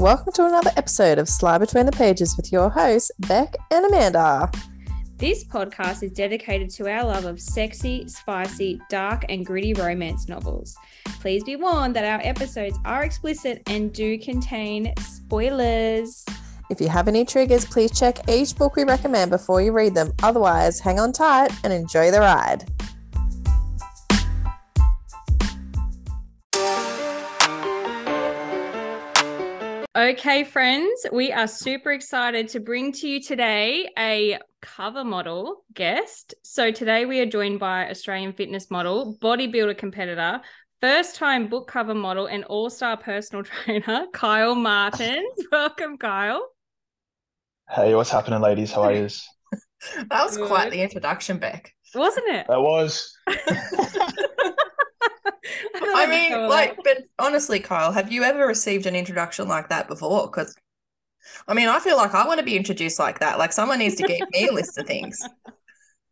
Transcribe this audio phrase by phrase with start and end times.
[0.00, 4.50] Welcome to another episode of Slide Between the Pages with your hosts, Beck and Amanda.
[5.18, 10.74] This podcast is dedicated to our love of sexy, spicy, dark, and gritty romance novels.
[11.20, 16.24] Please be warned that our episodes are explicit and do contain spoilers.
[16.70, 20.14] If you have any triggers, please check each book we recommend before you read them.
[20.22, 22.64] Otherwise, hang on tight and enjoy the ride.
[30.10, 36.34] Okay, friends, we are super excited to bring to you today a cover model guest.
[36.42, 40.40] So, today we are joined by Australian fitness model, bodybuilder competitor,
[40.80, 45.46] first time book cover model, and all star personal trainer, Kyle Martins.
[45.52, 46.44] Welcome, Kyle.
[47.70, 48.72] Hey, what's happening, ladies?
[48.72, 49.08] How are you?
[50.10, 51.72] That was quite the introduction, Beck.
[51.94, 52.48] Wasn't it?
[52.48, 53.16] That was.
[55.74, 60.26] I mean, like, but honestly, Kyle, have you ever received an introduction like that before?
[60.26, 60.54] Because,
[61.48, 63.38] I mean, I feel like I want to be introduced like that.
[63.38, 65.30] Like, someone needs to give me a list of things.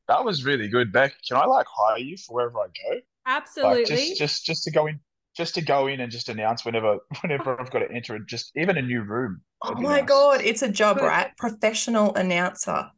[0.09, 1.15] That was really good, Beck.
[1.27, 3.01] Can I like hire you for wherever I go?
[3.27, 3.81] absolutely.
[3.81, 5.01] Like just just just to go in
[5.37, 8.79] just to go in and just announce whenever whenever I've got to enter just even
[8.79, 9.43] a new room.
[9.63, 10.09] Oh my nice.
[10.09, 11.37] God, it's a job, right?
[11.37, 12.91] Professional announcer.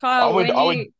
[0.00, 0.92] Kyle, I would- when, I would- you,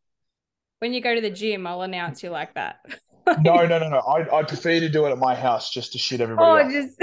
[0.79, 2.81] when you go to the gym, I'll announce you like that.
[3.43, 3.99] No, no, no, no.
[3.99, 6.73] I I prefer to do it at my house just to shit Oh, everybody off.
[6.73, 7.01] just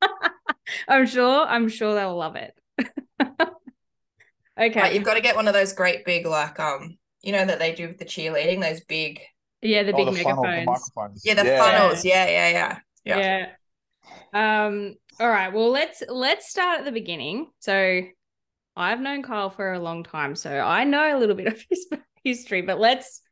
[0.88, 2.54] I'm sure, I'm sure they'll love it.
[4.60, 4.80] okay.
[4.80, 7.58] Like, you've got to get one of those great big, like, um, you know, that
[7.58, 9.20] they do with the cheerleading, those big,
[9.62, 10.92] yeah, the Oh, big the funnel, the megaphones.
[10.94, 11.22] microphones.
[11.24, 11.62] yeah, the Yeah.
[11.62, 12.04] funnels.
[12.04, 12.78] Yeah, yeah, yeah.
[13.04, 13.46] Yeah.
[14.32, 14.66] Yeah.
[14.66, 15.52] Um, all right.
[15.52, 17.48] Well, let's let's start at the beginning.
[17.60, 18.02] So
[18.76, 21.86] I've known Kyle for a long time, so I know a little bit of his
[22.22, 23.22] history, but let's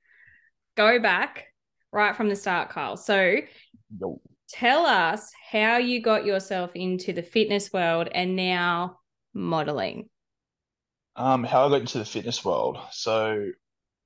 [0.77, 1.45] go back
[1.95, 2.97] right from the start, Kyle.
[2.97, 3.37] So
[3.98, 4.20] Yo.
[4.50, 8.98] tell us how you got yourself into the fitness world and now
[9.33, 10.09] modeling.
[11.16, 12.77] Um, how I got into the fitness world.
[12.91, 13.50] So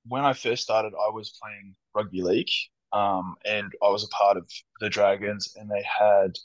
[0.06, 2.50] when I first started, I was playing rugby league.
[2.92, 4.48] Um, and I was a part of
[4.80, 6.38] the Dragons, and they had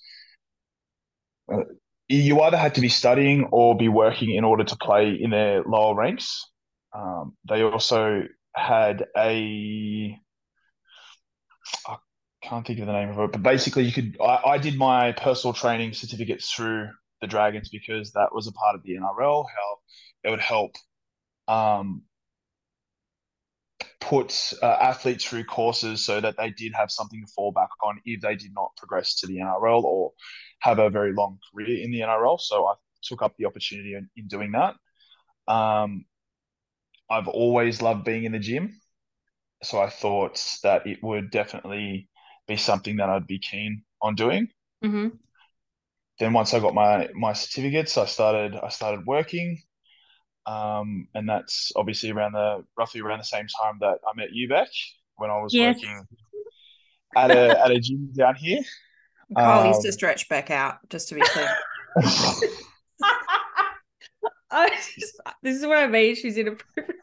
[1.51, 1.63] uh,
[2.09, 5.63] you either had to be studying or be working in order to play in their
[5.63, 6.45] lower ranks.
[6.93, 8.23] Um, they also
[8.55, 10.17] had a
[11.87, 11.97] I
[12.41, 15.11] can't think of the name of it, but basically you could I, I did my
[15.13, 16.89] personal training certificates through
[17.21, 19.77] the Dragons because that was a part of the NRL, how
[20.23, 20.75] it would help
[21.47, 22.03] um,
[24.01, 27.99] put uh, athletes through courses so that they did have something to fall back on
[28.05, 30.11] if they did not progress to the NRL or
[30.59, 32.39] have a very long career in the NRL.
[32.39, 34.75] So I took up the opportunity in, in doing that.
[35.51, 36.05] Um,
[37.09, 38.79] I've always loved being in the gym,
[39.63, 42.09] so I thought that it would definitely
[42.47, 44.49] be something that I'd be keen on doing.
[44.83, 45.15] Mm-hmm.
[46.19, 49.61] Then once I got my my certificates, I started I started working.
[50.45, 54.49] Um, and that's obviously around the roughly around the same time that I met you,
[54.49, 54.69] back
[55.17, 55.59] when I was Yes.
[55.59, 56.07] working
[57.15, 58.61] at a at a gym down here.
[59.37, 61.57] Kyle used to Um, stretch back out, just to be clear.
[64.51, 66.15] I just, this is what I mean.
[66.15, 66.99] She's inappropriate.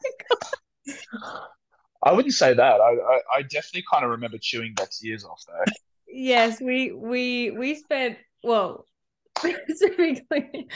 [2.02, 2.80] I wouldn't say that.
[2.80, 5.72] I, I, I definitely kind of remember chewing Beck's ears off though.
[6.08, 8.86] Yes, we we we spent well
[9.38, 10.68] specifically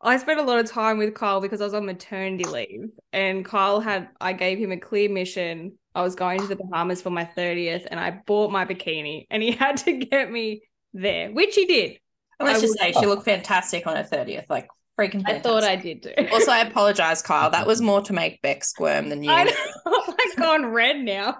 [0.00, 3.44] I spent a lot of time with Kyle because I was on maternity leave and
[3.44, 5.78] Kyle had I gave him a clear mission.
[5.94, 9.42] I was going to the Bahamas for my 30th and I bought my bikini and
[9.42, 11.98] he had to get me there, which he did.
[12.40, 14.50] Let's I just would- say she looked fantastic on her 30th.
[14.50, 14.68] Like,
[14.98, 16.12] freaking I thought I did too.
[16.32, 17.50] Also, I apologize, Kyle.
[17.50, 19.30] That was more to make Beck squirm than you.
[19.30, 19.52] I know,
[19.86, 21.38] I'm like gone red now.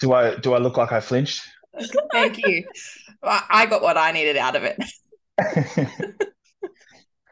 [0.00, 1.42] Do I do I look like I flinched?
[2.12, 2.64] Thank you.
[3.22, 4.82] I I got what I needed out of it.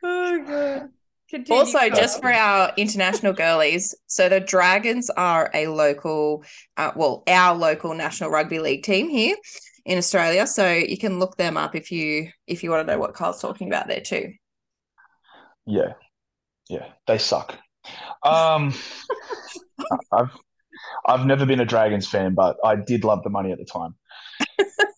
[0.03, 0.89] Oh god.
[1.31, 6.45] Continue, Also, just for our international girlies, so the Dragons are a local,
[6.77, 9.37] uh, well, our local National Rugby League team here
[9.87, 10.47] in Australia.
[10.47, 13.41] So you can look them up if you if you want to know what Kyle's
[13.41, 14.33] talking about there too.
[15.67, 15.95] Yeah,
[16.71, 17.59] yeah, they suck.
[18.25, 18.75] Um,
[20.13, 20.31] I've
[21.07, 23.97] I've never been a Dragons fan, but I did love the money at the time.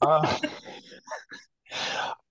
[0.03, 0.39] Uh,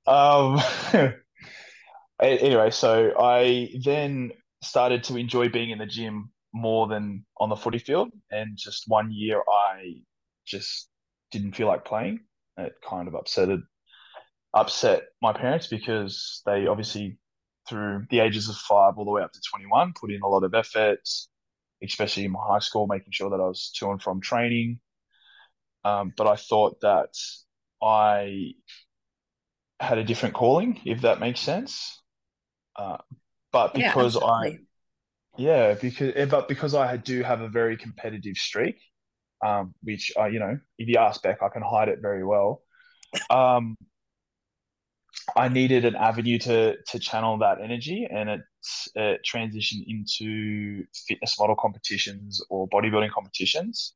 [0.06, 0.59] um,
[2.21, 4.31] anyway, so I then
[4.63, 8.83] started to enjoy being in the gym more than on the footy field, and just
[8.88, 9.95] one year I
[10.45, 10.89] just
[11.31, 12.19] didn't feel like playing.
[12.57, 13.62] It kind of upsetted
[14.53, 17.18] upset my parents because they obviously
[17.68, 20.44] through the ages of five all the way up to 21, put in a lot
[20.44, 21.07] of effort,
[21.83, 24.80] especially in my high school, making sure that I was to and from training.
[25.83, 27.13] Um, but I thought that
[27.81, 28.54] I
[29.80, 32.01] had a different calling, if that makes sense.
[32.75, 32.98] Uh,
[33.51, 34.60] but Yeah, because I
[35.38, 38.77] yeah because eh, but because I do have a very competitive streak,
[39.45, 42.63] um, which uh, you know if you ask back, I can hide it very well.
[43.30, 43.77] Um,
[45.35, 48.41] I needed an avenue to to channel that energy, and it,
[48.95, 53.93] it transitioned into fitness model competitions or bodybuilding competitions.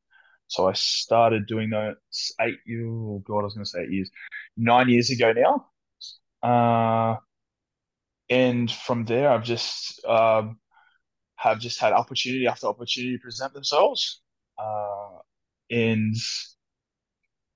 [0.47, 1.95] So I started doing those
[2.41, 2.57] eight.
[2.65, 2.87] years.
[2.87, 4.09] Oh God, I was going to say eight years,
[4.55, 5.67] nine years ago now.
[6.41, 7.17] Uh,
[8.29, 10.59] and from there, I've just um,
[11.35, 14.21] have just had opportunity after opportunity present themselves,
[14.57, 15.19] uh,
[15.69, 16.15] and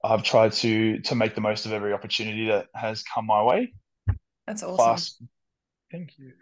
[0.04, 3.74] I've tried to to make the most of every opportunity that has come my way.
[4.48, 4.78] That's awesome.
[4.78, 5.22] Fast,
[5.92, 6.34] thank you.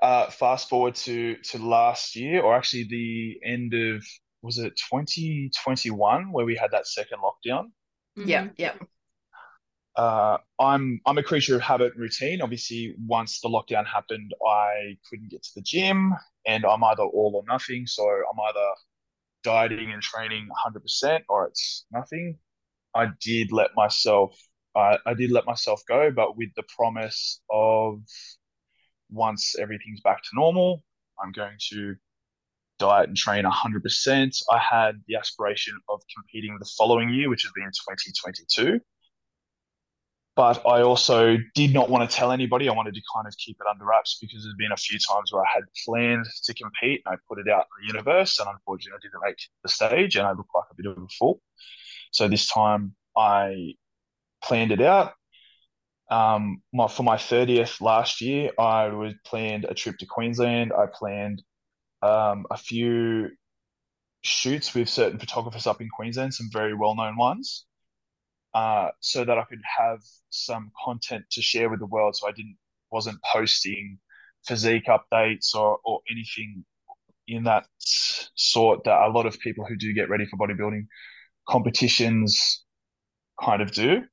[0.00, 4.04] Uh, fast forward to to last year, or actually the end of
[4.42, 7.72] was it 2021 where we had that second lockdown.
[8.16, 8.54] Yeah, Mhm.
[8.56, 8.74] yeah.
[9.96, 12.40] Uh, I'm I'm a creature of habit and routine.
[12.40, 16.14] Obviously, once the lockdown happened, I couldn't get to the gym,
[16.46, 17.86] and I'm either all or nothing.
[17.88, 18.68] So I'm either
[19.42, 22.38] dieting and training 100%, or it's nothing.
[22.94, 24.36] I did let myself
[24.76, 28.00] I, I did let myself go, but with the promise of
[29.10, 30.84] once everything's back to normal,
[31.22, 31.96] I'm going to
[32.78, 34.42] diet and train 100%.
[34.52, 38.80] I had the aspiration of competing the following year, which has been 2022.
[40.36, 42.68] But I also did not want to tell anybody.
[42.68, 45.32] I wanted to kind of keep it under wraps because there's been a few times
[45.32, 48.48] where I had planned to compete and I put it out in the universe, and
[48.48, 51.40] unfortunately, I didn't make the stage and I looked like a bit of a fool.
[52.10, 53.74] So this time I
[54.42, 55.12] planned it out.
[56.10, 60.72] Um, my, for my 30th last year, I was planned a trip to Queensland.
[60.72, 61.42] I planned
[62.02, 63.30] um, a few
[64.22, 67.66] shoots with certain photographers up in Queensland, some very well-known ones,
[68.54, 70.00] uh, so that I could have
[70.30, 72.16] some content to share with the world.
[72.16, 72.56] So I didn't
[72.90, 73.98] wasn't posting
[74.46, 76.64] physique updates or or anything
[77.26, 77.66] in that
[78.34, 80.86] sort that a lot of people who do get ready for bodybuilding
[81.48, 82.64] competitions
[83.42, 84.04] kind of do.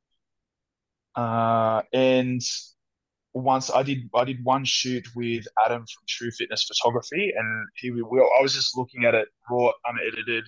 [1.15, 2.41] Uh, and
[3.33, 7.91] once I did, I did one shoot with Adam from True Fitness Photography, and he,
[7.91, 10.45] we, I was just looking at it raw, unedited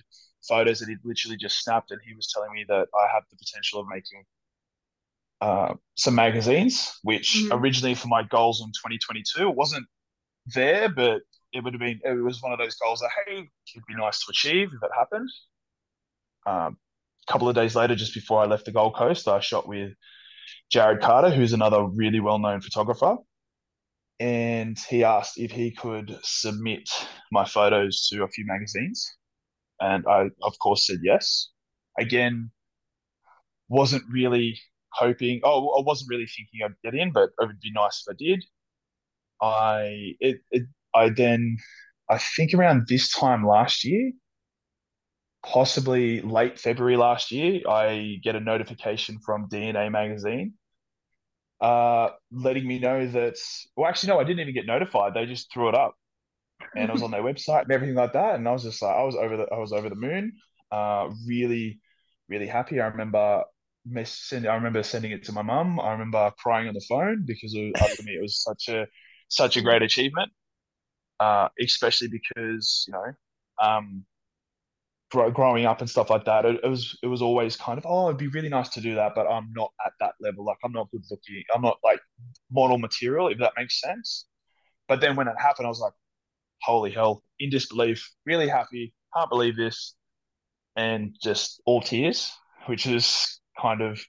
[0.48, 3.36] photos that he'd literally just snapped, and he was telling me that I have the
[3.36, 4.24] potential of making
[5.40, 7.52] uh, some magazines, which Mhm.
[7.52, 9.86] originally for my goals in 2022 it wasn't
[10.46, 13.38] there, but it would have been, it was one of those goals that, hey,
[13.74, 15.30] it'd be nice to achieve if it happened.
[16.48, 16.78] Um,
[17.28, 19.92] a couple of days later, just before I left the Gold Coast, I shot with
[20.72, 23.16] Jared Carter, who's another really well known photographer.
[24.18, 26.88] And he asked if he could submit
[27.30, 29.06] my photos to a few magazines.
[29.80, 31.50] And I, of course, said yes.
[31.98, 32.50] Again,
[33.68, 34.58] wasn't really
[34.94, 38.12] hoping, oh, I wasn't really thinking I'd get in, but it would be nice if
[38.12, 38.44] I did.
[39.40, 40.62] I, it, it,
[40.94, 41.58] I then,
[42.10, 44.12] I think around this time last year,
[45.52, 50.54] possibly late February last year, I get a notification from DNA magazine
[51.60, 53.36] uh, letting me know that,
[53.76, 55.14] well, actually, no, I didn't even get notified.
[55.14, 55.94] They just threw it up
[56.76, 58.36] and it was on their website and everything like that.
[58.36, 60.32] And I was just like, I was over the, I was over the moon,
[60.70, 61.80] uh, really,
[62.28, 62.80] really happy.
[62.80, 63.44] I remember
[64.04, 65.80] sending, I remember sending it to my mum.
[65.80, 68.86] I remember crying on the phone because it, for me, it was such a,
[69.28, 70.30] such a great achievement.
[71.20, 73.12] Uh, especially because, you know,
[73.60, 74.04] um,
[75.10, 77.86] grow, growing up and stuff like that, it, it was it was always kind of
[77.86, 80.44] oh, it'd be really nice to do that, but I'm not at that level.
[80.44, 81.42] Like I'm not good looking.
[81.54, 82.00] I'm not like
[82.50, 84.26] model material, if that makes sense.
[84.88, 85.94] But then when it happened, I was like,
[86.62, 89.94] holy hell, in disbelief, really happy, can't believe this,
[90.76, 92.32] and just all tears,
[92.66, 94.00] which is kind of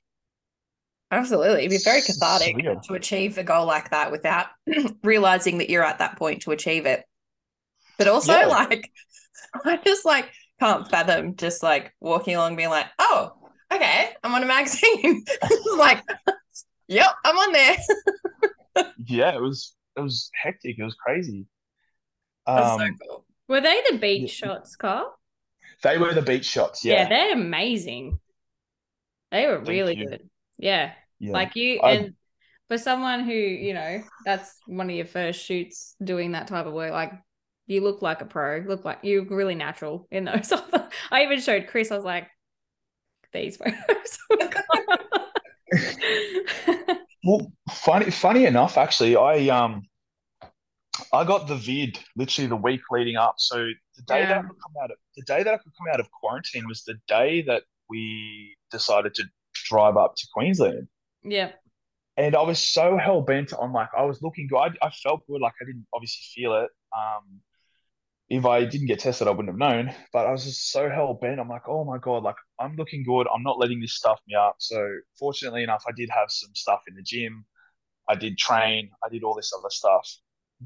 [1.12, 1.60] Absolutely.
[1.66, 2.82] It'd be very cathartic Surreal.
[2.84, 4.48] to achieve a goal like that without
[5.04, 7.04] realizing that you're at that point to achieve it.
[7.98, 8.48] But also, Yeah.
[8.48, 8.92] like,
[9.66, 13.34] I just like can't fathom just like walking along being like, oh,
[13.72, 15.24] okay, I'm on a magazine.
[15.78, 16.04] like,
[16.88, 17.78] yep, I'm on there.
[19.06, 20.80] yeah, it was it was hectic.
[20.80, 21.46] It was crazy.
[22.46, 23.26] That's Um, so cool.
[23.48, 24.50] Were they the beach Yeah.
[24.50, 25.16] shots, Carl?
[25.84, 26.84] they were the beach shots.
[26.84, 27.04] Yeah.
[27.04, 28.20] Yeah, they're amazing.
[29.32, 30.08] They were Thank really you.
[30.08, 30.30] good.
[30.58, 30.94] Yeah.
[31.20, 31.32] yeah.
[31.34, 32.14] Like you I- and
[32.68, 36.74] for someone who, you know, that's one of your first shoots doing that type of
[36.74, 37.14] work, like
[37.70, 40.52] you look like a pro, look like you're really natural in those.
[41.12, 42.28] I even showed Chris, I was like,
[43.34, 44.20] these photos.
[47.24, 49.84] Well, funny, funny enough, actually, I um,
[51.12, 53.36] I got the vid literally the week leading up.
[53.38, 55.88] So the day that I could come out of the day that I could come
[55.94, 60.88] out of quarantine was the day that we decided to drive up to Queensland.
[61.24, 61.52] yeah.
[62.18, 64.58] and I was so hell bent on like I was looking good.
[64.58, 65.42] I, I felt good.
[65.42, 66.70] Like I didn't obviously feel it.
[66.98, 67.42] Um,
[68.30, 69.94] if I didn't get tested, I wouldn't have known.
[70.14, 71.40] But I was just so hell bent.
[71.40, 73.28] I'm like, oh my god, like I'm looking good.
[73.34, 74.56] I'm not letting this stuff me up.
[74.60, 77.46] So fortunately enough, I did have some stuff in the gym.
[78.08, 78.90] I did train.
[79.04, 80.08] I did all this other stuff.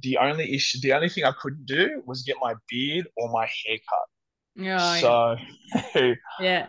[0.01, 3.45] The only issue, the only thing I couldn't do was get my beard or my
[3.45, 4.07] hair cut.
[4.59, 5.37] Oh,
[5.95, 6.67] so yeah.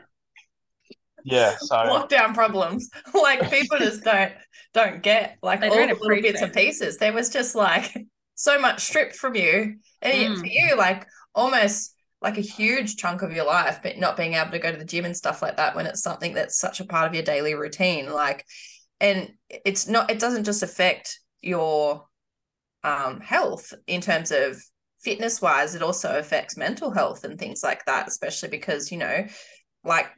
[1.24, 2.88] yeah, so lockdown problems.
[3.14, 4.32] Like people just don't
[4.74, 6.98] don't get like They all the little bits and pieces.
[6.98, 7.94] There was just like
[8.34, 10.38] so much stripped from you, and Mm.
[10.38, 14.50] for you, like almost like a huge chunk of your life, but not being able
[14.52, 16.84] to go to the gym and stuff like that when it's something that's such a
[16.86, 18.10] part of your daily routine.
[18.12, 18.44] Like,
[19.00, 20.10] and it's not.
[20.10, 22.06] It doesn't just affect your
[22.84, 24.62] um, health in terms of
[25.02, 25.74] fitness wise.
[25.74, 29.26] It also affects mental health and things like that, especially because you know,
[29.84, 30.08] like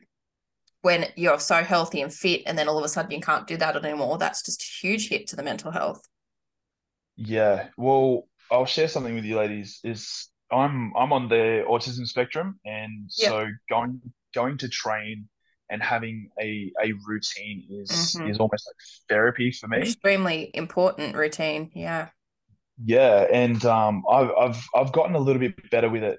[0.82, 3.56] when you're so healthy and fit and then all of a sudden you can't do
[3.56, 6.00] that anymore that's just a huge hit to the mental health
[7.16, 9.80] Yeah, well, I'll share something with you ladies.
[9.84, 14.00] Is I'm I'm on the autism spectrum, and so going
[14.34, 15.28] going to train
[15.70, 18.22] and having a a routine is Mhm.
[18.24, 18.76] is almost like
[19.08, 19.98] therapy for me.
[20.04, 22.08] extremely important routine yeah
[22.84, 26.18] Yeah, and um, I've I've I've gotten a little bit better with it,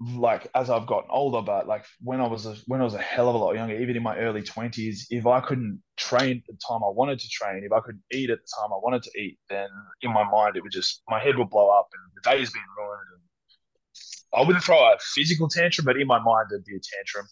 [0.00, 1.42] like as I've gotten older.
[1.42, 3.74] But like when I was a, when I was a hell of a lot younger,
[3.74, 7.28] even in my early twenties, if I couldn't train at the time I wanted to
[7.28, 9.68] train, if I couldn't eat at the time I wanted to eat, then
[10.02, 12.62] in my mind it would just my head would blow up and the day's been
[12.78, 13.00] ruined.
[13.14, 17.26] And I wouldn't throw a physical tantrum, but in my mind there'd be a tantrum.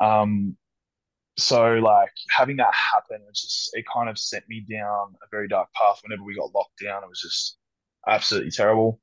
[0.00, 0.56] Um,
[1.36, 5.48] so like having that happen was just it kind of sent me down a very
[5.48, 7.58] dark path whenever we got locked down it was just
[8.06, 9.00] absolutely terrible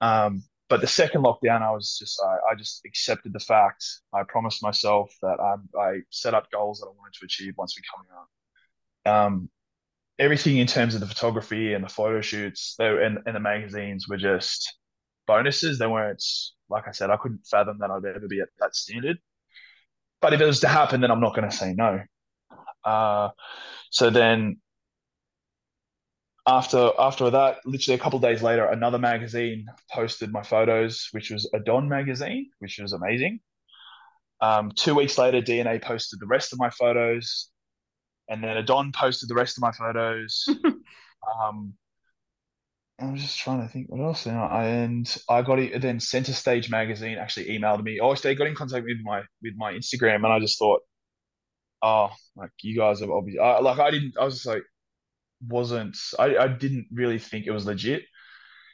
[0.00, 3.84] um but the second lockdown i was just i, I just accepted the fact.
[4.12, 7.76] I promised myself that i i set up goals that i wanted to achieve once
[7.76, 9.24] we come out.
[9.26, 9.50] Um
[10.18, 14.08] everything in terms of the photography and the photo shoots they and, and the magazines
[14.08, 14.74] were just
[15.26, 15.78] bonuses.
[15.78, 16.22] They weren't
[16.68, 19.18] like i said i couldn't fathom that i'd ever be at that standard.
[20.20, 22.00] But if it was to happen, then I'm not going to say no.
[22.84, 23.28] Uh,
[23.90, 24.58] so then
[26.46, 31.30] after after that, literally a couple of days later, another magazine posted my photos, which
[31.30, 33.40] was Adon magazine, which was amazing.
[34.40, 37.50] Um, two weeks later, DNA posted the rest of my photos,
[38.28, 40.44] and then Adon posted the rest of my photos.
[41.44, 41.74] um,
[42.98, 44.48] I was just trying to think what else now.
[44.48, 45.82] And I got it.
[45.82, 48.00] Then Center Stage magazine actually emailed me.
[48.00, 50.80] Oh, they got in contact with my with my Instagram, and I just thought,
[51.82, 54.14] oh, like you guys have obviously, like I didn't.
[54.18, 54.62] I was just like,
[55.46, 55.96] wasn't.
[56.18, 58.02] I I didn't really think it was legit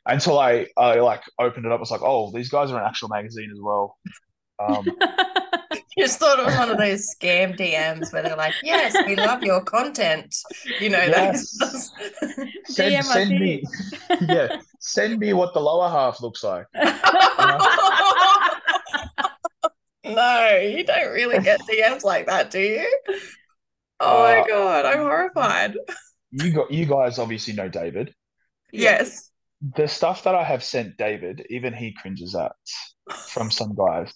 [0.06, 1.78] until I I like opened it up.
[1.78, 3.98] I was like, oh, these guys are an actual magazine as well.
[4.58, 4.84] Um,
[5.96, 9.16] you just thought it was one of those scam dms where they're like yes we
[9.16, 10.34] love your content
[10.80, 11.56] you know Yes.
[11.60, 11.90] those
[12.66, 13.62] send, send me,
[14.22, 16.66] yeah, send me what the lower half looks like.
[20.04, 22.98] no you don't really get dms like that do you
[24.00, 25.74] oh my Uh, god i'm horrified
[26.32, 28.14] You got you guys obviously know David.
[28.72, 29.30] yes
[29.76, 32.52] The stuff that I have sent David, even he cringes at
[33.28, 34.12] from some guys.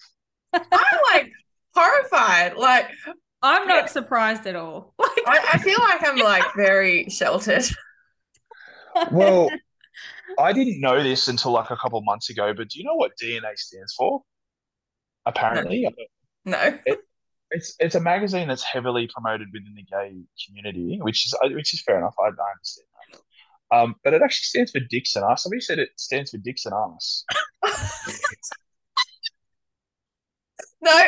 [0.52, 1.30] i'm like
[1.74, 2.86] horrified like
[3.42, 4.94] I'm not surprised at all.
[4.98, 7.64] Like, I, I feel like i'm like very sheltered
[9.12, 9.50] Well,
[10.38, 12.94] I didn't know this until like a couple of months ago, but do you know
[12.94, 14.22] what DNA stands for?
[15.26, 15.86] Apparently,
[16.44, 16.78] no
[17.50, 20.14] it's it's a magazine that's heavily promoted within the gay
[20.46, 22.14] community, which is which is fair enough.
[22.18, 23.20] I, I understand that.
[23.76, 25.42] Um, but it actually stands for dicks and ass.
[25.42, 27.24] Somebody said it stands for dicks and ass.
[30.82, 31.02] no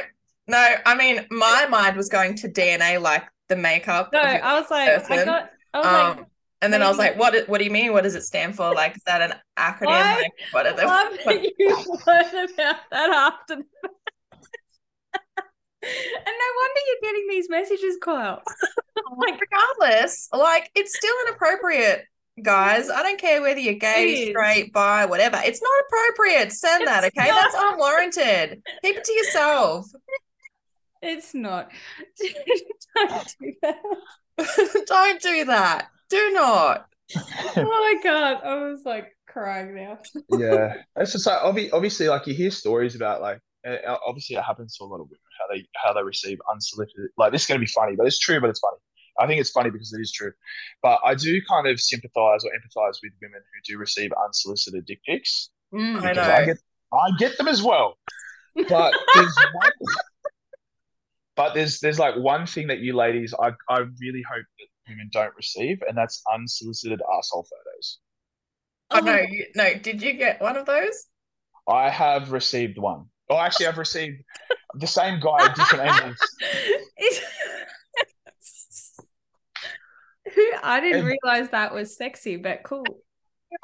[0.46, 4.70] no i mean my mind was going to dna like the makeup no, I was
[4.70, 5.24] like, I person.
[5.24, 6.26] got, I was Um, like,
[6.60, 7.48] and then I was like, "What?
[7.48, 7.92] What do you mean?
[7.92, 8.74] What does it stand for?
[8.74, 9.86] Like, is that an acronym?
[9.86, 10.14] Why?
[10.16, 11.68] Like, what are I the?" love what- that you
[12.06, 13.56] learn about that after.
[13.56, 13.88] the-
[15.82, 18.42] and no wonder you're getting these messages, Kyle.
[19.18, 22.04] like, regardless, like, it's still inappropriate,
[22.42, 22.90] guys.
[22.90, 25.40] I don't care whether you're gay, straight, bi, whatever.
[25.44, 26.52] It's not appropriate.
[26.52, 27.28] Send that, okay?
[27.28, 27.40] not.
[27.40, 28.62] That's unwarranted.
[28.82, 29.86] Keep it to yourself.
[31.00, 31.70] It's not.
[32.96, 34.84] Don't do that.
[34.88, 35.88] don't do that.
[36.10, 36.86] Do not.
[37.16, 39.98] Oh my god, I was like crying now.
[40.30, 41.38] yeah, it's just like
[41.72, 45.06] obviously like you hear stories about like uh, obviously it happens to a lot of
[45.06, 48.06] women how they how they receive unsolicited like this is going to be funny, but
[48.06, 48.78] it's true, but it's funny.
[49.20, 50.32] I think it's funny because it is true,
[50.82, 55.00] but I do kind of sympathize or empathize with women who do receive unsolicited dick
[55.04, 56.02] pics Mm.
[56.02, 56.22] I know.
[56.22, 56.58] I get
[56.92, 57.98] I get them as well.
[58.68, 59.72] But there's one,
[61.36, 65.10] but there's there's like one thing that you ladies I I really hope that women
[65.12, 67.98] don't receive, and that's unsolicited arsehole photos.
[68.90, 69.74] Oh no, you, no.
[69.74, 71.06] Did you get one of those?
[71.68, 73.06] I have received one.
[73.28, 74.22] Oh, actually, I've received
[74.74, 76.18] the same guy, different angles.
[80.34, 82.84] Who I didn't And- realize that was sexy, but cool.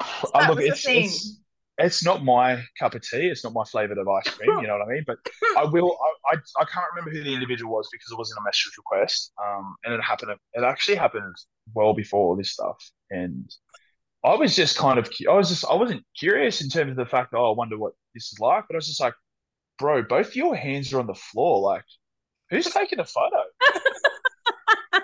[0.01, 1.39] Oh, That look, it's, it's
[1.77, 3.27] it's not my cup of tea.
[3.27, 4.59] It's not my flavour of ice cream.
[4.61, 5.03] You know what I mean?
[5.05, 5.17] But
[5.57, 5.95] I will.
[6.31, 9.31] I, I I can't remember who the individual was because it wasn't a message request.
[9.45, 10.31] Um, and it happened.
[10.53, 11.35] It actually happened
[11.75, 12.77] well before all this stuff.
[13.11, 13.47] And
[14.23, 15.07] I was just kind of.
[15.29, 15.65] I was just.
[15.65, 17.33] I wasn't curious in terms of the fact.
[17.35, 18.63] Oh, I wonder what this is like.
[18.67, 19.13] But I was just like,
[19.77, 21.61] bro, both your hands are on the floor.
[21.61, 21.83] Like,
[22.49, 23.37] who's taking a photo?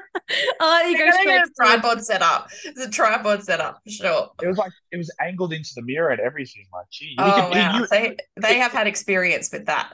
[0.60, 2.50] oh, you You're go gonna straight a tripod set up.
[2.66, 4.30] It's a tripod set up for sure.
[4.42, 6.66] It was like it was angled into the mirror and everything.
[6.74, 9.94] Like, gee, Oh could- he wow, knew- they they have had experience with that.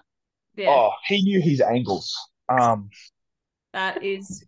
[0.55, 2.15] yeah, Oh, he knew his angles.
[2.49, 2.89] Um,
[3.73, 4.43] that is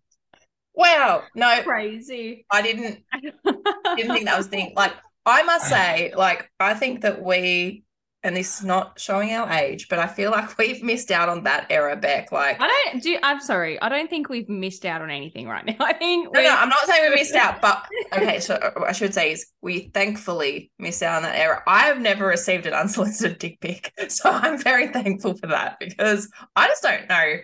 [0.75, 2.45] Wow, no, crazy.
[2.49, 4.73] I didn't didn't think that was the thing.
[4.75, 4.93] Like
[5.25, 7.83] I must say, like I think that we,
[8.23, 11.43] and this is not showing our age, but I feel like we've missed out on
[11.43, 12.31] that era, Beck.
[12.31, 13.17] Like I don't do.
[13.23, 13.81] I'm sorry.
[13.81, 15.75] I don't think we've missed out on anything right now.
[15.79, 19.13] I think No, no, I'm not saying we missed out, but okay, so I should
[19.13, 21.63] say is we thankfully missed out on that era.
[21.67, 26.29] I have never received an unsolicited dick pic, so I'm very thankful for that because
[26.55, 27.35] I just don't know.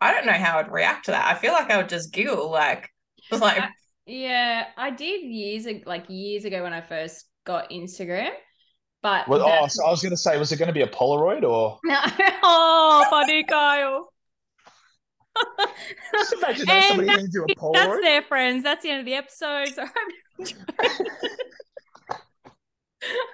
[0.00, 1.34] I don't know how I'd react to that.
[1.34, 2.90] I feel like I would just giggle, like,
[3.30, 3.62] like
[4.06, 8.30] Yeah, I did years like years ago when I first got Instagram,
[9.04, 10.86] but well, oh, so I was going to say, was it going to be a
[10.86, 11.78] Polaroid or?
[11.84, 11.98] no.
[12.42, 14.08] oh, funny Kyle.
[16.14, 18.00] Just imagine that somebody you a That's Polaroid.
[18.00, 18.62] there, friends.
[18.62, 19.68] That's the end of the episode.
[20.46, 20.56] So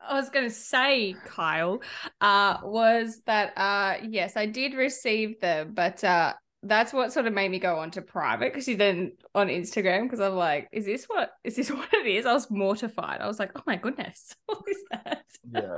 [0.00, 1.80] I was going to say, Kyle,
[2.20, 7.32] uh, was that uh, yes, I did receive them, but uh, that's what sort of
[7.32, 10.84] made me go on to private because you then on Instagram because I'm like, is
[10.84, 12.26] this what is this what it is?
[12.26, 13.20] I was mortified.
[13.20, 15.22] I was like, oh my goodness, what is that?
[15.50, 15.76] Yeah,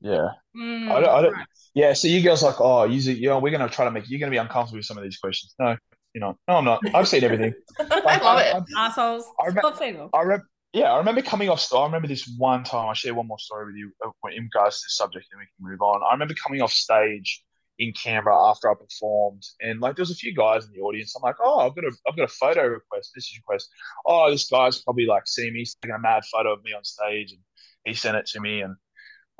[0.00, 1.46] yeah, Mm, I don't- I don't- right.
[1.74, 1.92] yeah.
[1.92, 4.34] So you girls like, oh, you, you know, we're to try to make you're to
[4.34, 5.54] be uncomfortable with some of these questions.
[5.58, 5.76] No,
[6.14, 6.80] you know, no, I'm not.
[6.94, 7.52] I've seen everything.
[7.80, 8.54] I love it.
[8.76, 9.24] I, assholes.
[9.40, 10.08] I saying.
[10.12, 11.66] I, rem- yeah, I remember coming off.
[11.72, 12.88] I remember this one time.
[12.88, 15.44] I share one more story with you uh, in regards to this subject, and we
[15.46, 16.00] can move on.
[16.08, 17.42] I remember coming off stage
[17.78, 21.14] in Canberra after I performed, and like there was a few guys in the audience.
[21.14, 23.68] I'm like, oh, I've got a, I've got a photo request, message request.
[24.06, 26.84] Oh, this guy's probably like see me, he's taking a mad photo of me on
[26.84, 27.40] stage, and
[27.84, 28.74] he sent it to me, and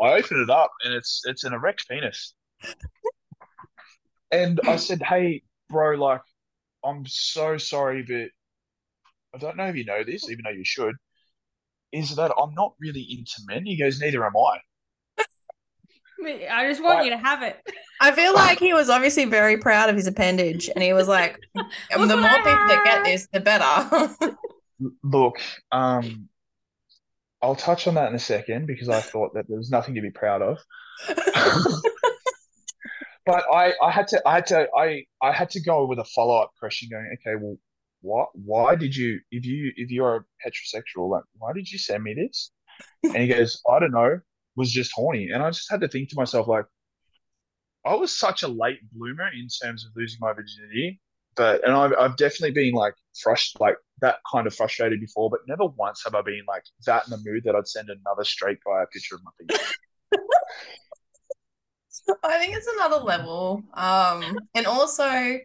[0.00, 2.34] I opened it up, and it's it's an erect penis.
[4.30, 6.20] And I said, hey, bro, like,
[6.84, 8.28] I'm so sorry, but
[9.34, 10.94] I don't know if you know this, even though you should,
[11.92, 13.64] is that I'm not really into men.
[13.64, 14.58] He goes, neither am I.
[16.24, 17.60] I just want I- you to have it.
[18.00, 21.38] I feel like he was obviously very proud of his appendage, and he was like,
[21.54, 24.36] "The more people that get this, the better."
[25.02, 25.40] Look,
[25.72, 26.28] um,
[27.42, 30.00] I'll touch on that in a second because I thought that there was nothing to
[30.00, 30.58] be proud of.
[33.28, 36.04] But I, I had to, I had to, I, I had to go with a
[36.04, 37.58] follow-up question, going, okay, well,
[38.00, 42.14] what, why did you, if you, if you're heterosexual, like, why did you send me
[42.14, 42.50] this?
[43.02, 44.18] And he goes, I don't know,
[44.58, 46.66] was just horny, and I just had to think to myself, like,
[47.86, 51.00] I was such a late bloomer in terms of losing my virginity,
[51.36, 52.94] but and I've, I've definitely been like
[53.24, 57.04] frust like that kind of frustrated before, but never once have I been like that
[57.06, 59.74] in the mood that I'd send another straight guy a picture of my penis.
[62.24, 63.62] I think it's another level.
[63.74, 65.38] Um, and also,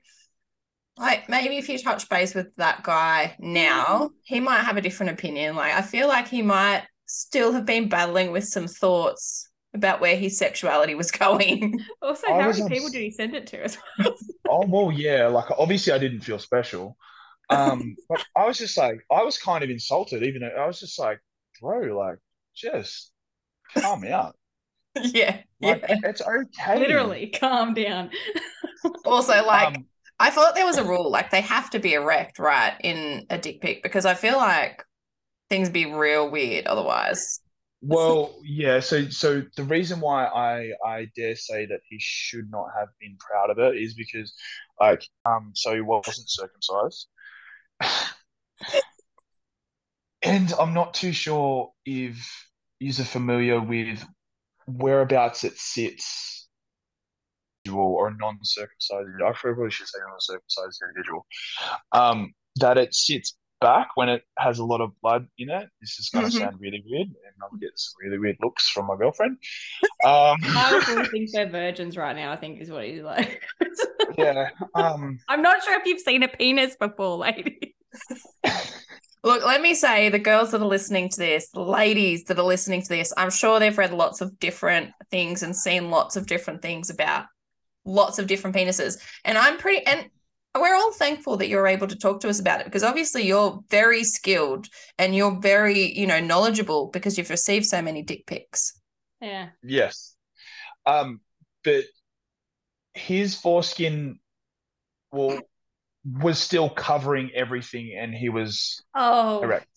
[0.97, 5.13] like maybe if you touch base with that guy now, he might have a different
[5.13, 5.56] opinion.
[5.56, 10.15] Like I feel like he might still have been battling with some thoughts about where
[10.17, 11.80] his sexuality was going.
[12.02, 14.15] Also, I how many people did he send it to as well?
[14.47, 16.97] Oh well, yeah, like obviously I didn't feel special,
[17.49, 20.80] um, but I was just like I was kind of insulted, even though I was
[20.80, 21.19] just like,
[21.62, 22.19] bro, like
[22.56, 23.12] just
[23.82, 24.36] calm out,
[24.95, 25.99] yeah, like yeah.
[26.04, 26.80] it's okay.
[26.80, 28.12] Literally, calm down.
[29.06, 29.86] Also, like Um,
[30.19, 33.38] I thought there was a rule, like they have to be erect, right, in a
[33.38, 34.84] dick pic, because I feel like
[35.54, 37.39] things be real weird otherwise.
[37.82, 38.80] Well, yeah.
[38.80, 43.18] So, so the reason why I I dare say that he should not have been
[43.20, 44.34] proud of it is because,
[44.80, 47.08] like, um, so he wasn't circumcised,
[50.24, 54.04] and I'm not too sure if you're familiar with
[54.66, 56.48] whereabouts it sits,
[57.66, 59.10] individual or non-circumcised.
[59.24, 61.26] I probably should say non-circumcised individual.
[61.92, 65.67] Um, that it sits back when it has a lot of blood in it.
[65.82, 66.39] This is going to Mhm.
[66.39, 69.38] sound really weird, and I'll get some really weird looks from my girlfriend.
[70.04, 72.32] Um, I really think they're virgins right now.
[72.32, 73.41] I think is what he's like.
[74.17, 74.49] yeah.
[74.76, 77.73] Um, I'm not sure if you've seen a penis before, ladies.
[79.26, 82.43] Look, let me say, the girls that are listening to this, the ladies that are
[82.43, 86.28] listening to this, I'm sure they've read lots of different things and seen lots of
[86.28, 87.28] different things about
[87.86, 88.97] lots of different penises.
[89.23, 90.10] And I'm pretty, and
[90.62, 93.60] we're all thankful that you're able to talk to us about it because obviously you're
[93.70, 94.68] very skilled
[95.00, 98.80] and you're very, you know, knowledgeable because you've received so many dick pics.
[99.20, 99.50] Yeah.
[99.63, 100.16] Yes.
[100.86, 101.22] Um,
[101.63, 101.86] but
[102.94, 104.20] his foreskin
[105.12, 105.39] well
[106.06, 109.68] was still covering everything and he was Oh, erect.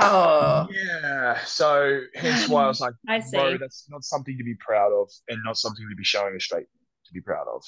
[0.00, 1.44] Oh, Yeah.
[1.44, 3.56] So hence why I was like, I bro, see.
[3.58, 6.66] that's not something to be proud of and not something to be showing a straight
[7.06, 7.62] to be proud of.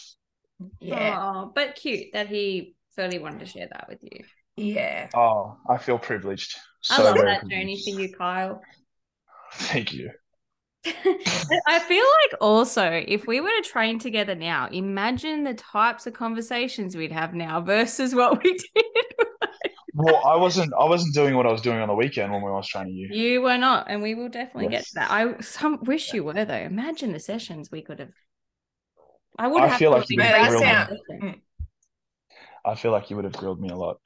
[0.80, 4.24] Yeah, Oh, but cute that he felt he wanted to share that with you.
[4.56, 5.08] yeah.
[5.14, 6.56] Oh, I feel privileged.
[6.90, 8.60] I love very that journey for you, Kyle.
[9.54, 10.10] Thank you.
[10.86, 16.14] I feel like also if we were to train together now, imagine the types of
[16.14, 18.84] conversations we'd have now versus what we did.
[19.92, 22.50] Well, I wasn't I wasn't doing what I was doing on the weekend when I
[22.56, 23.08] was training you.
[23.12, 25.10] you were not, and we will definitely get to that.
[25.10, 26.54] I some wish you were though.
[26.54, 28.12] Imagine the sessions we could have.
[29.38, 31.40] I would I feel like you would have grilled session.
[32.64, 33.98] I feel like you would have grilled me a lot.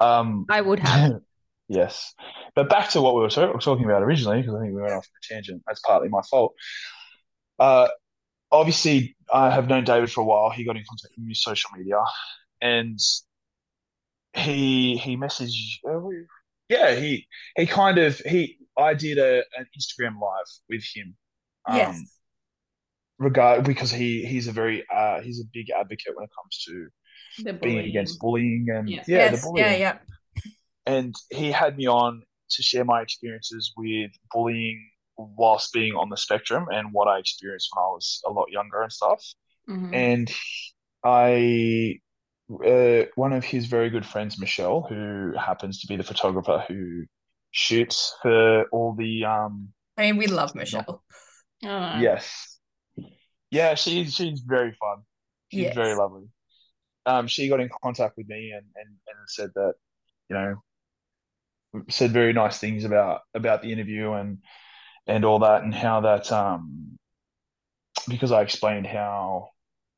[0.00, 1.20] Um, I would have.
[1.68, 2.14] yes,
[2.54, 5.06] but back to what we were talking about originally, because I think we went off
[5.06, 5.62] on a tangent.
[5.66, 6.54] That's partly my fault.
[7.58, 7.88] Uh,
[8.50, 10.50] obviously, I have known David for a while.
[10.50, 12.00] He got in contact with me on social media,
[12.60, 12.98] and
[14.34, 15.78] he he messaged.
[15.88, 16.00] Uh,
[16.68, 18.58] yeah, he he kind of he.
[18.78, 21.16] I did a an Instagram live with him.
[21.66, 22.21] Um, Yes.
[23.22, 26.88] Regard because he he's a very uh he's a big advocate when it comes to
[27.60, 29.08] being against bullying and Yes.
[29.08, 29.98] yeah the yes, bullying yeah, yeah.
[30.86, 34.78] and he had me on to share my experiences with bullying
[35.16, 38.82] whilst being on the spectrum and what I experienced when I was a lot younger
[38.82, 39.22] and stuff.
[39.68, 39.94] Mhm.
[39.94, 40.32] And
[41.04, 42.00] I,
[42.50, 47.04] uh, one of his very good friends, Michelle, who happens to be the photographer who
[47.50, 49.68] shoots for all the um.
[49.96, 51.02] I mean, we love Michelle.
[51.64, 52.51] Oh, Yes,
[53.52, 55.04] yeah, she's she's very fun.
[55.50, 55.74] She's Yes.
[55.74, 56.28] very lovely.
[57.06, 59.74] Um, she got in contact with me and, and, and said that,
[60.30, 60.56] you know,
[61.90, 64.38] said very nice things about about the interview and
[65.06, 66.98] and all that and how that um
[68.08, 69.50] because I explained how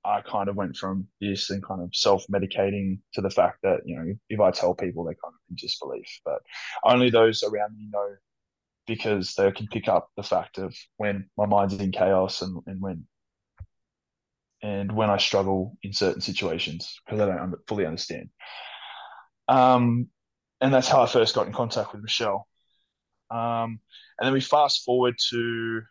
[0.05, 3.97] I kind of went from this and kind of self-medicating to the fact that, you
[3.97, 6.41] know, if I tell people they kind of in disbelief, but
[6.85, 8.17] only those around me know
[8.87, 12.81] because they can pick up the fact of when my mind's in chaos and, and
[12.83, 13.07] when
[14.65, 18.31] and when I struggle in certain situations because I don't fully understand.
[19.47, 20.09] Um,
[20.59, 22.49] and that's how I first got in contact with Michelle.
[23.31, 23.79] Um,
[24.19, 25.83] and then we fast forward to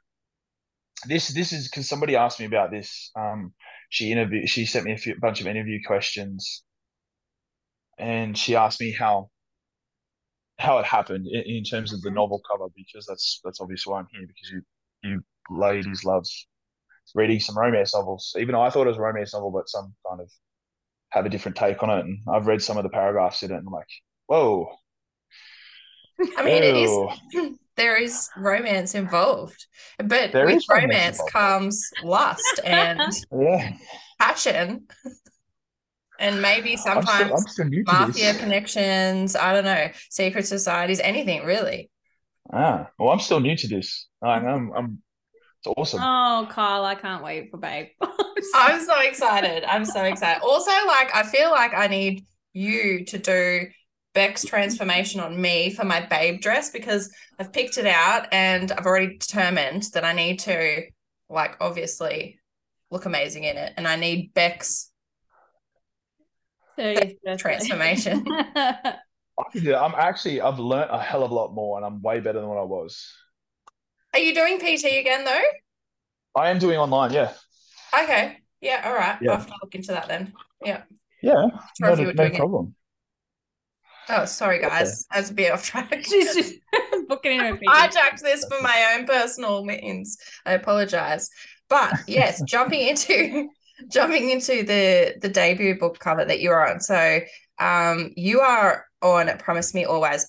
[1.05, 1.27] this.
[1.27, 3.11] This is because somebody asked me about this.
[3.15, 3.53] Um,
[3.89, 4.49] she interviewed.
[4.49, 6.63] She sent me a few, bunch of interview questions,
[7.99, 9.29] and she asked me how
[10.57, 13.99] how it happened in, in terms of the novel cover because that's that's obviously why
[13.99, 14.61] I'm here because you
[15.03, 16.25] you ladies love
[17.15, 18.35] reading some romance novels.
[18.39, 20.31] Even I thought it was a romance novel, but some kind of
[21.09, 22.05] have a different take on it.
[22.05, 23.87] And I've read some of the paragraphs in it, and I'm like,
[24.27, 24.69] whoa,
[26.37, 27.09] I mean, ew.
[27.33, 29.65] is there is romance involved,
[29.97, 33.73] but There with romance romance comes lust and yeah.
[34.19, 34.87] passion,
[36.19, 39.35] and maybe I'm still, sometimes I'm still mafia connections.
[39.35, 41.89] I don't know, secret societies, anything really.
[42.51, 44.07] Ah, well, I'm still new to this.
[44.21, 45.02] I, I'm, I'm,
[45.65, 46.01] it's awesome.
[46.03, 47.87] Oh, Kyle, I can't wait for babe.
[48.55, 49.63] I'm so excited.
[49.63, 50.43] I'm so excited.
[50.43, 53.67] Also, like, I feel like I need you to do
[54.13, 58.85] Beck's transformation on me for my babe dress because I've picked it out and I've
[58.85, 60.81] already determined that I need to,
[61.29, 62.39] like, obviously
[62.91, 63.73] look amazing in it.
[63.77, 64.91] And I need Beck's.
[67.37, 68.25] Transformation.
[68.55, 69.81] I can do that.
[69.81, 72.49] I'm actually, I've learned a hell of a lot more, and I'm way better than
[72.49, 73.13] what I was.
[74.13, 75.41] Are you doing PT again, though?
[76.35, 77.33] I am doing online, yeah,
[78.03, 78.37] Okay.
[78.61, 78.81] Yeah.
[78.85, 79.17] All right.
[79.21, 79.31] Yeah.
[79.31, 80.33] I'll have to look into that then.
[80.63, 80.83] yeah,
[81.21, 81.49] Sure
[81.79, 82.37] no, if you were no doing it.
[82.37, 82.75] problem.
[84.09, 84.67] Oh, sorry, Okay.
[84.69, 85.05] guys.
[85.11, 86.03] I was a bit off track.
[86.03, 86.53] She's just
[87.07, 87.95] booking in her I PT.
[87.95, 90.17] hijacked this for my own personal means.
[90.45, 91.29] I apologize.
[91.69, 93.49] But yes, jumping into
[93.89, 96.79] jumping into the the debut book cover that you're on.
[96.79, 97.19] So
[97.59, 100.27] um you are on Promise Me Always.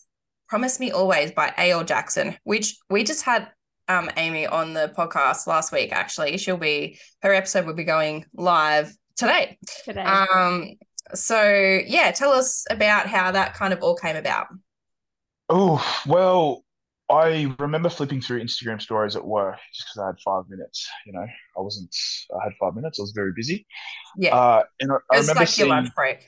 [0.48, 1.84] Promise Me Always by A.L.
[1.84, 3.48] Jackson, which we just had
[3.88, 6.36] um Amy on the podcast last week actually.
[6.38, 9.58] She'll be her episode will be going live today.
[9.84, 10.02] today.
[10.02, 10.74] Um
[11.14, 11.42] so
[11.86, 14.48] yeah, tell us about how that kind of all came about.
[15.48, 16.64] Oh, well,
[17.10, 20.88] I remember flipping through Instagram stories at work just because I had five minutes.
[21.04, 21.94] You know, I wasn't,
[22.34, 22.98] I had five minutes.
[22.98, 23.66] I was very busy.
[24.16, 24.34] Yeah.
[24.34, 26.26] Uh, and I, I remember like seeing, your lunch break.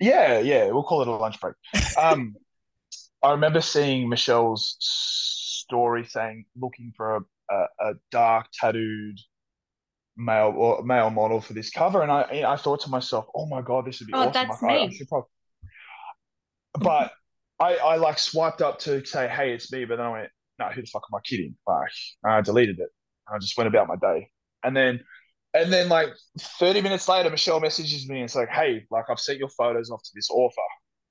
[0.00, 1.54] Yeah, yeah, we'll call it a lunch break.
[1.96, 2.34] Um,
[3.22, 4.76] I remember seeing Michelle's
[5.72, 7.20] story saying looking for a,
[7.54, 9.18] a, a dark tattooed
[10.16, 13.62] male or male model for this cover, and I I thought to myself, oh my
[13.62, 14.32] god, this would be Oh, awesome.
[14.32, 14.92] that's Like, I, I me.
[14.92, 15.28] should probably,
[16.80, 17.12] but
[17.60, 20.66] I I like swiped up to say, hey, it's me, but then I went, no,
[20.66, 21.56] who the fuck am I kidding?
[21.66, 21.90] Like,
[22.24, 22.88] I deleted it.
[23.32, 24.30] I just went about my day,
[24.64, 25.00] and then.
[25.54, 26.08] And then, like
[26.40, 29.90] 30 minutes later, Michelle messages me and it's like, Hey, like, I've sent your photos
[29.90, 30.62] off to this author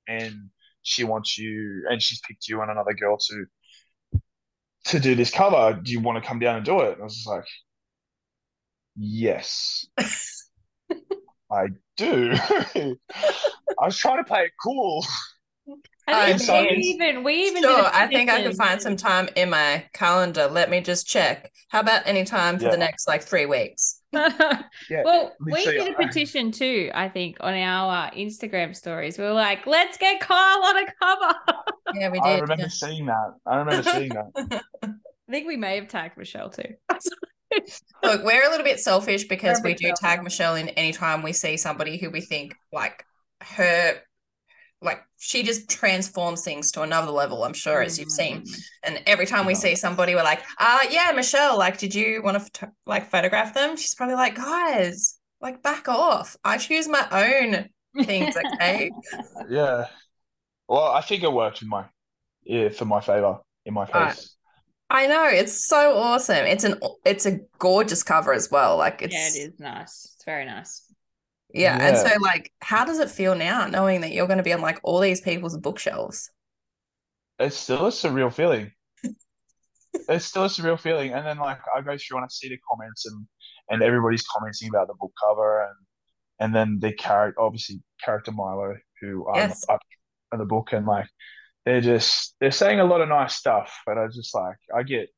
[0.08, 0.50] and
[0.82, 3.44] she wants you, and she's picked you and another girl to
[4.84, 5.78] to do this cover.
[5.82, 6.92] Do you want to come down and do it?
[6.94, 7.44] And I was just like,
[8.96, 9.86] Yes,
[11.50, 11.66] I
[11.96, 12.32] do.
[12.34, 12.96] I
[13.86, 15.04] was trying to play it cool.
[16.10, 18.56] I think I we even we even Sure, did a I think I could petition.
[18.56, 20.48] find some time in my calendar.
[20.48, 21.52] Let me just check.
[21.68, 22.70] How about any time for Yeah.
[22.70, 24.01] the next like three weeks?
[24.90, 26.90] Yeah, well, we literally, did a petition too.
[26.94, 30.86] I think on our uh, Instagram stories, we were like, "Let's get Kyle on a
[31.00, 31.34] cover."
[31.94, 32.26] Yeah, we did.
[32.26, 32.42] I did.
[32.42, 33.34] remember seeing that.
[33.44, 34.62] I remember seeing that.
[34.82, 36.74] I think we may have tagged Michelle too.
[38.02, 40.00] Look, we're a little bit selfish because We're we do selfish.
[40.00, 43.04] tag Michelle in any time we see somebody who we think like
[43.42, 43.96] her,
[44.82, 47.44] like she just transforms things to another level.
[47.44, 48.42] I'm sure, as you've seen.
[48.42, 48.62] Mm.
[48.82, 52.52] And every time we see somebody, we're like, uh, yeah, Michelle, like, did you want
[52.54, 53.76] to like photograph them?
[53.76, 56.36] She's probably like, guys, like, back off.
[56.44, 57.68] I choose my own
[58.04, 58.90] things, okay?
[59.48, 59.86] Yeah.
[60.68, 61.84] Well, I think it worked in my
[62.44, 64.36] yeah for my favor in my case.
[64.90, 66.44] I know it's so awesome.
[66.46, 68.76] It's an it's a gorgeous cover as well.
[68.76, 70.12] Like it's Yeah, it is nice.
[70.14, 70.91] It's very nice.
[71.54, 74.52] Yeah, and so like, how does it feel now knowing that you're going to be
[74.52, 76.30] on like all these people's bookshelves?
[77.38, 78.72] It's still a surreal feeling.
[80.08, 81.12] It's still a surreal feeling.
[81.12, 83.26] And then like I go through and I see the comments and
[83.70, 85.74] and everybody's commenting about the book cover and
[86.40, 89.64] and then the character obviously character Milo who I'm Yes.
[89.68, 89.80] up
[90.32, 91.06] in the book and like
[91.66, 95.10] they're just they're saying a lot of nice stuff, but I just like I get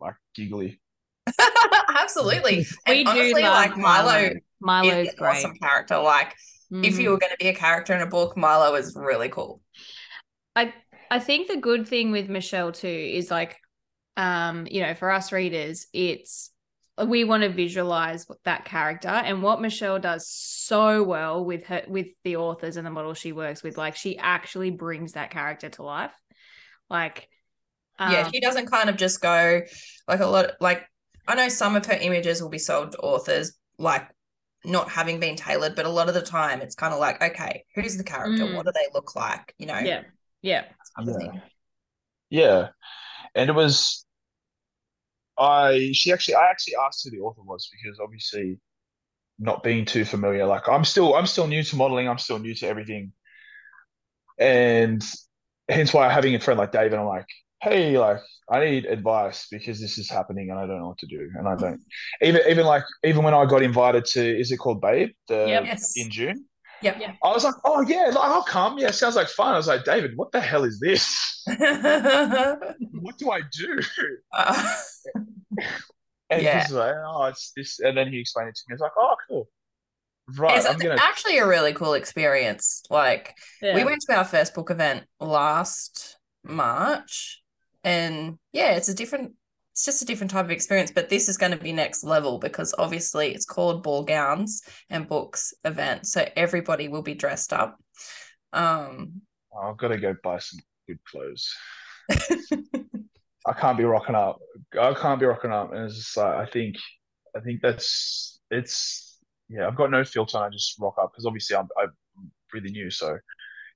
[0.00, 0.81] like giggly.
[1.88, 2.66] Absolutely.
[2.86, 4.30] We And do honestly, like Milo, Milo.
[4.60, 5.26] Milo's is an great.
[5.28, 5.98] awesome character.
[5.98, 6.34] Like
[6.82, 7.12] if you Mhm.
[7.12, 9.60] were going to be a character in a book, Milo is really cool.
[10.56, 10.72] I
[11.10, 13.56] I think the good thing with Michelle too is like,
[14.16, 16.50] um, you know, for us readers, it's
[17.06, 22.08] we want to visualize that character and what Michelle does so well with her with
[22.24, 23.78] the authors and the models she works with.
[23.78, 26.12] Like she actually brings that character to life.
[26.90, 27.28] Like,
[28.04, 29.62] yeah, um, she doesn't kind of just go
[30.08, 30.52] like a lot.
[30.60, 30.84] Like
[31.26, 34.08] I know some of her images will be sold to authors, like
[34.64, 37.64] not having been tailored, but a lot of the time it's kind of like, okay,
[37.74, 38.44] who's the character?
[38.44, 38.54] Mm.
[38.56, 39.54] What do they look like?
[39.58, 40.02] You know, yeah,
[40.42, 40.64] yeah.
[41.04, 41.40] Yeah.
[42.30, 42.68] Yeah.
[43.34, 44.04] And it was
[45.38, 48.58] I she actually I actually asked who the author was because obviously
[49.38, 52.54] not being too familiar, like I'm still I'm still new to modeling, I'm still new
[52.54, 53.12] to everything.
[54.38, 55.02] And
[55.68, 57.26] hence why having a friend like David, I'm like,
[57.60, 58.18] hey, like
[58.50, 61.30] I need advice because this is happening and I don't know what to do.
[61.36, 61.80] And I don't
[62.22, 65.10] even even like even when I got invited to is it called Babe?
[65.28, 65.64] The Yep.
[65.64, 65.92] Yes.
[65.96, 66.44] in June.
[66.82, 66.96] Yep.
[67.00, 67.12] Yeah.
[67.22, 68.78] I was like, oh yeah, like, I'll come.
[68.78, 69.54] Yeah, sounds like fun.
[69.54, 71.44] I was like, David, what the hell is this?
[71.46, 73.78] What do I do?
[74.32, 74.74] Uh,
[76.30, 76.62] And Yeah.
[76.62, 77.78] he's like, oh, it's this.
[77.80, 78.72] And then he explained it to me.
[78.74, 79.48] It's like, oh, cool.
[80.38, 80.56] Right.
[80.56, 81.02] it's I'm going to.
[81.04, 82.82] actually a really cool experience.
[82.88, 83.74] Like yeah.
[83.74, 87.41] we went to our first book event last March,
[87.84, 89.32] and yeah, it's a different.
[89.72, 92.38] It's just a different type of experience, but this is going to be next level
[92.38, 97.78] because obviously it's called Ball Gowns and Books event, so everybody will be dressed up.
[98.52, 99.22] Um,
[99.58, 101.54] I've got to go buy some good clothes.
[103.46, 104.38] I can't be rocking up.
[104.78, 105.72] I can't be rocking up.
[105.72, 106.76] And it's just like, I think,
[107.36, 109.18] I think that's, it's,
[109.48, 110.38] yeah, I've got no filter.
[110.38, 111.90] and I just rock up because obviously I'm, I'm
[112.52, 112.90] really new.
[112.90, 113.18] So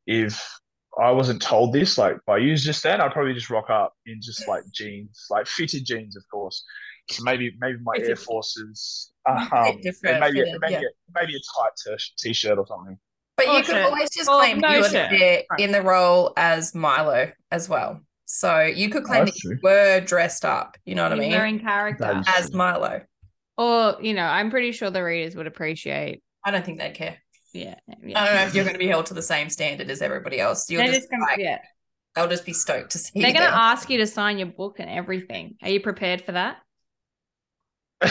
[0.06, 0.40] if
[1.00, 4.20] I wasn't told this, like by you just then, I'd probably just rock up in
[4.22, 6.64] just like jeans, like fitted jeans, of course.
[7.10, 10.80] So maybe, maybe my Air Forces, Bit um, different, maybe, fitted, maybe, yeah.
[10.80, 12.98] a, maybe a tight t- t-shirt or something.
[13.36, 13.84] but Or you could shirt.
[13.84, 18.00] always just Or claim no you were there in the role as Milo as well.
[18.24, 19.58] So you could claim that you true.
[19.62, 20.76] were dressed up.
[20.84, 21.30] You know what I You're mean?
[21.32, 22.22] wearing character.
[22.26, 23.02] As Milo.
[23.56, 26.22] Or, you know, I'm pretty sure the readers would appreciate.
[26.44, 27.18] I don't think they'd care.
[27.60, 27.74] Yeah.
[28.02, 28.20] yeah.
[28.20, 30.40] I don't know if you're going to be held to the same standard as everybody
[30.40, 30.68] else.
[30.70, 31.58] You'll They're just, just gonna, like, yeah.
[32.14, 34.76] they'll just be stoked to see They're going to ask you to sign your book
[34.78, 35.56] and everything.
[35.62, 36.58] Are you prepared for that?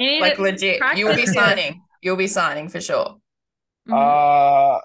[0.00, 0.80] Like legit.
[0.96, 1.34] You'll be practice it.
[1.34, 1.82] signing.
[2.02, 3.16] You'll be signing for sure.
[3.88, 3.94] Mhm.
[3.94, 4.80] Uh,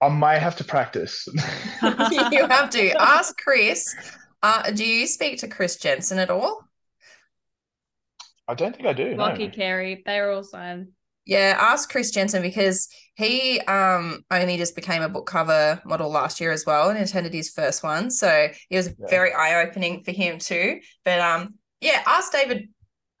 [0.00, 1.26] I may have to practice.
[1.82, 3.94] you have to ask Chris.
[4.42, 6.62] Uh, do you speak to Chris Jensen at all?
[8.46, 9.14] I don't think I do.
[9.14, 9.24] No.
[9.24, 10.88] Lockie, Carey, they're all signed.
[11.28, 16.40] Yeah, ask Chris Jensen because he um only just became a book cover model last
[16.40, 18.10] year as well and attended his first one.
[18.10, 18.28] So
[18.70, 19.06] it was Yeah.
[19.10, 20.80] very eye-opening for him too.
[21.04, 22.70] But um yeah, ask David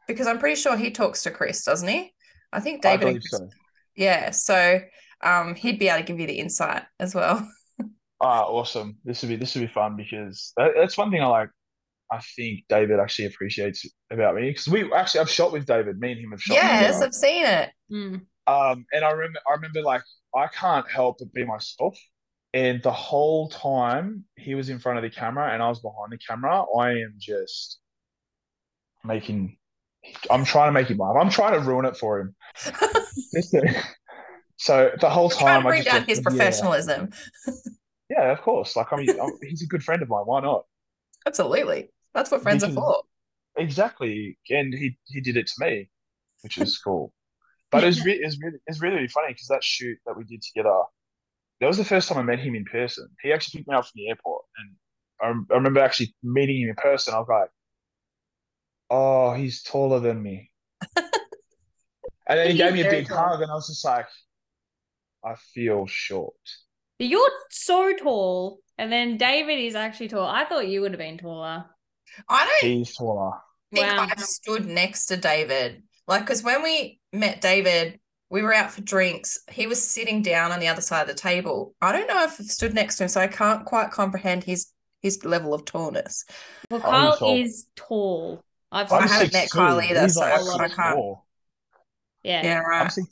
[0.06, 2.14] because I'm pretty sure he talks to Chris, doesn't he?
[2.50, 3.48] I think David believe Chris- so.
[3.94, 4.80] Yeah, so
[5.22, 7.46] um he'd be able to give you the insight as well.
[8.20, 8.96] Ah, awesome.
[9.04, 11.50] This would be this would be fun because that, that's one thing I like.
[12.10, 16.00] I think David actually appreciates about me because we actually I've shot with David.
[16.00, 17.00] Me and him have shot yes.
[17.00, 17.70] I've seen it.
[17.90, 18.22] Mm.
[18.46, 20.02] Um, and I remember I remember like
[20.34, 21.98] I can't help but be myself.
[22.54, 26.12] And the whole time he was in front of the camera and I was behind
[26.12, 27.78] the camera, I am just
[29.04, 29.58] making.
[30.30, 31.16] I'm trying to make him laugh.
[31.20, 32.34] I'm trying to ruin it for him.
[34.58, 37.10] So the whole Trying time to I bring just down went, his professionalism.
[38.10, 38.74] Yeah, of course.
[38.74, 40.24] Like I mean, I'm- he's a good friend of mine.
[40.24, 40.64] Why not?
[41.26, 41.90] Absolutely.
[42.12, 43.02] That's what friends are for.
[43.56, 45.90] Exactly, and he he did it to me,
[46.42, 47.12] which is cool.
[47.70, 50.16] But it was re- it was really it's really, really funny because that shoot that
[50.16, 50.82] we did together,
[51.60, 53.08] that was the first time I met him in person.
[53.22, 54.76] He actually picked me up from the airport, and
[55.50, 57.14] I, I remember actually meeting him in person.
[57.14, 57.50] I was like,
[58.90, 60.52] "Oh, he's taller than me,"
[62.26, 63.16] and then he He gave me a big tall.
[63.16, 64.06] hug, and I was just like,
[65.22, 66.34] "I feel short."
[66.98, 70.26] You're so tall, and then David is actually tall.
[70.26, 71.66] I thought you would have been taller.
[72.28, 73.38] I don't He's taller.
[73.74, 74.06] think Wow.
[74.10, 75.82] I've stood next to David.
[76.06, 77.98] Like, because when we met David,
[78.30, 79.38] we were out for drinks.
[79.50, 81.74] He was sitting down on the other side of the table.
[81.80, 84.72] I don't know if I've stood next to him, so I can't quite comprehend his
[85.00, 86.24] his level of tallness.
[86.70, 87.36] Well, Kyle tall.
[87.36, 88.42] is tall.
[88.72, 89.50] I've I have not met 6'2".
[89.52, 91.22] Kyle either, He's so like I can't- 6'4".
[92.24, 92.42] yeah.
[92.44, 92.92] Yeah, I'm right.
[92.92, 93.08] six.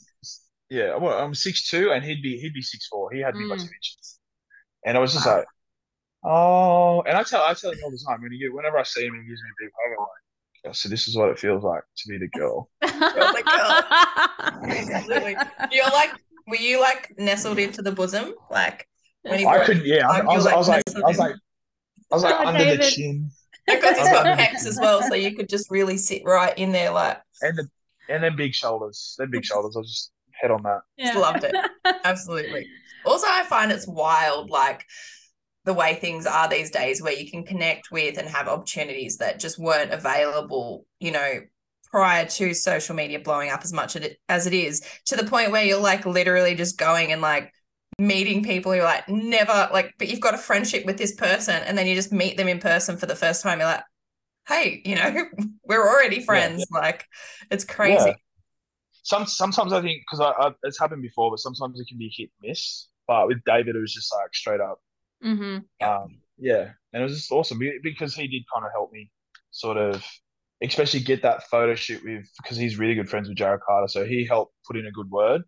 [0.69, 3.11] Yeah, well, I'm six two, and he'd be he'd be six four.
[3.13, 3.59] He had me by Mm.
[3.59, 4.19] two inches,
[4.85, 5.37] and I was just Wow.
[5.39, 5.47] like,
[6.25, 7.03] oh.
[7.03, 9.15] And I tell I tell him all the time when he whenever I see him,
[9.15, 9.93] he gives me a big hug.
[9.93, 10.26] I'm like,
[10.73, 12.69] so this is what it feels like to be the girl.
[14.83, 15.37] Absolutely.
[15.71, 16.11] You're like,
[16.47, 18.35] were you like nestled into the bosom?
[18.51, 18.89] Like,
[19.23, 19.87] when he I couldn't.
[19.87, 20.47] Yeah, I, hug, I you was.
[20.47, 20.83] I was like.
[20.97, 21.35] I was like.
[22.11, 23.31] I was like Oh, under the chin,
[23.67, 26.57] because he's I got under pecs as well, so you could just really sit right
[26.57, 27.69] in there, like, and the
[28.09, 29.17] and then big shoulders.
[29.19, 29.75] Then big shoulders.
[29.77, 30.81] I was just head on that.
[30.99, 31.55] just loved it.
[32.05, 32.69] Absolutely.
[33.05, 34.85] Also, I find it's wild, like
[35.67, 39.41] the way things are these days, where you can connect with and have opportunities that
[39.41, 41.41] just weren't available, you know,
[41.91, 43.97] prior to social media blowing up as much
[44.29, 47.53] as it is, to the point where you're like literally just going and like
[47.99, 51.77] meeting people you're like never like, but you've got a friendship with this person, and
[51.77, 53.59] then you just meet them in person for the first time.
[53.59, 53.85] You're like,
[54.47, 55.27] hey, you know,
[55.65, 56.65] we're already friends.
[56.71, 57.05] Like,
[57.51, 58.05] it's crazy.
[58.07, 58.15] Yeah.
[59.03, 62.13] Some sometimes I think because I, I it's happened before, but sometimes it can be
[62.17, 62.87] hit and miss.
[63.09, 64.81] But with David, it was just like straight up.
[65.23, 65.99] Hmm Yeah.
[66.03, 69.11] Um, yeah, and it was just awesome because he did kind of help me,
[69.51, 70.05] sort of,
[70.63, 74.05] especially get that photo shoot with because he's really good friends with Jared Carter, so
[74.05, 75.43] he helped put in a good word,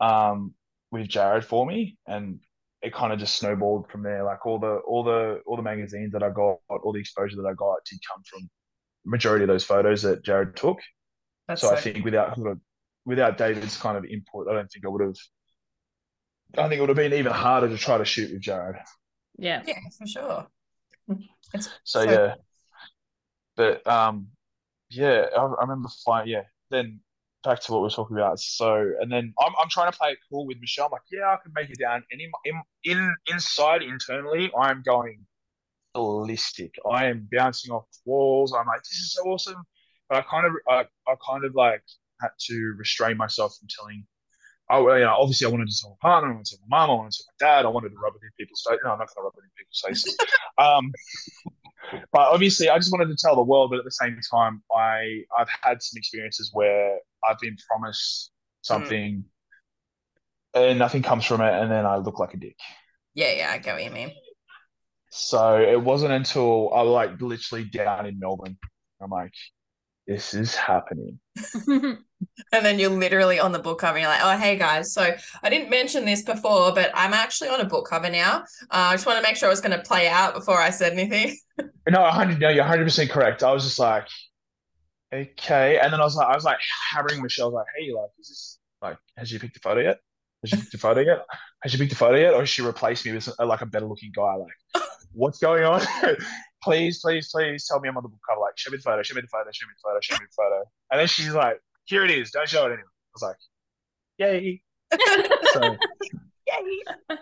[0.00, 0.54] um,
[0.90, 2.40] with Jared for me, and
[2.82, 4.24] it kind of just snowballed from there.
[4.24, 7.48] Like all the all the all the magazines that I got, all the exposure that
[7.48, 8.48] I got did come from
[9.06, 10.78] majority of those photos that Jared took.
[11.46, 12.38] That's so I think without
[13.04, 15.16] without David's kind of input, I don't think I would have.
[16.56, 18.76] I think it would have been even harder to try to shoot with Jared.
[19.36, 19.62] Yeah.
[19.66, 20.46] yeah, for sure.
[21.54, 22.34] It's So, So- yeah,
[23.56, 24.28] but um,
[24.90, 26.28] yeah, I, I remember flying.
[26.28, 27.00] Yeah, then
[27.44, 28.40] back to what we are talking about.
[28.40, 30.86] So, and then I'm I'm trying to play it cool with Michelle.
[30.86, 32.02] I'm like, yeah, I can make it down.
[32.10, 35.24] And in in, in inside internally, I'm going
[35.94, 36.74] ballistic.
[36.90, 38.52] I am bouncing off walls.
[38.52, 39.62] I'm like, this is so awesome.
[40.08, 41.82] But I kind of I, I kind of like
[42.20, 44.06] had to restrain myself from telling.
[44.70, 46.78] Well, you know, obviously I wanted to tell my partner, I wanted to tell my
[46.78, 48.78] mom, I wanted to tell my dad, I wanted to rub it in people's face.
[48.84, 50.16] No, I'm not going to rub it in people's faces.
[50.58, 50.92] um,
[52.12, 53.70] but obviously, I just wanted to tell the world.
[53.70, 58.30] But at the same time, I I've had some experiences where I've been promised
[58.62, 59.24] something,
[60.54, 62.56] and nothing comes from it, and then I look like a dick.
[63.14, 64.12] yeah, yeah, I get what you mean.
[65.10, 68.58] So it wasn't until I like literally down in Melbourne.
[69.00, 69.32] I'm like,
[70.08, 71.20] this is happening.
[72.52, 74.92] And then you're literally on the book cover you're like, oh, hey guys.
[74.92, 78.38] So I didn't mention this before, but I'm actually on a book cover now.
[78.62, 80.70] Uh, I just want to make sure I was going to play out before I
[80.70, 81.36] said anything.
[81.90, 82.38] No, 100.
[82.38, 83.42] No, you're 100 percent correct.
[83.42, 84.06] I was just like,
[85.12, 86.58] okay, and then I was like, I was like
[86.92, 87.46] hammering Michelle.
[87.46, 89.98] I was like, hey, like, is this like, has she picked the photo yet?
[90.42, 91.24] Has she picked the photo yet?
[91.62, 92.34] Has she picked the photo yet?
[92.34, 94.34] Or has she replaced me with a, like a better looking guy?
[94.34, 95.80] Like, what's going on?
[96.62, 98.40] Please, please, please tell me I'm on the book cover.
[98.40, 100.26] Like, show me the photo, show me the photo, show me the photo, show me
[100.26, 100.64] the photo.
[100.90, 102.30] And then she's like, here it is.
[102.30, 102.82] Don't show it anyone.
[102.82, 103.36] I was like,
[104.18, 104.62] yay.
[105.52, 105.76] So
[106.48, 107.16] Yay.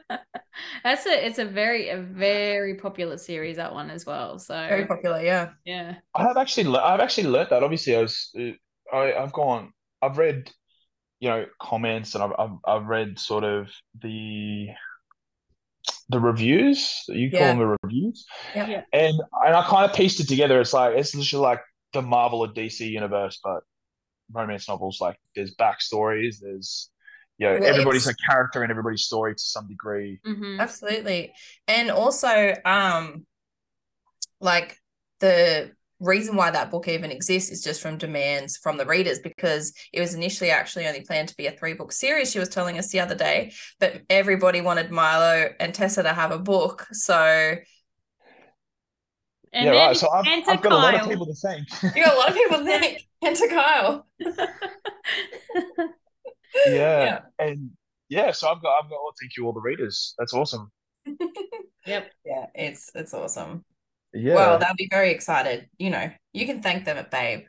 [0.84, 4.38] That's a it's a very a very popular series that one as well.
[4.38, 5.50] So Very popular, yeah.
[5.64, 5.96] yeah.
[6.14, 7.62] I have actually, le- I've actually learnt that.
[7.62, 10.50] Obviously, I was, uh, I, I've gone, I've read
[11.20, 13.68] you know comments and I've, I've I've read sort of
[14.00, 14.68] the
[16.08, 17.52] the reviews you call Yeah.
[17.54, 18.82] them the reviews Yeah.
[18.92, 21.60] and and I kind of pieced it together it's like it's literally like
[21.92, 23.60] the Marvel or DC universe but
[24.32, 26.90] romance novels like there's backstories there's
[27.38, 30.60] you know Well, everybody's a character in everybody's story to some degree Mhm.
[30.60, 31.34] Absolutely.
[31.68, 33.26] And also, um,
[34.40, 34.78] like
[35.20, 39.72] the reason why that book even exists is just from demands from the readers because
[39.92, 42.30] it was initially actually only planned to be a three book series.
[42.30, 46.32] She was telling us the other day, but everybody wanted Milo and Tessa to have
[46.32, 46.86] a book.
[46.92, 47.14] So
[49.52, 51.66] And yeah then right so I've, I've got a lot of people to thank
[51.96, 54.06] you got a lot of people think enter Kyle.
[56.66, 57.04] yeah.
[57.04, 57.20] Yeah.
[57.38, 57.70] and
[58.08, 60.70] yeah so I've got I've got well thank you all the readers that's awesome
[61.86, 62.10] yep.
[62.24, 63.64] Yeah, it's it's awesome.
[64.16, 65.68] Yeah Well, they'll be very excited.
[65.78, 67.44] You know, you can thank them at Babe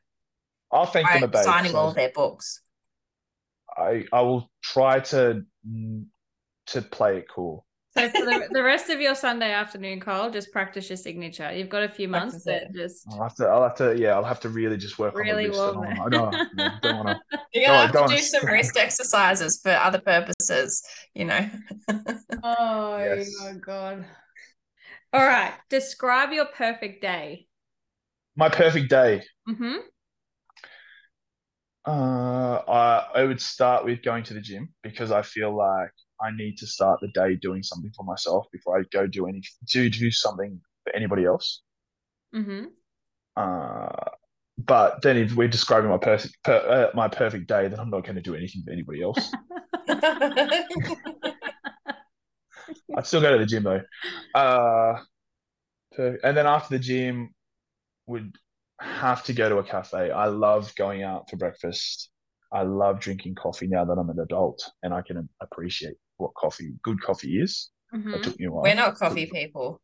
[0.72, 2.62] I'll thank them by a bit signing so- all their books.
[3.76, 6.06] I I will try to mm,
[6.68, 7.66] to play it cool.
[7.98, 11.52] So for the, the rest of your Sunday afternoon, Kyle, just practice your signature.
[11.52, 14.14] You've got a few months, Practice but just I'll have to I'll have to yeah
[14.16, 16.02] I'll have to really just work really on the wrist.
[16.02, 17.40] I don't, I don't, don't want to.
[17.54, 18.10] You're Go gonna on, have go to on.
[18.18, 20.84] do some wrist exercises for other purposes,
[21.16, 21.50] you know.
[22.44, 23.32] Oh Yes.
[23.42, 24.06] my god.
[25.14, 25.54] All right.
[25.70, 27.48] Describe your perfect day.
[28.36, 29.24] My perfect day.
[29.50, 29.78] Mm-hmm.
[31.86, 35.92] Uh, I I would start with going to the gym because I feel like
[36.22, 39.42] I need to start the day doing something for myself before I go do any
[39.72, 41.62] do do something for anybody else.
[42.36, 42.66] Mm-hmm.
[43.38, 44.10] Uh,
[44.58, 48.04] but then if we're describing my perfect per, uh, my perfect day, then I'm not
[48.04, 49.32] going to do anything for anybody else.
[52.96, 53.82] I'd still go to the gym though.
[54.34, 55.02] Uh,
[55.96, 57.34] per- and then after the gym,
[58.08, 58.36] would
[58.80, 60.12] have to go to a cafe.
[60.12, 62.10] I love going out for breakfast.
[62.52, 66.74] I love drinking coffee now that I'm an adult and I can appreciate what coffee,
[66.84, 67.70] good coffee is.
[67.94, 68.22] Mm-hmm.
[68.22, 68.64] Took me a while.
[68.64, 69.82] We're not coffee people.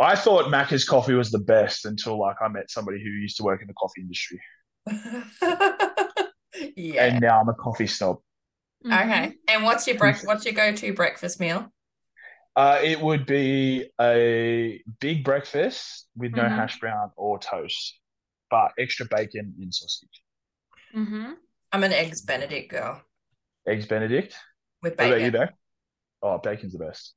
[0.00, 3.42] I thought Macca's coffee was the best until like I met somebody who used to
[3.42, 4.40] work in the coffee industry,
[6.76, 7.04] yeah.
[7.04, 8.16] and now I'm a coffee snob.
[8.84, 8.92] Mm-hmm.
[8.92, 9.34] Okay.
[9.48, 11.70] And what's your break what's your go-to breakfast meal?
[12.54, 16.50] Uh, it would be a big breakfast with no Mhm.
[16.50, 17.98] hash brown or toast,
[18.50, 20.22] but extra bacon and sausage.
[20.94, 21.32] Mm-hmm.
[21.72, 23.02] I'm an eggs Benedict girl
[23.66, 24.36] Eggs Benedict.
[24.82, 25.48] with What about you, bacon.
[26.22, 27.14] Oh, bacon's the best.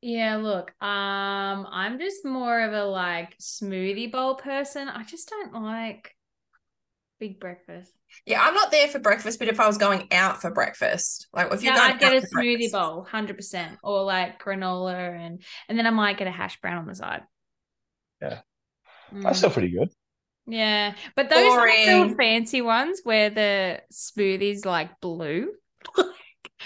[0.00, 4.88] Yeah, look, um, I'm just more of a like smoothie bowl person.
[4.88, 6.14] I just don't like
[7.28, 7.90] big breakfast.
[8.26, 11.52] Yeah, I'm not there for breakfast, but if I was going out for breakfast, like
[11.52, 15.16] if you're Yeah, going I'd get a smoothie breakfast- bowl, hundred percent, or like granola,
[15.18, 17.22] and and then I might get a hash brown on the side.
[18.20, 18.40] Yeah.
[19.12, 19.22] Mm.
[19.22, 19.88] That's still pretty good.
[20.46, 22.16] Yeah, but those like real Boring.
[22.16, 25.52] fancy ones where the smoothie's like blue.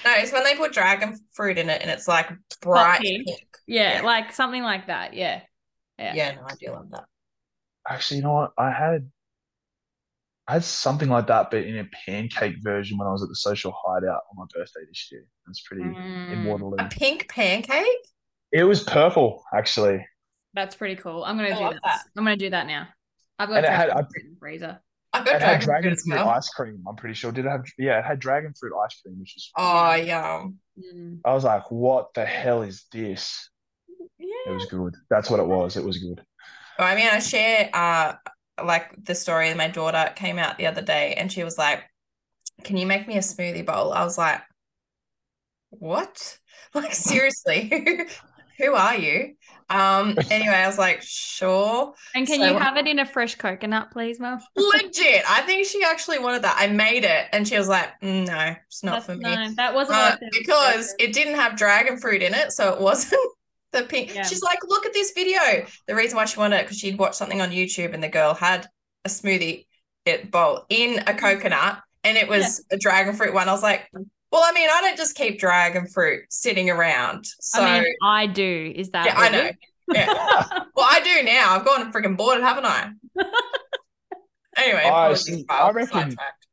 [0.05, 2.29] No, it's when they put dragon fruit in it and it's like
[2.61, 3.27] bright pink.
[3.27, 3.39] pink.
[3.67, 4.03] yeah, Yeah.
[4.03, 5.15] like something like that.
[5.15, 5.41] Yeah.
[5.99, 6.15] Yeah.
[6.15, 6.35] Yeah.
[6.37, 7.05] no, I do love that.
[7.89, 8.53] Actually, you know what?
[8.59, 9.11] I had
[10.49, 13.37] I had something like that, but in a pancake version when I was at the
[13.37, 15.25] social hideout on my birthday this year.
[15.49, 16.75] It's pretty Mm, immortal.
[16.79, 17.85] A pink pancake?
[18.53, 20.07] It was purple, actually.
[20.55, 21.23] that's pretty cool.
[21.25, 21.81] I'm gonna I do that.
[21.85, 22.01] that.
[22.17, 22.89] I'm gonna do that now.
[23.39, 24.81] I've got And it had- dragon I- in the freezer.
[25.13, 26.85] I've got It had dragon, dragon fruit fruit ice cream.
[26.89, 27.31] I'm pretty sure.
[27.33, 27.65] Did it have?
[27.79, 29.51] Yeah, it had dragon fruit ice cream, which is.
[29.57, 30.59] Oh, yum.
[30.79, 31.21] Mm.
[31.25, 33.51] I was like, "What the hell is this?"
[34.19, 34.95] It was good.
[35.11, 35.77] That's what it was.
[35.77, 36.23] It was good.
[36.79, 38.15] Well, I mean, I share uh
[38.65, 41.83] like the story my daughter came out the other day and she was like,
[42.65, 43.93] Can you make me a smoothie bowl?
[43.93, 44.41] I was like,
[45.71, 46.39] What?
[46.75, 47.73] Like seriously,
[48.59, 49.35] who, are you?
[49.71, 51.95] Um anyway, I was like, sure.
[52.15, 54.39] And can So- you have it in a fresh coconut, please, Mel?
[54.57, 55.23] Legit.
[55.29, 56.57] I think she actually wanted that.
[56.59, 59.23] I made it and she was like, "Mm, no, it's not That's for me.
[59.23, 63.21] no, that wasn't Uh, because it didn't have dragon fruit in it, so it wasn't
[63.73, 64.15] the pink.
[64.15, 64.23] Yeah.
[64.25, 65.67] She's like, look at this video.
[65.87, 68.35] The reason why she wanted it because she'd watched something on YouTube and the girl
[68.35, 68.67] had
[69.05, 69.67] a smoothie
[70.07, 71.19] it bowl in a mm-hmm.
[71.19, 73.49] coconut and it was a dragon fruit one.
[73.49, 77.27] I was like, well, I mean, I don't just keep dragon fruit sitting around.
[77.41, 78.73] So I mean, I do.
[78.75, 79.07] Is that?
[79.07, 79.43] yeah, I know.
[79.43, 79.57] weird?
[79.93, 80.07] Yeah.
[80.77, 81.57] well, I do now.
[81.57, 82.93] I've gone and freaking bought it, haven't I?
[84.59, 85.45] Anyway, I see.
[85.49, 86.47] I reckon- sidetracked.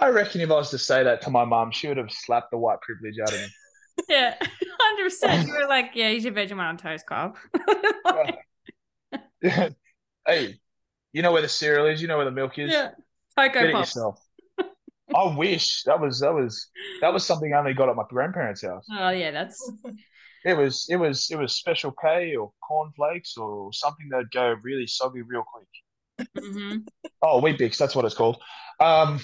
[0.00, 2.50] I reckon if I was to say that to my mum, she would have slapped
[2.50, 3.46] the white privilege out of me.
[4.08, 4.36] Yeah,
[4.80, 5.48] hundred percent.
[5.48, 7.36] You were like, yeah, you should Vegemite on toast, Kyle.
[9.42, 10.60] hey,
[11.12, 12.00] you know where the cereal is.
[12.00, 12.72] You know where the milk is.
[12.72, 12.90] yeah,
[13.36, 14.20] Cocoa Get it yourself.
[15.14, 16.68] I wish that was that was
[17.00, 18.86] that was something I only got at my grandparents' house.
[18.90, 19.72] Oh yeah, that's
[20.44, 24.86] It was it was it was special K or cornflakes or something that'd go really
[24.86, 26.28] soggy real quick.
[26.38, 26.86] mhm.
[27.22, 28.40] Oh, Weet-Bix, that's what it's called.
[28.78, 29.20] Um,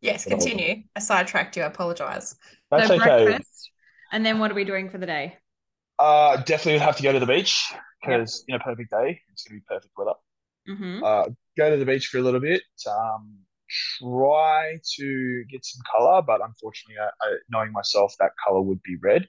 [0.00, 0.82] yes, continue.
[0.96, 1.62] I sidetracked you.
[1.62, 2.36] I apologize.
[2.70, 3.24] That's so okay.
[3.24, 3.70] breakfast.
[4.12, 5.38] And then what are we doing for the day?
[5.98, 9.44] Uh, definitely would have to go to the beach because in a perfect day, it's
[9.44, 10.12] gonna be perfect weather.
[10.68, 11.02] Mm-hmm.
[11.02, 11.24] Uh,
[11.56, 12.62] go to the beach for a little bit.
[12.88, 13.38] Um,
[13.98, 18.96] try to get some color, but unfortunately, I, I, knowing myself, that color would be
[19.02, 19.28] red.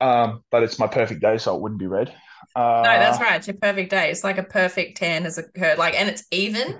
[0.00, 2.08] Um, but it's my perfect day, so it wouldn't be red.
[2.54, 3.36] Uh, No, that's right.
[3.36, 4.10] It's your perfect day.
[4.10, 5.78] It's like a perfect tan has occurred.
[5.78, 6.78] Like, and it's even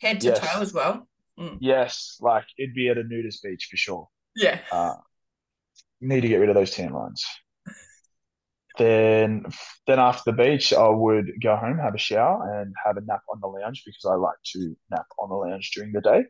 [0.00, 0.40] head to Yes.
[0.40, 1.08] toe as well.
[1.60, 4.08] Yes, like it'd be at a nudist beach for sure.
[4.36, 4.60] Yeah.
[4.70, 4.94] Uh,
[6.00, 7.24] need to get rid of those tan lines.
[8.78, 9.44] Then,
[9.86, 13.20] then after the beach, I would go home, have a shower, and have a nap
[13.30, 16.24] on the lounge because I like to nap on the lounge during the day.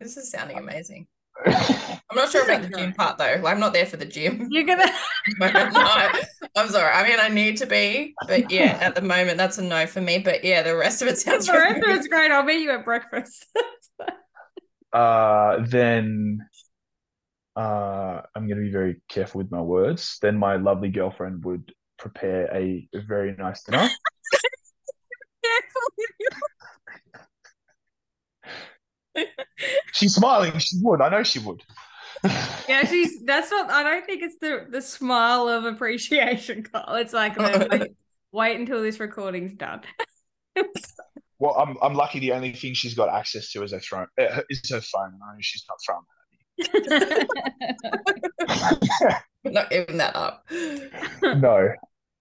[0.00, 1.06] This is sounding amazing.
[1.46, 3.46] I'm not sure about the gym part though.
[3.46, 4.48] I'm not there for the gym.
[4.50, 4.86] You're gonna
[5.40, 6.08] no,
[6.56, 6.92] I'm sorry.
[6.92, 10.00] I mean, I need to be, but yeah, at the moment, that's a no for
[10.00, 10.18] me.
[10.18, 12.30] But yeah, the rest of it sounds the rest of it's great.
[12.30, 13.46] I'll meet you at breakfast.
[14.92, 16.46] Uh, then
[17.56, 20.18] uh, I'm going to be very careful with my words.
[20.20, 23.88] Then my lovely girlfriend would prepare a very nice dinner.
[29.92, 30.58] She's smiling.
[30.58, 31.00] She would.
[31.00, 31.62] I know she would.
[32.68, 36.94] yeah, she's that's not I don't think it's the the smile of appreciation call.
[36.94, 37.92] It's like no, wait,
[38.30, 39.82] wait until this recording's done.
[41.38, 42.20] Well, I'm I'm lucky.
[42.20, 44.06] The only thing she's got access to is her phone.
[44.18, 45.18] Uh, is her phone.
[45.22, 46.04] I know she's not from.
[49.52, 50.46] not giving that up.
[51.22, 51.72] no.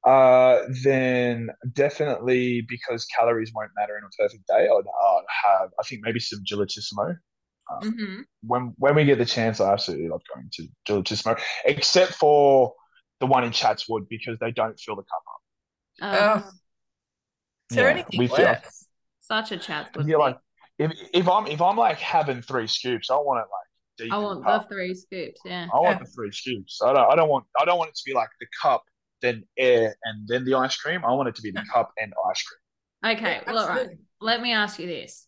[0.03, 5.23] Uh, then definitely because calories won't matter in a perfect day, I'd, I'd
[5.61, 7.17] have I think maybe some gelatissimo.
[7.83, 8.23] Mhm.
[8.43, 12.73] When when we get the chance, I absolutely love going to gelatissimo, except for
[13.19, 15.41] the one in Chatswood because they don't fill the cup up.
[16.01, 16.49] Oh, Oh.
[17.69, 18.57] Is there Yeah, anything we feel-
[19.19, 19.95] such a chat.
[19.95, 20.37] with Yeah, like
[20.79, 24.11] if if I'm if I'm like having three scoops, I want it like deep.
[24.13, 25.41] I want the the three scoops.
[25.45, 25.67] Yeah.
[25.73, 26.03] I want Yeah.
[26.03, 26.81] the three scoops.
[26.83, 27.11] I don't.
[27.11, 27.45] I don't want.
[27.59, 28.83] I don't want it to be like the cup,
[29.21, 31.03] then air, and then the ice cream.
[31.05, 33.13] I want it to be the cup and ice cream.
[33.17, 33.41] Okay.
[33.43, 33.97] Yeah, well, all right.
[34.19, 35.27] Let me ask you this: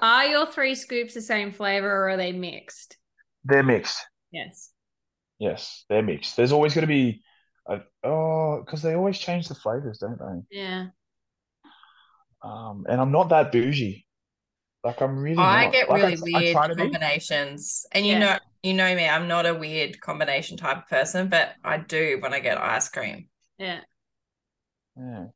[0.00, 2.96] Are your three scoops the same flavor, or are they mixed?
[3.44, 3.98] They're mixed.
[4.30, 4.70] Yes.
[5.38, 6.36] Yes, they're mixed.
[6.36, 7.22] There's always going to be,
[7.66, 10.58] a, oh, because they always change the flavors, don't they?
[10.58, 10.88] Yeah.
[12.42, 14.06] Um, and I'm not that bougie.
[14.84, 15.36] Like I'm really.
[15.36, 15.72] I not.
[15.72, 16.82] get Like, really I, I weird try to be.
[16.82, 18.18] combinations, and you Yeah.
[18.18, 19.08] know, you know me.
[19.08, 22.88] I'm not a weird combination type of person, but I do when I get ice
[22.88, 23.28] cream.
[23.58, 23.80] Yeah.
[24.96, 25.26] Yeah.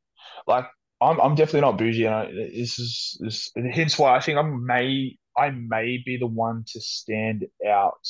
[0.47, 0.67] Like
[1.01, 4.43] I'm I'm definitely not bougie and I, this is this hence why I think I
[4.43, 8.07] may I may be the one to stand out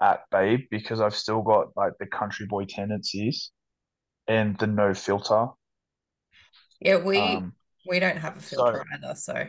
[0.00, 3.50] at Babe because I've still got like the country boy tendencies
[4.28, 5.48] and the no filter.
[6.80, 7.52] Yeah, we Um
[7.88, 9.46] we don't have a so- filter either, so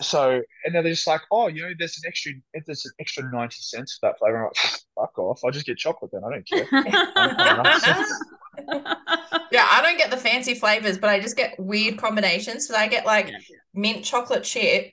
[0.00, 2.32] so and then they're just like, oh, you know, there's an extra
[2.66, 4.38] there's an extra 90 cents for that flavor.
[4.38, 4.56] I'm like,
[4.94, 5.40] fuck off.
[5.44, 6.22] I'll just get chocolate then.
[6.24, 6.66] I don't care.
[9.52, 12.66] yeah, I don't get the fancy flavors, but I just get weird combinations.
[12.66, 13.30] So I get like
[13.74, 14.92] mint chocolate chip,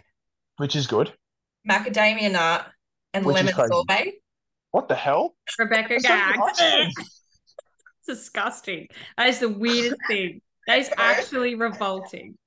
[0.58, 1.14] Which is good.
[1.70, 2.68] macadamia nut,
[3.14, 4.16] and Which lemon sorbet.
[4.72, 5.36] What the hell?
[5.58, 6.62] Rebecca That's not gagged.
[6.62, 7.22] even It's
[8.08, 8.88] disgusting.
[9.18, 10.42] That is the weirdest thing.
[10.68, 12.38] That is actually revolting.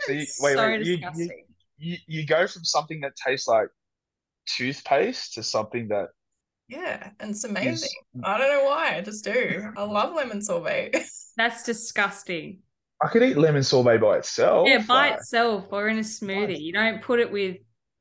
[0.00, 1.30] So you, wait, so wait, you, you,
[1.78, 3.68] you you go from something that tastes like
[4.56, 6.08] toothpaste to something that
[6.68, 7.90] Yeah, and it's is amazing.
[8.24, 9.62] I don't know why, I just do.
[9.76, 10.94] I love lemon sorbet.
[11.36, 12.60] That's disgusting.
[13.02, 14.68] I could eat lemon sorbet by itself.
[14.68, 16.60] Yeah, by like- itself or in a smoothie.
[16.60, 17.58] You don't put it with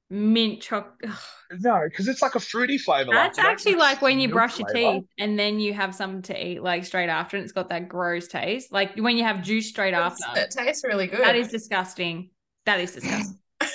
[0.09, 1.11] mint chocolate.
[1.59, 3.11] no, because it's like a fruity flavor.
[3.11, 5.95] That's you don't actually like when you milk brush your teeth and then you have
[5.95, 8.71] something to eat like straight after and it's got that gross taste.
[8.71, 10.23] Like when you have juice straight after.
[10.35, 11.21] It tastes really good.
[11.21, 12.29] That is disgusting.
[12.65, 13.39] That is disgusting.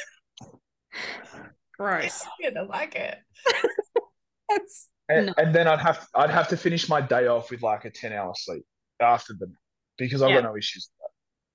[1.79, 2.25] Gross.
[2.43, 2.57] good.
[2.57, 3.17] I like it.
[4.49, 5.35] That's And, No.
[5.39, 8.13] and then I'd have I'd have to finish my day off with like a ten
[8.13, 8.65] hour sleep
[9.01, 9.51] after the
[9.97, 10.43] because I've Yeah.
[10.43, 10.91] got no issues.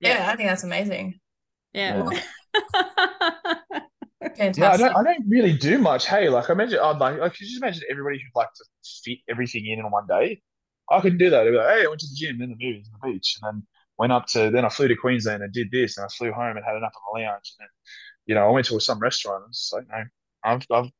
[0.00, 1.20] Yeah, I think that's amazing.
[1.72, 2.08] yeah.
[4.34, 4.58] Fantastic.
[4.58, 6.06] Yeah, I don't I don't really do much.
[6.06, 8.64] Hey, like I imagine I'd like like could you just imagine everybody who'd like to
[9.04, 10.42] fit everything in in one day?
[10.90, 11.46] I couldn't do that.
[11.46, 13.38] I'd be like, hey, I went to the gym, then the movies, and the beach,
[13.42, 13.66] and then
[13.98, 16.56] went up to then I flew to Queensland and did this, and I flew home
[16.56, 17.68] and had enough on the lounge, and then
[18.26, 19.44] you know I went to some restaurant.
[19.44, 20.02] And it's like no,
[20.44, 20.90] I've I've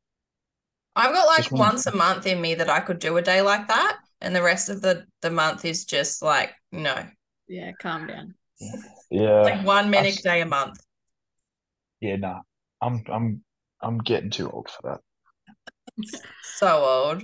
[0.95, 3.21] I've got like Just one- once a month in me that I could do a
[3.21, 6.95] day like that, and the rest of the the month is just like no,
[7.47, 8.33] yeah, calm down.
[9.11, 10.79] yeah like one manic I've- day a month.
[12.01, 12.41] yeah nah.
[12.81, 13.43] I'm I'm
[13.81, 15.01] I'm getting too old for that.
[16.57, 17.23] So old.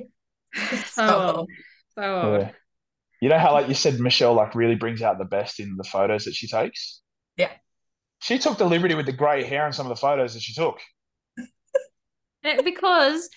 [0.86, 1.50] So old.
[1.96, 2.42] So old.
[2.42, 2.52] Yeah.
[3.22, 5.84] You know how like you said Michelle like really brings out the best in the
[5.84, 7.02] photos that she takes?
[7.38, 7.52] Yeah.
[8.22, 10.54] She took the liberty with the grey hair in some of the photos that she
[10.54, 10.80] took.
[12.64, 13.30] Because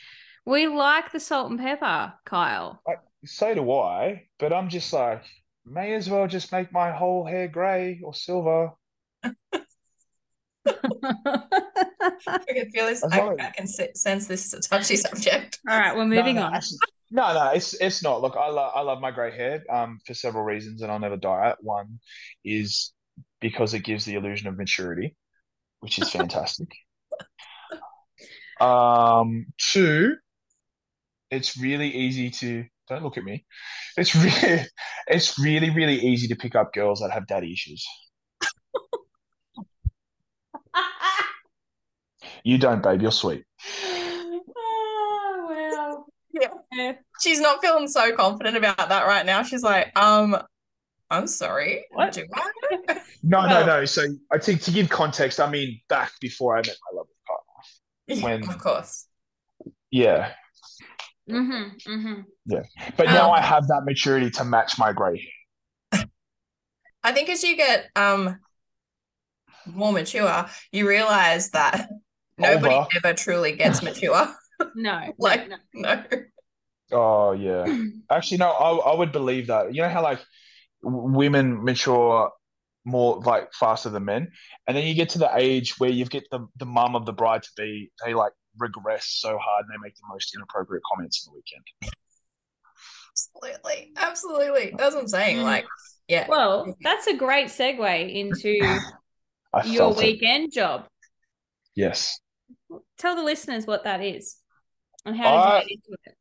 [0.44, 2.80] we like the salt and pepper, Kyle.
[2.86, 5.22] Like, So do I, but I'm just like,
[5.64, 8.70] may as well just make my whole hair grey or silver.
[12.26, 13.04] I can feel this.
[13.04, 15.60] I, I can sense this is a touchy subject.
[15.68, 16.54] All right, we're moving no, no, on.
[16.54, 16.78] actually-
[17.10, 18.20] no, no, it's it's not.
[18.20, 21.16] Look, I love I love my grey hair um for several reasons, and I'll never
[21.16, 21.56] dye it.
[21.60, 22.00] One
[22.44, 22.92] is
[23.40, 25.14] because it gives the illusion of maturity,
[25.80, 26.68] which is fantastic.
[28.60, 30.16] um, two,
[31.30, 33.44] it's really easy to don't look at me.
[33.96, 34.66] It's really
[35.06, 37.86] it's really really easy to pick up girls that have daddy issues.
[42.45, 43.03] You don't, babe.
[43.03, 43.45] You're sweet.
[44.57, 46.05] oh, wow.
[46.33, 46.49] Yeah.
[46.72, 46.93] Yeah.
[47.20, 49.43] She's not feeling so confident about that right now.
[49.43, 50.37] She's like, um,
[51.11, 51.87] I'm sorry.
[51.93, 52.12] What?
[52.12, 52.51] Do I?
[53.22, 53.85] No, Well- no, no.
[53.85, 54.03] So
[54.33, 58.22] I think to give context, I mean back before I met my lovely partner.
[58.45, 59.07] When- of course.
[59.91, 60.33] Yeah,
[61.29, 62.20] Mm-hmm, mm-hmm.
[62.97, 65.29] but now Um, I have that maturity to match my grey
[65.93, 66.05] hair.
[67.03, 68.39] I think as you get um
[69.74, 71.88] more mature, you realize that
[72.38, 72.88] nobody Older.
[72.96, 74.28] ever truly gets mature.
[74.74, 76.04] No, Like- no, no.
[76.90, 77.66] Oh yeah.
[78.10, 78.48] Actually, no.
[78.50, 79.74] I I would believe that.
[79.74, 80.20] You know how like
[80.82, 82.30] women mature
[82.86, 84.30] more like faster than men,
[84.66, 87.12] and then you get to the age where you get the the mum of the
[87.12, 87.90] bride to be.
[88.02, 91.92] They like regress so hard and they make the most inappropriate comments on the weekend.
[93.12, 93.92] Absolutely.
[93.96, 94.74] Absolutely.
[94.76, 95.36] That's what I'm saying.
[95.38, 95.42] Mm.
[95.42, 95.66] Like,
[96.08, 96.26] yeah.
[96.28, 98.60] Well, that's a great segue into
[99.57, 100.04] I your felt it.
[100.07, 100.86] weekend job.
[101.74, 102.18] Yes.
[102.98, 104.36] Tell the listeners what that is
[105.04, 106.14] and how did I- you get into it?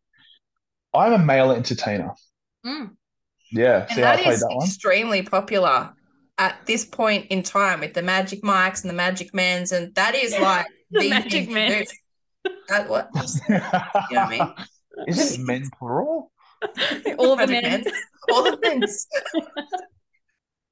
[0.93, 2.13] I'm a male entertainer.
[2.65, 2.91] Mm.
[3.51, 3.81] Yeah.
[3.83, 4.65] And See how I that is that one?
[4.65, 5.93] extremely popular
[6.37, 10.15] at this point in time with the Magic Mikes and the Magic Mans, and that
[10.15, 11.91] is like The the Magic thing to Mans.
[12.45, 12.51] do.
[12.69, 13.09] That what?
[13.49, 14.53] You know what I mean?
[15.07, 16.31] Is it men plural?
[17.17, 17.85] All the Magic men.
[18.31, 19.05] All the men's.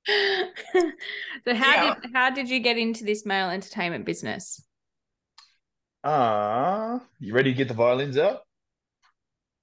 [1.46, 1.96] so how Yeah.
[2.02, 4.62] did how did you get into this male entertainment business?
[6.04, 8.42] Ah, you ready to get the violins out?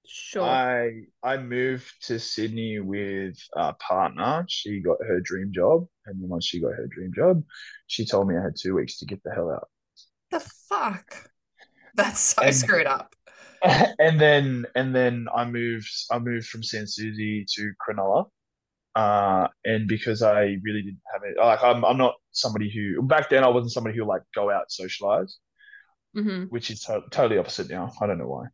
[0.07, 0.43] Sure.
[0.43, 4.45] I I moved to Sydney with a partner.
[4.49, 7.43] She got her dream job, and then once she got her dream job,
[7.87, 9.69] she told me I had two weeks to get the hell out.
[10.31, 11.29] The fuck?
[11.95, 13.13] That's so And- screwed up.
[13.63, 18.25] and then and then I moved I moved from Sans Souci to Cronulla.
[18.95, 23.29] Uh, and because I really didn't have it, like I'm I'm not somebody who back
[23.29, 25.37] then I wasn't somebody who like go out socialize.
[26.13, 27.91] hmm which is to- totally opposite now.
[28.01, 28.47] I don't know why.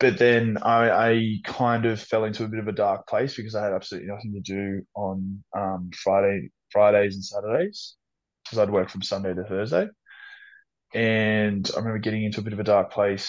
[0.00, 3.54] But then I, I kind of fell into a bit of a dark place because
[3.54, 7.96] I had absolutely nothing to do on um, Friday, Fridays and Saturdays
[8.44, 9.88] because I'd work from Sunday to Thursday.
[10.94, 13.28] And I remember getting into a bit of a dark place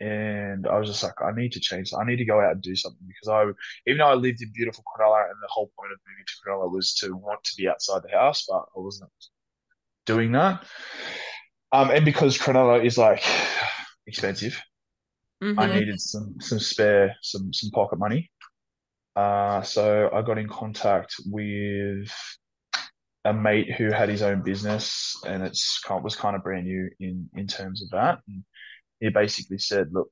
[0.00, 1.92] and I was just like, I need to change.
[1.98, 3.42] I need to go out and do something because I,
[3.90, 6.70] even though I lived in beautiful Cronulla and the whole point of moving to Cronulla
[6.72, 9.10] was to want to be outside the house, but I wasn't
[10.06, 10.64] doing that.
[11.72, 13.22] Um, and because Cronulla is like
[14.06, 14.60] expensive,
[15.56, 15.72] I Mhm.
[15.72, 18.30] needed some some spare some some pocket money.
[19.16, 22.10] Uh, so I got in contact with
[23.24, 26.88] a mate who had his own business, and it's kind was kind of brand new
[27.00, 28.20] in in terms of that.
[28.28, 28.44] And
[29.00, 30.10] he basically said, "Look,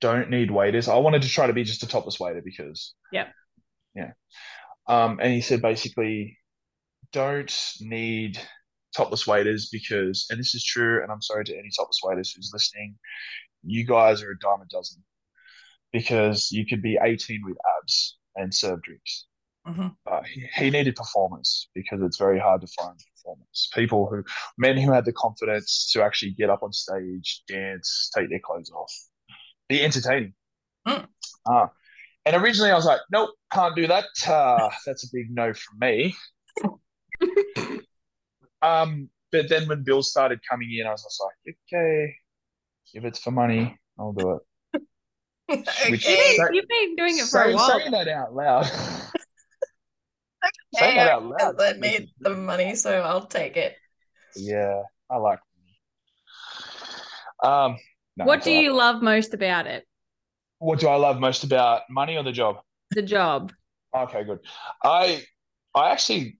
[0.00, 0.88] don't need waiters.
[0.88, 3.28] I wanted to try to be just a topless waiter because, yeah,
[3.94, 4.12] yeah.
[4.86, 6.38] Um, and he said basically,
[7.12, 8.38] don't need
[8.96, 12.50] topless waiters because, and this is true, and I'm sorry to any topless waiters who's
[12.52, 12.96] listening,
[13.64, 15.02] you guys are a dime a dozen
[15.92, 19.26] because you could be 18 with abs and serve drinks.
[19.68, 19.94] Mhm.
[20.04, 23.68] But he, he needed performance because it's very hard to find performance.
[23.74, 24.24] People who,
[24.56, 28.70] men who had the confidence to actually get up on stage, dance, take their clothes
[28.70, 28.92] off,
[29.68, 30.32] be entertaining.
[30.86, 31.06] Mm.
[31.44, 31.66] Uh,
[32.24, 34.06] and originally I was like, nope, can't do that.
[34.26, 36.16] Uh, that's a big no from me.
[38.62, 42.14] um, but then when Bill started coming in, I was just like, okay,
[42.94, 44.40] if it's for money, I'll do
[44.72, 44.82] it.
[45.90, 46.36] Which- okay.
[46.36, 47.78] Say- You've been doing it for a while.
[47.78, 48.70] saying that out loud.
[50.98, 52.08] Hey, saying that out loud.
[52.20, 53.76] The money, so I'll take it.
[54.36, 55.38] Yeah, I like.
[57.42, 57.78] Um,
[58.16, 59.86] no, what do you love most about it?
[60.58, 62.56] What do I love most about money or the job?
[62.90, 63.52] The job.
[63.96, 64.40] Okay, good.
[64.82, 65.22] I
[65.74, 66.38] I actually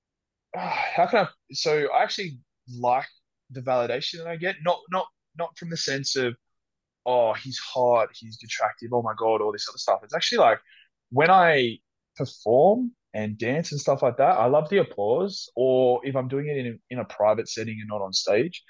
[0.54, 2.38] how can I so I actually
[2.78, 3.06] like
[3.50, 4.56] the validation that I get.
[4.64, 5.06] Not not
[5.38, 6.34] not from the sense of
[7.04, 10.00] oh he's hot, he's attractive, oh my God, all this other stuff.
[10.02, 10.58] It's actually like
[11.10, 11.78] when I
[12.16, 14.38] perform and dance and stuff like that.
[14.38, 15.50] I love the applause.
[15.56, 18.64] Or if I'm doing it in in a private setting and not on stage,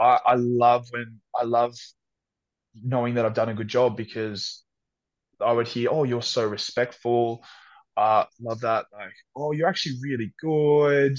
[0.00, 1.74] I, I love when I love
[2.82, 4.64] knowing that I've done a good job because
[5.40, 7.44] I would hear, "Oh, you're so respectful."
[7.96, 8.86] Uh, love that.
[8.92, 11.18] Like, "Oh, you're actually really good."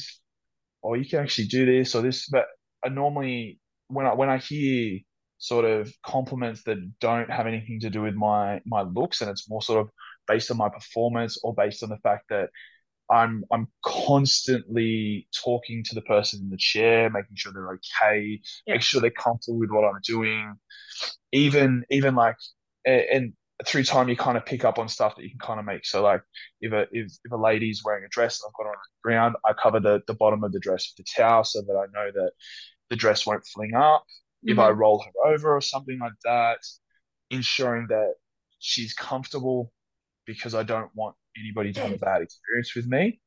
[0.81, 2.27] Or you can actually do this or this.
[2.29, 2.47] But
[2.85, 4.99] I normally when I when I hear
[5.39, 9.49] sort of compliments that don't have anything to do with my my looks and it's
[9.49, 9.91] more sort of
[10.27, 12.49] based on my performance or based on the fact that
[13.09, 18.75] I'm I'm constantly talking to the person in the chair, making sure they're okay, yeah.
[18.75, 20.55] make sure they're comfortable with what I'm doing.
[21.33, 22.37] Even even like
[22.85, 23.33] and
[23.65, 25.85] through time you kind of pick up on stuff that you can kind of make.
[25.85, 26.21] So like
[26.61, 29.35] if a if, if a lady's wearing a dress and I've got on the ground,
[29.45, 32.11] I cover the, the bottom of the dress with the towel so that I know
[32.13, 32.31] that
[32.89, 34.03] the dress won't fling up.
[34.03, 34.53] Mm-hmm.
[34.53, 34.79] If I mm-hmm.
[34.79, 36.59] roll her over or something like that,
[37.29, 38.13] ensuring that
[38.59, 39.71] she's comfortable
[40.33, 43.19] because I don't want anybody to have a bad experience with me.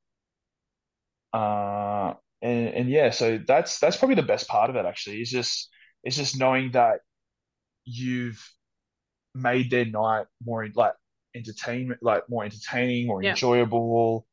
[1.32, 4.84] Uh, and and yeah, so that's that's probably the best part of it.
[4.84, 5.68] Actually, is just
[6.02, 7.00] it's just knowing that
[7.84, 8.46] you've
[9.34, 10.94] made their night more like
[11.34, 13.30] entertainment, like more entertaining, more yeah.
[13.30, 14.26] enjoyable,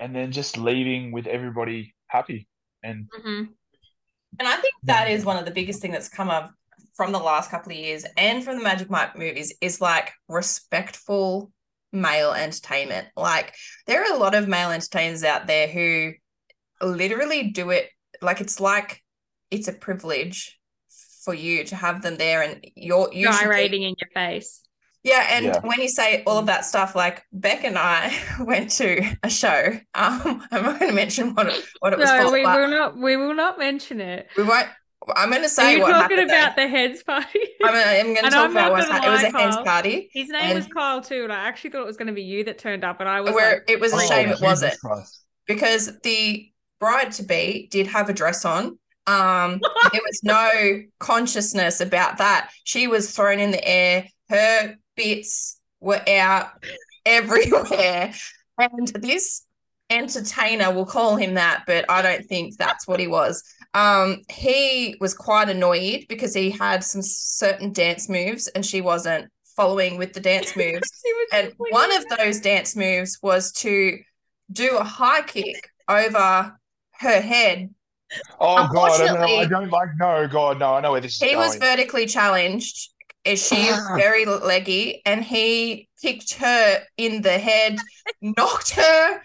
[0.00, 2.48] and then just leaving with everybody happy.
[2.82, 3.50] And mm-hmm.
[4.38, 6.52] and I think that is one of the biggest thing that's come up
[6.94, 11.52] from the last couple of years and from the Magic Mike movies is like respectful
[11.92, 13.08] male entertainment.
[13.16, 13.54] Like
[13.86, 16.12] there are a lot of male entertainers out there who
[16.80, 17.88] literally do it
[18.22, 19.02] like it's like
[19.50, 20.58] it's a privilege
[21.24, 24.62] for you to have them there and you're you gyrating in your face.
[25.04, 25.60] Yeah, and yeah.
[25.62, 29.70] when you say all of that stuff, like Beck and I went to a show.
[29.94, 32.08] Um, I'm not going to mention what it, what it was.
[32.08, 32.96] No, we will not.
[32.96, 34.28] We will not mention it.
[34.36, 34.68] We won't.
[35.14, 36.66] I'm going to say Are what talking about there.
[36.66, 37.40] the heads party.
[37.64, 39.04] I'm, I'm going to talk about what happened.
[39.04, 40.10] it was a heads party.
[40.12, 42.44] His name was Kyle too, and I actually thought it was going to be you
[42.44, 44.76] that turned up, and I was where like, it was a oh, shame it wasn't
[45.46, 48.78] because the bride to be did have a dress on.
[49.06, 49.60] Um,
[49.92, 52.50] there was no consciousness about that.
[52.64, 54.08] She was thrown in the air.
[54.28, 56.50] Her bits were out
[57.06, 58.12] everywhere,
[58.58, 59.44] and this
[59.90, 63.42] entertainer, we'll call him that, but I don't think that's what he was.
[63.74, 69.30] Um, he was quite annoyed because he had some certain dance moves and she wasn't
[69.56, 70.88] following with the dance moves.
[71.32, 73.98] and one of those dance moves was to
[74.52, 76.56] do a high kick over
[76.92, 77.70] her head.
[78.40, 81.28] Oh god, I, mean, I, don't like no god, no, I know where this is.
[81.28, 82.90] He was vertically challenged.
[83.24, 85.02] Is she very leggy?
[85.04, 87.78] And he kicked her in the head,
[88.22, 89.20] knocked her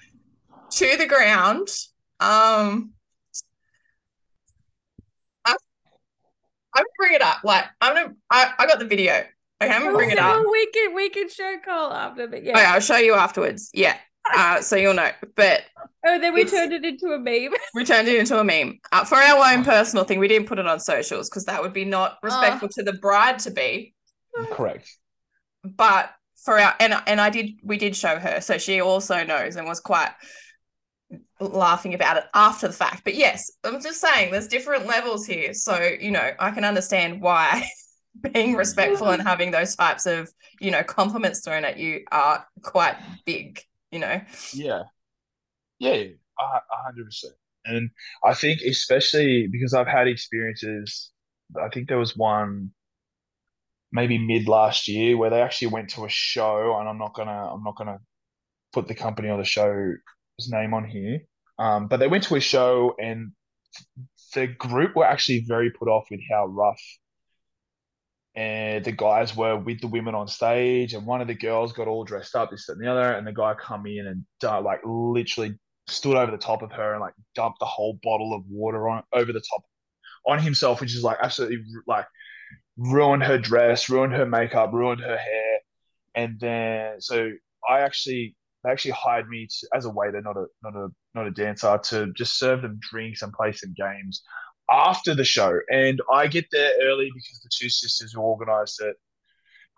[0.71, 1.69] to the ground.
[2.19, 2.91] Um,
[6.75, 7.43] I'm gonna bring it up.
[7.43, 9.23] Like I'm gonna, I, I got the video.
[9.61, 10.43] Okay, I'm gonna bring it up.
[10.51, 12.53] We can we can show Cole after, but yeah.
[12.53, 13.69] Okay, I'll show you afterwards.
[13.73, 13.97] Yeah.
[14.33, 15.11] Uh, so you'll know.
[15.35, 15.63] But
[16.05, 17.53] oh, then we turned it into a meme.
[17.73, 20.19] we turned it into a meme uh, for our own personal thing.
[20.19, 22.93] We didn't put it on socials because that would be not respectful uh, to the
[22.93, 23.93] bride to be.
[24.51, 24.89] Correct.
[25.63, 29.55] But for our and and I did we did show her, so she also knows
[29.55, 30.11] and was quite
[31.39, 33.03] laughing about it after the fact.
[33.03, 35.53] But yes, I'm just saying there's different levels here.
[35.53, 37.67] So, you know, I can understand why
[38.33, 42.95] being respectful and having those types of, you know, compliments thrown at you are quite
[43.25, 43.59] big,
[43.91, 44.21] you know.
[44.53, 44.83] Yeah.
[45.79, 46.03] Yeah,
[46.39, 47.33] a hundred percent.
[47.65, 47.89] And
[48.23, 51.11] I think especially because I've had experiences,
[51.61, 52.71] I think there was one
[53.91, 57.53] maybe mid last year where they actually went to a show and I'm not gonna
[57.53, 57.99] I'm not gonna
[58.73, 59.45] put the company or the
[60.39, 61.19] show's name on here.
[61.59, 63.31] Um, but they went to a show and
[64.33, 66.81] the group were actually very put off with how rough
[68.35, 71.87] and the guys were with the women on stage and one of the girls got
[71.87, 74.79] all dressed up this and the other and the guy come in and uh, like
[74.83, 75.55] literally
[75.87, 79.03] stood over the top of her and like dumped the whole bottle of water on
[79.13, 79.61] over the top
[80.27, 82.05] on himself which is like absolutely like
[82.77, 85.59] ruined her dress ruined her makeup ruined her hair.
[86.15, 87.31] And then so
[87.69, 91.27] i actually they actually hired me to, as a waiter, not a not a not
[91.27, 94.23] a dancer, to just serve them drinks and play some games
[94.71, 95.59] after the show.
[95.69, 98.95] And I get there early because the two sisters who organised it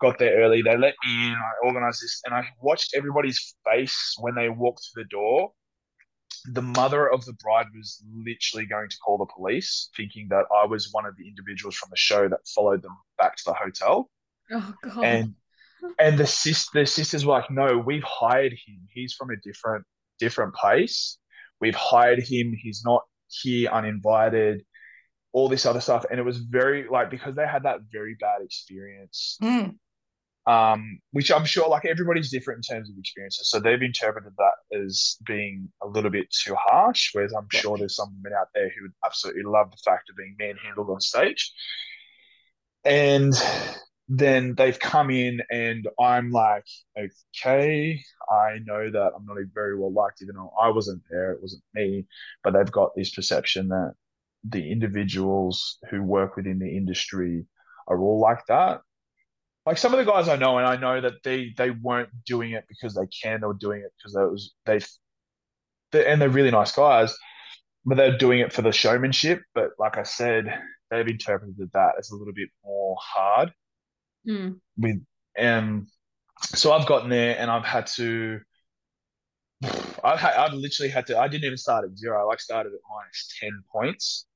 [0.00, 0.62] got there early.
[0.62, 1.32] They let me in.
[1.32, 5.52] I organised this, and I watched everybody's face when they walked through the door.
[6.52, 10.64] The mother of the bride was literally going to call the police, thinking that I
[10.66, 14.10] was one of the individuals from the show that followed them back to the hotel.
[14.52, 15.04] Oh god!
[15.04, 15.34] And
[15.98, 18.86] and the sis the sisters were like, no, we've hired him.
[18.92, 19.84] He's from a different
[20.18, 21.18] different place.
[21.60, 22.54] We've hired him.
[22.56, 24.64] He's not here uninvited.
[25.32, 28.40] All this other stuff, and it was very like because they had that very bad
[28.42, 29.36] experience.
[29.42, 29.76] Mm.
[30.46, 33.50] um, which I'm sure like everybody's different in terms of experiences.
[33.50, 37.60] So they've interpreted that as being a little bit too harsh, whereas I'm Yeah.
[37.60, 40.88] sure there's some women out there who would absolutely love the fact of being manhandled
[40.88, 41.52] on stage.
[42.84, 43.34] And
[44.08, 48.00] then they've come in, and I'm like, okay,
[48.30, 51.64] I know that I'm not very well liked, even though I wasn't there, it wasn't
[51.74, 52.06] me,
[52.44, 53.94] but they've got this perception that
[54.48, 57.46] the individuals who work within the industry
[57.88, 58.80] are all like that
[59.66, 62.52] like some of the guys I know, and I know that they they weren't doing
[62.52, 64.80] it because they can, they were doing it because it was they
[65.92, 67.16] and they're really nice guys,
[67.84, 69.42] but they're doing it for the showmanship.
[69.54, 70.46] But like I said,
[70.90, 73.52] they've interpreted that as a little bit more hard
[74.26, 74.60] Mm.
[74.76, 75.00] with
[75.38, 75.86] um
[76.42, 78.40] so I've gotten there and I've had to
[80.04, 82.20] I've had, I've literally had to I didn't even start at zero.
[82.20, 84.26] I like started at minus 10 points.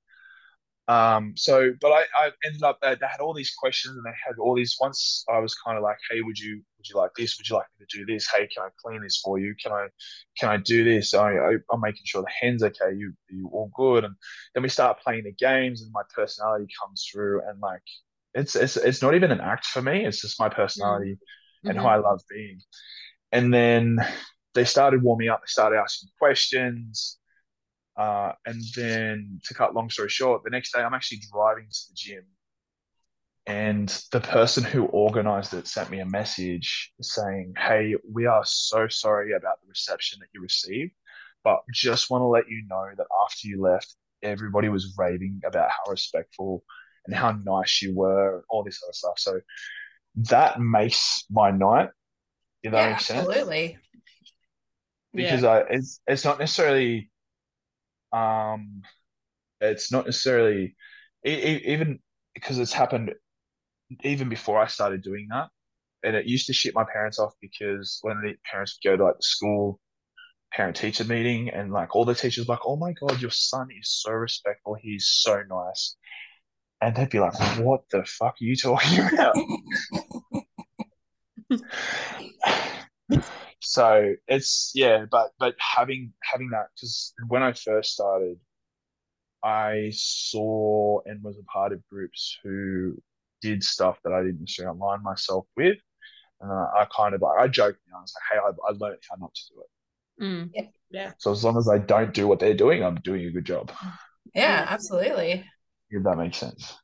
[0.89, 4.17] Um so but I, I ended up they, they had all these questions and they
[4.27, 7.13] had all these once I was kind of like hey would you would you like
[7.17, 7.39] this?
[7.39, 8.29] Would you like me to do this?
[8.35, 9.55] Hey can I clean this for you?
[9.63, 9.89] Can I
[10.39, 11.15] can I do this?
[11.15, 12.95] I, I I'm making sure the hen's okay.
[12.97, 14.05] You you all good?
[14.05, 14.15] And
[14.55, 17.83] then we start playing the games and my personality comes through and like
[18.35, 20.05] it's it's it's not even an act for me.
[20.07, 21.19] It's just my personality
[21.67, 21.83] and Mhm.
[21.83, 22.61] who I love being.
[23.33, 23.99] And then
[24.55, 25.41] they started warming up.
[25.43, 27.19] They started asking questions.
[27.97, 31.81] Uh, and then to cut long story short, the next day I'm actually driving to
[31.89, 32.25] the gym,
[33.47, 38.89] and the person who organized it sent me a message saying, "Hey, we are so
[38.89, 40.93] sorry about the reception that you received,
[41.43, 45.71] but just want to let you know that after you left, everybody was raving about
[45.71, 46.65] how respectful
[47.11, 49.19] and how nice you were, all this other stuff.
[49.19, 49.41] So
[50.31, 51.91] that makes my night.
[52.63, 53.27] If that Yeah, makes sense.
[53.27, 53.79] absolutely.
[55.13, 57.11] Because I, it's it's not necessarily,
[58.13, 58.83] um,
[59.61, 60.77] it's not necessarily,
[61.25, 61.99] even
[62.35, 63.13] because it's happened
[64.05, 65.49] even before I started doing that,
[66.05, 69.05] and it used to shit my parents off because when the parents would go to
[69.05, 69.81] like the school
[70.53, 73.69] parent teacher meeting and like all the teachers were like, oh my God, your son
[73.81, 74.77] is so respectful.
[74.81, 75.97] He's so nice.
[76.83, 79.35] And they'd be like, what the fuck are you talking about?
[83.61, 88.39] So it's yeah, but but having having that because when I first started,
[89.45, 92.97] I saw and was a part of groups who
[93.43, 95.77] did stuff that I didn't necessarily align myself with,
[96.41, 98.71] and uh, I kind of like I joked, you know, I was like, hey, I,
[98.71, 99.69] I learned how not to do it.
[100.23, 101.13] Mm.
[101.19, 103.71] So as long as I don't do what they're doing, I'm doing a good job.
[104.35, 105.45] Yeah, absolutely.
[105.91, 106.77] If that makes sense.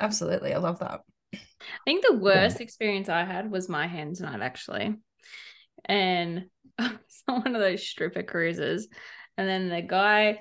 [0.00, 0.54] Absolutely.
[0.54, 1.00] I love that.
[1.34, 1.38] I
[1.84, 4.96] think the worst experience I had was my hands night actually.
[5.84, 6.46] And
[6.78, 8.88] I was on one of those stripper cruises.
[9.36, 10.40] And then the guy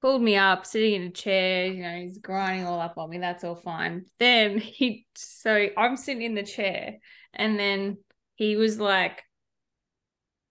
[0.00, 3.18] pulled me up, sitting in a chair, you know, he's grinding all up on me.
[3.18, 4.06] That's all fine.
[4.18, 6.96] Then he so I'm sitting in the chair,
[7.34, 7.98] and then
[8.36, 9.22] he was like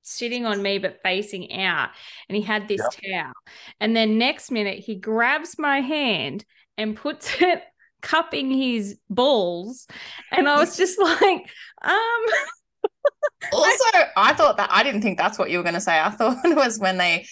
[0.02, 1.90] sitting on me but facing out
[2.28, 3.34] and he had this towel.
[3.80, 6.46] And then next minute he grabs my hand
[6.78, 7.64] and puts it
[8.02, 9.88] cupping his balls.
[10.32, 11.50] And i was just like
[11.82, 12.26] um
[13.54, 13.84] Also,
[14.18, 16.00] I thought that I didn't think that's what you were going to say.
[16.00, 17.26] I thought it was when they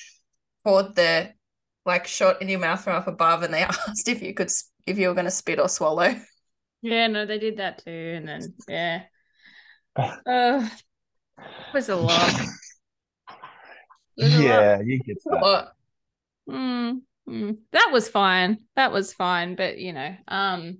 [0.63, 1.31] poured the
[1.85, 4.49] like shot in your mouth from up above, and they asked if you could
[4.85, 6.15] if you were going to spit or swallow.
[6.81, 9.03] yeah no they did that too and then yeah.
[10.25, 10.67] Uh,
[11.37, 12.33] it was a lot
[14.17, 14.41] was a lot.
[14.41, 15.71] Yeah, you get that.
[16.49, 17.57] Mm, mm.
[17.71, 18.59] That was fine.
[18.75, 19.55] That was fine.
[19.55, 20.79] But you know, um,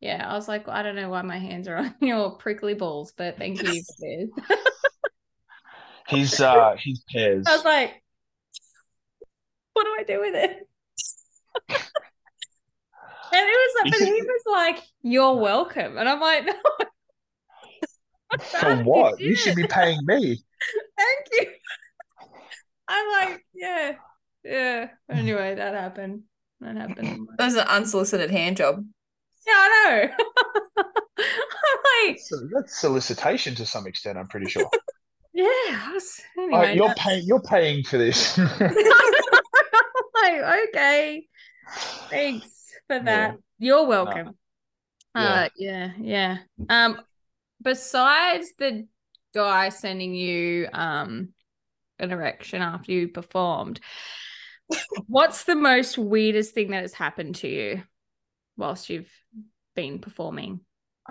[0.00, 3.12] yeah, I was like, I don't know why my hands are on your prickly balls,
[3.16, 4.30] but thank you for this.
[6.08, 7.44] He's uh he's pairs.
[7.48, 8.02] I was like,
[9.72, 10.68] what do I do with it?
[11.68, 11.78] and
[13.32, 15.98] it was but he was like, You're welcome.
[15.98, 16.54] And I'm like, No,
[18.60, 19.20] For what?
[19.20, 20.38] You should be paying me.
[20.98, 21.46] thank you.
[22.88, 23.92] I'm like, yeah,
[24.44, 24.88] yeah.
[25.10, 26.22] Anyway, that happened.
[26.60, 27.28] That happened.
[27.38, 28.84] That was an unsolicited hand job.
[29.46, 30.08] Yeah, I
[30.78, 30.84] know.
[31.18, 34.68] I'm like, So that's solicitation to some extent, I'm pretty sure.
[35.34, 35.92] yeah.
[35.92, 38.38] Was, anyway, you're that's- paying you're paying for this.
[38.38, 38.58] like,
[40.68, 41.26] okay.
[42.10, 42.46] Thanks
[42.88, 43.36] for that.
[43.58, 44.36] You're welcome.
[45.14, 45.22] Yeah.
[45.22, 46.36] Uh yeah, yeah.
[46.68, 47.00] Um
[47.66, 48.86] besides the
[49.34, 51.30] guy sending you um
[51.98, 53.80] an erection after you performed,
[55.08, 57.82] what's the most weirdest thing that has happened to you
[58.56, 59.10] whilst you've
[59.74, 60.60] been performing?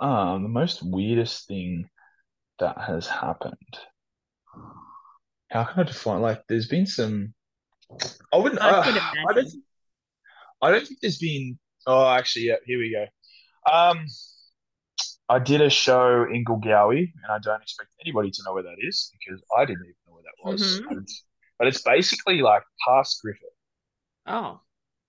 [0.00, 1.90] um, the most weirdest thing
[2.58, 3.56] that has happened.
[5.50, 6.22] How can I define?
[6.22, 7.34] Like, there's been some.
[8.32, 8.62] I wouldn't.
[8.62, 8.82] I uh,
[9.28, 9.52] I don't.
[10.62, 11.58] I don't think there's been.
[11.86, 12.56] Oh, actually, yeah.
[12.64, 13.72] Here we go.
[13.72, 14.06] Um,
[15.28, 18.76] I did a show in Goolgowi, and I don't expect anybody to know where that
[18.80, 20.62] is because I didn't even know where that was.
[20.62, 20.88] Mhm.
[20.88, 21.24] But, it's,
[21.58, 23.42] but it's basically like past Griffith.
[24.26, 24.60] Oh,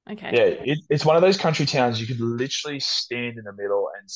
[0.10, 0.32] okay.
[0.34, 3.90] Yeah, it, it's one of those country towns you could literally stand in the middle
[3.98, 4.10] and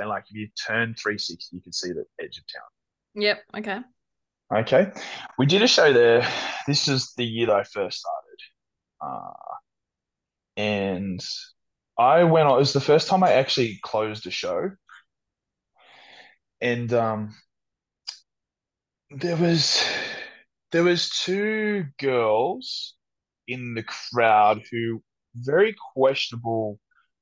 [0.00, 3.22] and like if you turn 360, you can see the edge of town.
[3.22, 3.44] Yep.
[3.58, 3.80] Okay.
[4.50, 4.90] Okay,
[5.38, 6.26] we did a show there.
[6.66, 8.38] This is the year that I first started,
[9.02, 9.54] uh,
[10.56, 11.24] and
[11.98, 12.56] I went on.
[12.56, 14.70] It was the first time I actually closed a show,
[16.60, 17.34] and um,
[19.10, 19.82] there was
[20.72, 22.94] there was two girls
[23.46, 25.02] in the crowd who
[25.34, 26.78] very questionable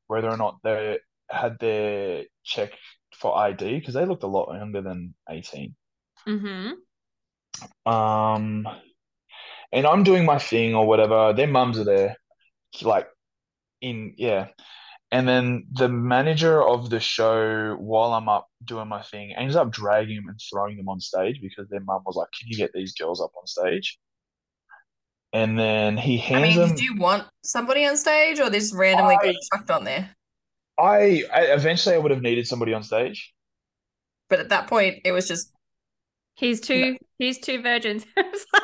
[0.09, 0.99] whether or not they
[1.31, 2.73] had their check
[3.15, 5.75] for ID because they looked a lot younger than 18.
[6.29, 7.91] Mm-hmm.
[7.93, 8.67] Um,
[9.73, 11.33] and I'm doing my thing or whatever.
[11.33, 12.17] Their mums are there,
[12.83, 13.09] like
[13.81, 14.49] in yeah.
[15.13, 19.71] And then the manager of the show, while I'm up doing my thing, ends up
[19.71, 22.73] dragging them and throwing them on stage because their mum was like, "Can you get
[22.75, 23.99] these girls up on stage?"
[25.33, 26.43] And then he hands.
[26.43, 26.77] I hands mean, them.
[26.77, 30.11] did you want somebody on stage or this randomly got chucked on there?
[30.79, 33.33] I, I eventually I would have needed somebody on stage.
[34.29, 35.53] But at that point, it was just
[36.37, 36.97] He's two.
[37.19, 38.05] He's two virgins.
[38.17, 38.63] It's like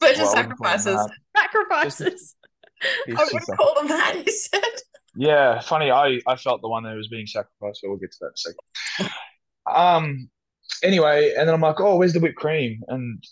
[0.00, 1.08] virgin Well, I wouldn't call them sacrifices.
[1.36, 2.36] sacrifices.
[3.06, 4.62] He's I just wouldn't like- call them that, he said.
[5.20, 5.90] Yeah, funny.
[5.90, 8.32] I I felt the one that was being sacrificed, but we'll get to that in
[8.32, 9.12] a second.
[9.74, 10.30] Um.
[10.82, 12.80] Anyway, and then I'm like, oh, where's the whipped cream?
[12.88, 13.22] And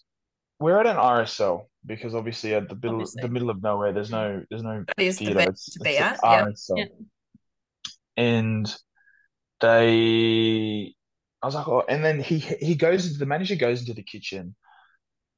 [0.59, 3.23] we're at an RSL because obviously at the middle Obviously.
[3.23, 5.39] the middle of nowhere, there's no there's no That is the theater.
[5.39, 6.19] best It's, to be it's at.
[6.23, 6.45] Yeah.
[6.47, 6.77] RSL.
[6.77, 6.85] Yeah.
[8.19, 8.77] And
[9.61, 10.95] they,
[11.43, 14.03] I was like, oh, and then he he goes into the manager goes into the
[14.03, 14.55] kitchen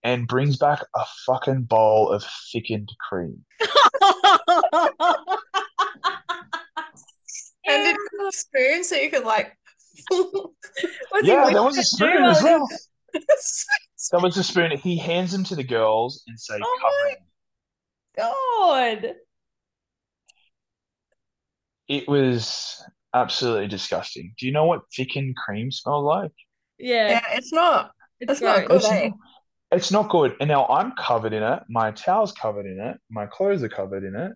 [0.03, 3.44] and brings back a fucking bowl of thickened cream.
[8.29, 9.57] And did you have a spoon so you could like
[10.11, 10.53] Was
[11.22, 12.68] he Yeah, with there was a spoon as he- well.
[14.12, 14.70] There was a spoon.
[14.79, 16.95] He hands them to the girls and say, Oh cover
[18.22, 19.03] my.
[19.03, 19.14] God.
[21.89, 22.83] It was
[23.14, 24.35] absolutely disgusting.
[24.39, 26.33] Do you know what thickened cream smells like?
[26.79, 27.11] Yeah.
[27.11, 27.93] Yeah, it's not.
[28.20, 29.09] it's It's not good, It's eh?
[29.09, 29.18] not,
[29.72, 30.37] it's not good.
[30.41, 31.62] And now I'm covered in it.
[31.68, 32.99] My towel's covered in it.
[33.11, 34.33] My clothes are covered in it.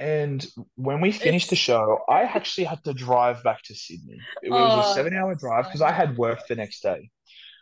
[0.00, 0.44] And
[0.76, 4.18] when we finished the show, I actually had to drive back to Sydney.
[4.42, 7.10] It was Oh, a seven hour drive because I had work the next day.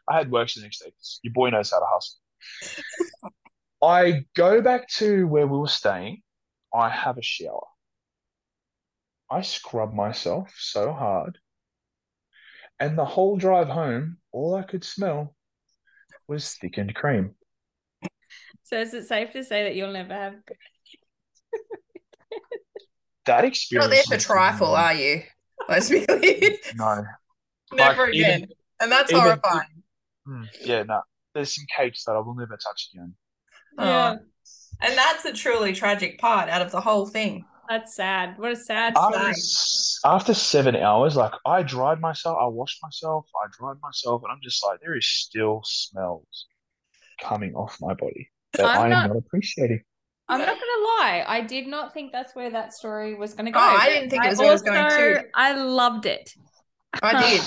[0.09, 2.19] I had work the next day your boy knows how to hustle.
[3.83, 6.23] I go back to where we were staying.
[6.73, 7.67] I have a shower.
[9.31, 11.39] I scrub myself so hard.
[12.81, 15.35] And the whole drive home, all I could smell
[16.29, 17.35] was thickened cream.
[18.65, 20.35] So is it safe to say that you'll never have?
[23.27, 23.91] That You're experience.
[23.91, 25.23] not there for trifle, are you?
[25.69, 26.57] Let's be clear.
[26.77, 27.05] No.
[27.75, 28.49] Never Like, even- again.
[28.81, 29.83] and that's even- horrifying.
[30.27, 31.03] Mm, yeah, no.
[31.35, 33.15] There's some cakes that I will never touch again.
[33.79, 34.17] Yeah,
[34.81, 37.45] And that's a truly tragic part out of the whole thing.
[37.69, 38.39] that's sad.
[38.39, 39.31] What a sad After, story.
[39.31, 44.33] s- after seven hours, like I dried myself, I washed myself, I dried myself, and
[44.33, 46.47] I'm just like, there is still smells
[47.21, 49.83] coming off my body that I'm I am not- not appreciating.
[50.29, 51.25] I'm not gonna lie.
[51.27, 53.59] I did not think that's where that story was gonna go.
[53.59, 55.25] Oh, I didn't think it was it was going to.
[55.35, 56.35] I loved it.
[57.03, 57.43] I did.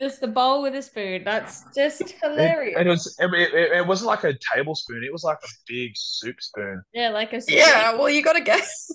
[0.00, 1.22] Just the bowl with a spoon.
[1.24, 2.76] That's just It, hilarious.
[2.78, 6.36] it was it, it, it wasn't like a tablespoon, it was like a big soup
[6.40, 6.82] spoon.
[6.94, 8.90] yeah, like a Yeah, well, you got to guess.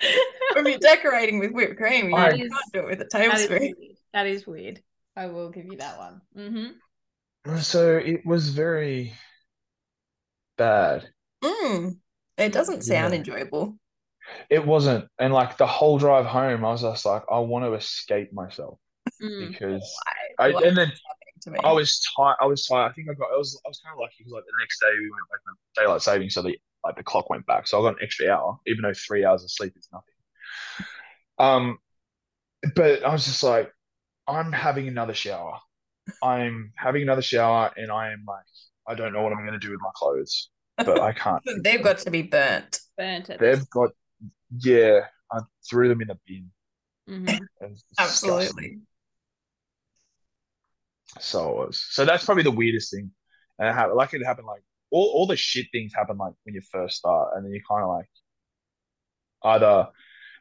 [0.00, 3.46] if you're decorating with whipped cream, you I- can't do it with a That is
[3.46, 3.60] tablespoon.
[3.60, 3.76] weird.
[4.12, 4.80] That is weird.
[5.16, 6.20] I will give you that one.
[6.36, 7.58] Mm-hmm.
[7.58, 9.12] So it was very
[10.56, 11.08] bad.
[11.42, 11.98] Mm,
[12.38, 13.18] it doesn't sound Yeah.
[13.18, 13.78] enjoyable.
[14.50, 17.74] It wasn't, and like the whole drive home, I was just like, I want to
[17.74, 18.78] escape myself
[19.20, 19.38] Mm.
[19.38, 20.04] because
[20.36, 20.36] Why?
[20.38, 21.58] I Why and then is this happening to me?
[21.64, 22.36] I was tired.
[22.40, 22.90] I was tired.
[22.90, 23.28] I think I got.
[23.32, 23.60] I was.
[23.64, 26.02] I was kind of lucky because like the next day we went back on daylight
[26.02, 26.30] saving.
[26.30, 28.94] so the like the clock went back, so I got an extra hour, even though
[28.94, 30.14] three hours of sleep is nothing.
[31.38, 31.78] Um,
[32.74, 33.72] but I was just like,
[34.28, 35.58] I'm having another shower.
[36.22, 38.44] I'm having another shower, and I am like,
[38.88, 41.42] I don't know what I'm going to do with my clothes, but I can't.
[41.62, 42.80] They've got to be burnt.
[42.96, 43.30] Burnt.
[43.38, 43.90] They've got,
[44.58, 45.06] yeah.
[45.30, 46.50] I threw them in a bin.
[47.08, 47.28] Mhm.
[47.28, 48.30] It was disgusting.
[48.30, 48.78] Absolutely.
[51.20, 51.86] So it was.
[51.90, 53.10] So that's probably the weirdest thing.
[53.58, 56.54] And it happened, like it happened like all, all the shit things happen like when
[56.54, 58.08] you first start, and then you kind of like
[59.44, 59.88] either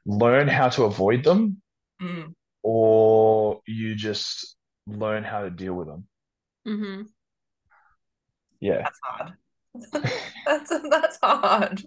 [0.06, 1.62] learn how to avoid them
[2.02, 2.34] Mm.
[2.64, 4.56] or you just
[4.88, 6.08] learn how to deal with them.
[6.68, 7.06] Mhm.
[8.60, 8.80] Yeah.
[8.84, 9.34] That's hard.
[10.46, 11.84] that's that's hard.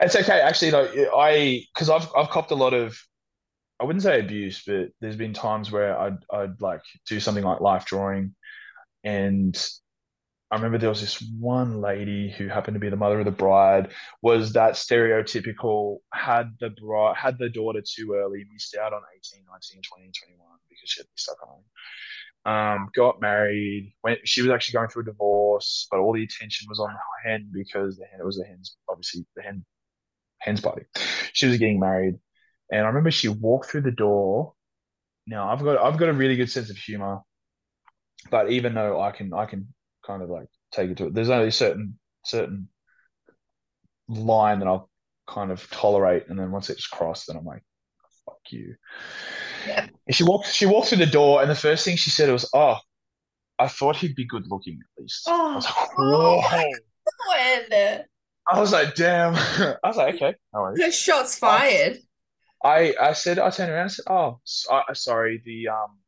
[0.00, 0.40] It's okay.
[0.40, 2.98] Actually, no, I because I've I've copped a lot of
[3.80, 7.60] I wouldn't say abuse, but there's been times where I'd I'd like do something like
[7.60, 8.34] life drawing,
[9.04, 9.56] and
[10.52, 13.30] I remember there was this one lady who happened to be the mother of the
[13.30, 13.90] bride,
[14.20, 19.44] was that stereotypical, had the bride, had the daughter too early, missed out on 18,
[19.50, 21.64] 19, 20, 21 because she had to be stuck home.
[22.44, 26.66] Um, got married, went, she was actually going through a divorce, but all the attention
[26.68, 29.64] was on the hen because the hen, it was the hen's, obviously the hen,
[30.38, 30.84] hen's party.
[31.32, 32.16] She was getting married.
[32.72, 34.54] And I remember she walked through the door.
[35.26, 37.20] Now I've got, I've got a really good sense of humor,
[38.30, 39.72] but even though I can, I can
[40.04, 41.14] kind of like take it to it.
[41.14, 42.68] There's only a certain certain
[44.08, 44.90] line that I'll
[45.26, 47.62] kind of tolerate, and then once it's crossed, then I'm like,
[48.26, 48.76] "Fuck you."
[50.06, 50.48] And she walked.
[50.48, 52.76] She walked through the door, and the first thing she said was, "Oh,
[53.58, 56.72] I thought he'd be good looking at least." Oh, I was like, Oh, "Whoa!"
[57.28, 58.04] When
[58.48, 59.34] I was like, "Damn!"
[59.84, 61.98] I was like, "Okay, no worries." the shots fired.
[62.64, 65.98] I I said I turned around and said, "Oh, s- I- sorry." The um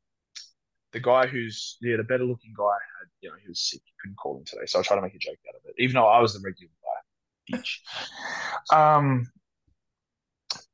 [0.92, 2.64] the guy who's yeah the better looking guy
[3.00, 3.80] had you know he was sick.
[3.84, 5.74] He couldn't call in today, so I tried to make a joke out of it,
[5.78, 7.57] even though I was the regular guy.
[7.59, 7.78] Bitch.
[8.72, 9.30] Um,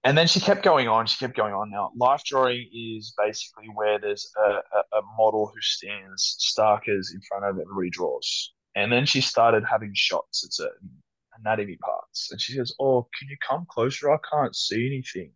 [0.05, 1.07] and then she kept going on.
[1.07, 1.71] She kept going on.
[1.71, 7.13] Now, life drawing is basically where there's a, a, a model who stands stark as
[7.15, 8.53] in front of everybody draws.
[8.75, 10.91] And then she started having shots at certain
[11.39, 14.13] anatomy parts, and she goes, "Oh, can you come closer?
[14.13, 15.33] I can't see anything."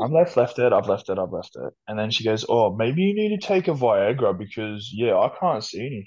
[0.00, 1.72] I'm left, left it, I've left it, I've left it.
[1.86, 5.30] And then she goes, Oh, maybe you need to take a Viagra because, yeah, I
[5.38, 6.06] can't see anything.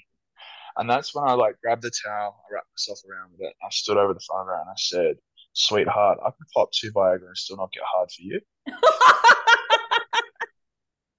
[0.76, 3.70] And that's when I like grabbed the towel, I wrapped myself around with it, I
[3.70, 5.16] stood over the her and I said,
[5.58, 8.40] Sweetheart, I can pop two Viagra and still not get hard for you.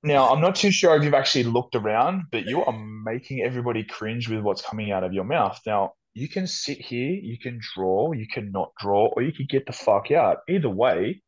[0.04, 3.84] Now, I'm not too sure if you've actually looked around, but you are making everybody
[3.84, 5.60] cringe with what's coming out of your mouth.
[5.66, 9.48] Now, you can sit here, you can draw, you can not draw, or you can
[9.50, 10.38] get the fuck out.
[10.48, 11.22] Either way,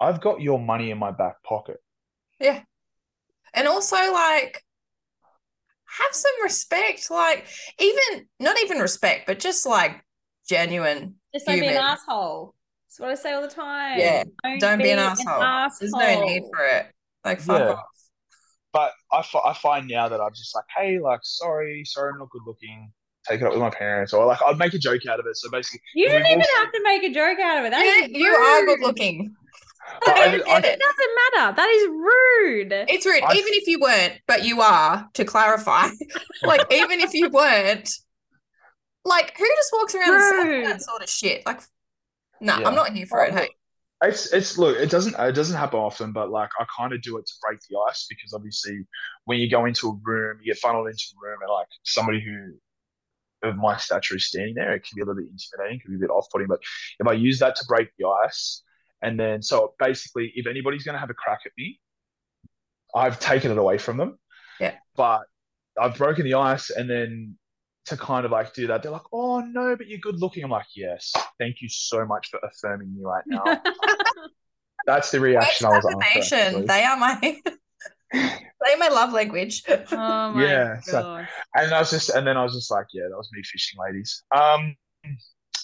[0.00, 1.76] I've got your money in my back pocket.
[2.40, 2.62] Yeah.
[3.52, 4.64] And also, like,
[5.84, 7.10] have some respect.
[7.10, 7.46] Like,
[7.78, 10.02] even not even respect, but just like
[10.48, 11.16] genuine.
[11.34, 12.54] Just don't be an asshole.
[12.88, 13.98] That's what I say all the time.
[13.98, 14.22] Yeah,
[14.60, 15.40] Don't be an asshole.
[15.80, 16.86] There's no need for it.
[17.24, 17.70] Like, fuck Yeah.
[17.72, 17.84] off.
[18.72, 22.30] But I, I find now that I'm just like, hey, like, sorry, sorry, I'm not
[22.30, 22.90] good looking.
[23.28, 25.36] Take it up with my parents, or like, I'd make a joke out of it.
[25.36, 27.70] So basically, You We don't even both- have to make a joke out of it.
[27.70, 29.34] That Yeah, is you are good looking.
[30.06, 30.80] I I- don't I- get It it.
[30.80, 31.56] doesn't matter.
[31.56, 32.72] That is rude.
[32.88, 33.22] It's rude.
[33.22, 35.86] I- even if you weren't, but you are, to clarify.
[36.42, 37.88] like, even if you weren't,
[39.04, 41.44] like, who just walks around and says that sort of shit?
[41.46, 41.60] Like,
[42.40, 42.68] no, Yeah.
[42.68, 43.32] I'm not here for it.
[43.32, 43.48] Hey,
[44.02, 47.16] It's it's look, it doesn't it doesn't happen often, but like I kind of do
[47.18, 48.86] it to break the ice because obviously
[49.24, 52.20] when you go into a room, you get funneled into a room and like somebody
[52.20, 52.54] who
[53.48, 55.96] of my stature is standing there, it can be a little bit intimidating, can be
[55.96, 56.48] a bit off-putting.
[56.48, 56.60] But
[56.98, 58.62] if I use that to break the ice,
[59.02, 61.78] and then so basically if anybody's gonna have a crack at me,
[62.94, 64.18] I've taken it away from them.
[64.60, 64.74] Yeah.
[64.96, 65.22] But
[65.80, 67.36] I've broken the ice and then
[67.86, 70.42] to kind of like do that, they're like, oh no, but you're good looking.
[70.44, 73.44] I'm like, yes, thank you so much for affirming me right now.
[74.86, 76.18] That's the reaction I was after.
[76.18, 76.66] actually.
[76.66, 77.18] They are my,
[78.12, 79.62] they my love language.
[79.68, 81.24] oh my Yeah, so-
[81.54, 83.78] And I was just, and then I was just like, yeah, that was me fishing,
[83.86, 84.22] ladies.
[84.36, 84.76] Um,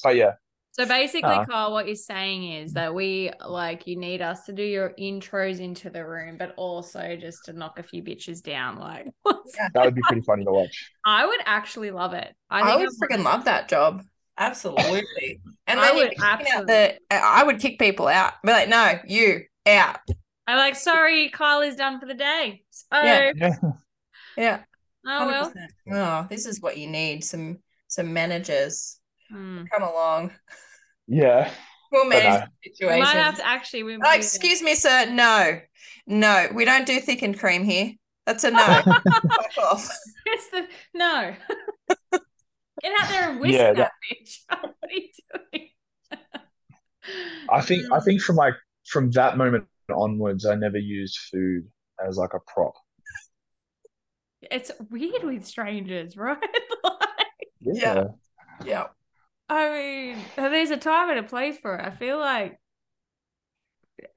[0.02, 0.32] but yeah,
[0.72, 1.44] So basically, Uh.
[1.44, 5.58] Carl, what you're saying is that we like you need us to do your intros
[5.60, 8.78] into the room, but also just to knock a few bitches down.
[8.78, 10.90] Like, that would be pretty funny to watch.
[11.04, 12.34] I would actually love it.
[12.48, 14.02] I, I, would I freaking love that job.
[14.38, 15.40] Absolutely.
[15.66, 18.32] And I then would you'd be kicking out the, I would kick people out.
[18.42, 20.00] Be like, no, you out.
[20.48, 22.64] I'm like, sorry, Kyle is done for the day.
[22.70, 23.32] So, Yeah.
[23.36, 23.54] Yeah,
[24.36, 24.60] Yeah.
[25.06, 25.52] oh well.
[25.52, 25.54] 100%.
[25.92, 27.22] Oh, this is what you need.
[27.22, 28.99] Some some managers
[29.30, 29.62] Hmm.
[29.72, 30.32] come along.
[31.06, 31.50] yeah.
[31.92, 32.96] We'll But manage the situation.
[32.98, 33.82] We might have to actually.
[33.82, 35.06] We, Oh, we- excuse me, sir.
[35.10, 35.60] No,
[36.06, 37.94] no, we don't do thick and cream here.
[38.26, 38.64] That's a no.
[38.84, 39.88] Fuck off.
[40.26, 41.34] It's the no.
[42.82, 44.38] Get out there and whisk Yeah, that bitch.
[44.48, 45.08] what are you
[45.52, 45.68] doing?
[47.50, 48.54] I think, I think from like
[48.86, 51.66] from that moment onwards, I never used food
[52.06, 52.74] as like a prop.
[54.42, 56.38] it's weird with strangers, right?
[56.84, 56.98] like,
[57.60, 58.04] Yeah.
[58.64, 58.86] Yeah.
[59.50, 61.84] I mean, there's a time and a place for it.
[61.84, 62.58] I feel like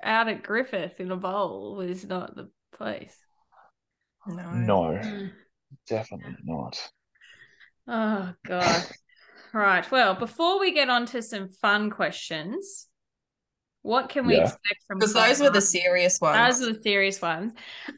[0.02, 3.18] out at Griffith in a bowl was not the place.
[4.28, 4.52] No.
[4.52, 5.32] No, Mm.
[5.88, 6.80] definitely not.
[7.88, 8.84] Oh god.
[9.54, 9.90] Right.
[9.92, 12.88] Well, before we get on to some fun questions,
[13.82, 14.44] what can we Yeah.
[14.44, 16.60] expect from Because those were the serious ones.
[16.60, 17.54] Those are the serious ones.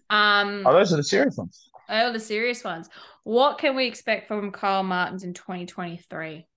[0.10, 1.70] Um, Oh, those are the serious ones.
[1.90, 2.90] oh, the serious ones.
[3.24, 6.48] What can we expect from Kyle Martins in 2023?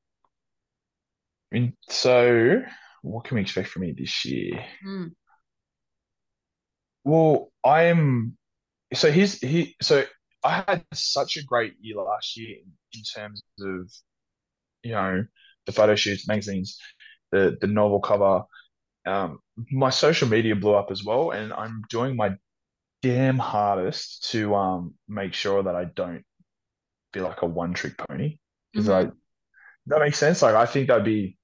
[1.89, 2.63] So
[3.03, 4.65] what can we expect from me this year?
[4.85, 5.15] Mm.
[7.05, 8.37] well, I am.
[8.95, 9.77] So he's he.
[9.83, 10.05] So
[10.45, 12.57] I had such a great year last year
[12.95, 13.91] in, terms of,
[14.83, 15.25] you know,
[15.67, 16.79] the photo shoots, magazines,
[17.33, 18.45] the the novel cover.
[19.07, 22.37] Um, my social media blew up as well, and I'm doing my
[23.03, 26.25] damn hardest to um make sure that I don't
[27.13, 28.39] be like a one trick pony
[28.73, 29.09] because Mhm.
[29.09, 29.13] I
[29.89, 30.43] that makes sense.
[30.43, 31.37] Like I think that'd be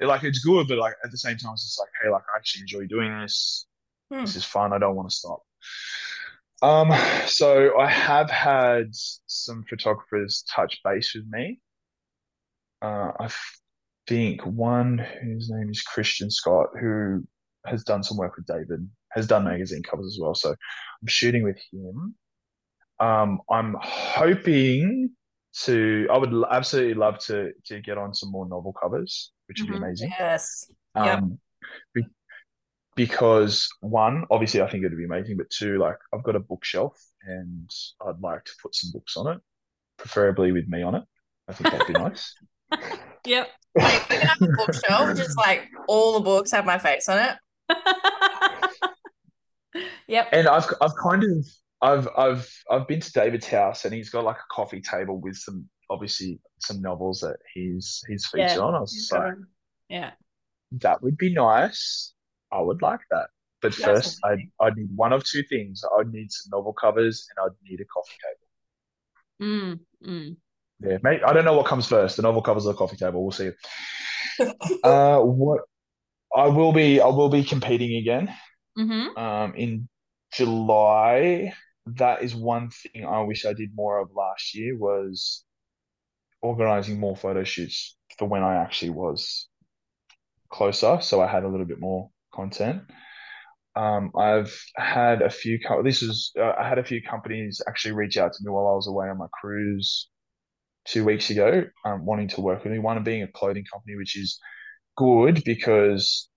[0.00, 2.36] like it's good, but like at the same time, it's just like hey, like I
[2.36, 3.66] actually enjoy doing this.
[4.12, 4.20] Hmm.
[4.20, 4.72] This is fun.
[4.72, 5.42] I don't want to stop.
[6.60, 6.92] Um,
[7.26, 11.60] so I have had some photographers touch base with me.
[12.82, 13.28] Uh, I
[14.06, 17.24] think one whose name is Christian Scott, who
[17.66, 20.34] has done some work with David, has done magazine covers as well.
[20.34, 22.14] So I'm shooting with him.
[23.00, 25.10] Um, I'm hoping
[25.64, 26.06] to.
[26.12, 29.72] I would absolutely love to to get on some more novel covers, which would Mhm.
[29.72, 30.10] be amazing.
[30.18, 30.70] Yes.
[30.96, 31.18] Yep.
[31.18, 31.38] Um,
[31.94, 32.06] be-
[32.96, 37.00] because one, obviously, I think it'd be amazing, but two, like I've got a bookshelf
[37.22, 37.70] and
[38.04, 39.38] I'd like to put some books on it,
[39.98, 41.04] preferably with me on it.
[41.48, 42.34] I think that'd be nice.
[43.24, 43.48] Yep.
[43.76, 47.18] Like, we can have a bookshelf, just like all the books have my face on
[47.18, 47.36] it.
[50.08, 50.28] yep.
[50.32, 51.46] And I've I've kind of
[51.80, 55.36] I've I've I've been to David's house and he's got like a coffee table with
[55.36, 58.58] some obviously some novels that he's he's featured Yeah.
[58.58, 58.74] on.
[58.74, 59.34] I was like,
[59.88, 60.10] Yeah.
[60.72, 62.14] that would be nice.
[62.52, 63.28] I would like that.
[63.60, 64.52] But That's first, I amazing.
[64.60, 65.82] I need one of two things.
[65.98, 68.46] I'd need some novel covers and I'd need a coffee table.
[69.40, 70.36] Mm, mm.
[70.80, 71.20] Yeah, mate.
[71.26, 73.22] I don't know what comes first, the novel covers or the coffee table.
[73.22, 73.50] We'll see.
[74.84, 75.62] Uh, what
[76.36, 78.32] I will be, I will be competing again.
[78.78, 79.18] Mm-hmm.
[79.18, 79.88] Um, in
[80.32, 81.54] July.
[81.96, 85.44] That is one thing I wish I did more of last year was
[86.42, 89.48] organizing more photo shoots for when I actually was
[90.50, 92.82] closer, so I had a little bit more content.
[93.76, 95.58] Um, I've had a few.
[95.60, 98.66] Co- this is uh, I had a few companies actually reach out to me while
[98.66, 100.08] I was away on my cruise
[100.84, 102.78] two weeks ago, um, wanting to work with me.
[102.78, 104.40] One being a clothing company, which is
[104.96, 106.28] good because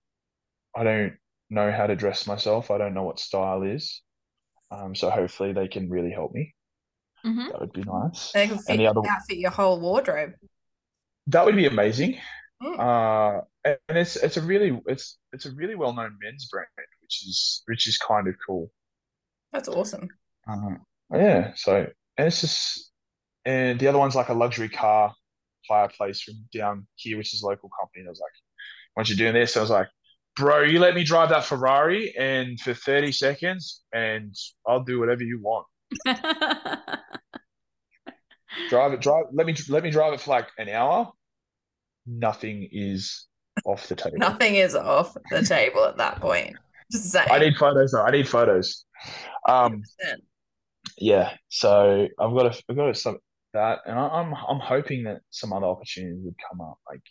[0.76, 1.14] I don't
[1.50, 2.70] know how to dress myself.
[2.70, 4.02] I don't know what style is.
[4.72, 6.54] Um, so hopefully they can really help me.
[7.24, 7.48] Mm-hmm.
[7.48, 8.32] That would be nice.
[8.32, 10.32] They can fit, And the other outfit your whole wardrobe.
[11.28, 12.18] that would be amazing.
[12.62, 12.78] Mm.
[12.78, 16.66] Uh, and and it's it's a really it's it's a really well known men's brand,
[17.00, 18.70] which is which is kind of cool.
[19.52, 20.08] That's awesome.
[20.48, 20.76] Uh,
[21.12, 21.52] yeah.
[21.54, 21.86] So
[22.16, 22.92] and it's just
[23.44, 25.14] and the other one's like a luxury car
[25.68, 28.00] hire place from down here, which is a local company.
[28.00, 28.32] And I was like,
[28.96, 29.88] once you're doing this, I was like,
[30.36, 34.34] bro, you let me drive that Ferrari and for 30 seconds and
[34.66, 35.66] I'll do whatever you want.
[38.68, 41.10] Drive it, drive let me let me drive it for like an hour.
[42.06, 43.26] Nothing is
[43.64, 44.18] off the table.
[44.18, 46.56] Nothing is off the table at that point.
[47.30, 48.02] I need photos though.
[48.02, 48.84] I need photos.
[49.48, 50.16] Um 100%.
[50.98, 53.18] yeah, so I've got to I've got to some
[53.54, 57.02] that and I, I'm I'm hoping that some other opportunities would come up, like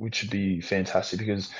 [0.00, 1.50] which would be fantastic because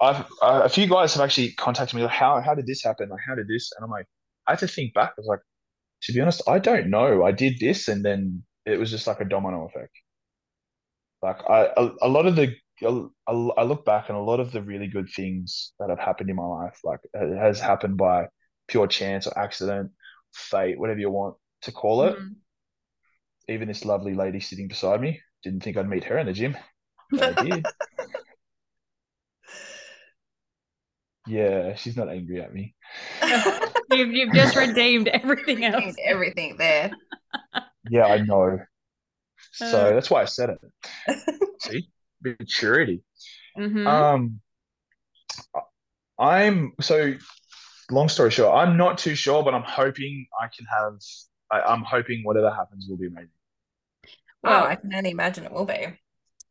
[0.00, 3.08] I've uh, a few guys have actually contacted me like how how did this happen?
[3.10, 3.70] Like how did this?
[3.76, 4.06] And I'm like,
[4.46, 5.10] I had to think back.
[5.10, 5.40] I was like,
[6.04, 7.24] to be honest, I don't know.
[7.24, 9.92] I did this and then it was just like a domino effect.
[11.22, 14.52] Like I a, a lot of the I I look back and a lot of
[14.52, 18.28] the really good things that have happened in my life, like it has happened by
[18.68, 19.92] pure chance or accident,
[20.32, 22.18] fate, whatever you want to call it.
[22.18, 22.36] Mhm.
[23.48, 26.52] Even this lovely lady sitting beside me, didn't think I'd meet her in the gym,
[26.52, 26.69] but I did.
[31.26, 32.74] Yeah, she's not angry at me.
[33.88, 35.94] You've, you've just redeemed everything else.
[36.04, 36.92] Everything there.
[37.88, 38.58] Yeah, I know.
[39.52, 39.94] So Uh.
[39.94, 40.60] that's why I said it.
[41.60, 41.88] See,
[42.22, 43.02] maturity.
[43.56, 43.86] Mhm.
[43.86, 44.40] Um,
[46.18, 47.14] I'm so
[47.90, 50.98] long story short, I'm not too sure, but I'm hoping I can have.
[51.50, 53.30] I, I'm hoping whatever happens will be amazing.
[54.42, 55.98] Well, Well, I can only imagine it will be.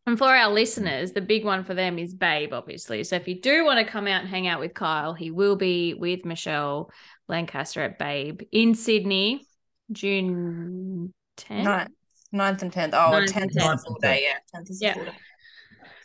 [0.06, 3.04] And for our listeners, the big one for them is Babe, obviously.
[3.04, 5.56] So if you do want to come out and hang out with Kyle, he will
[5.56, 6.90] be with Michelle
[7.28, 9.46] Lancaster at Babe in Sydney,
[9.92, 11.64] June 10th.
[11.64, 11.90] Ninth,
[12.32, 12.94] ninth and tenth.
[12.96, 13.82] Oh, Ninth and tenth is a tenth.
[13.86, 14.24] full day.
[14.24, 14.94] Yeah, tenth is a Yeah.
[14.96, 15.18] full day.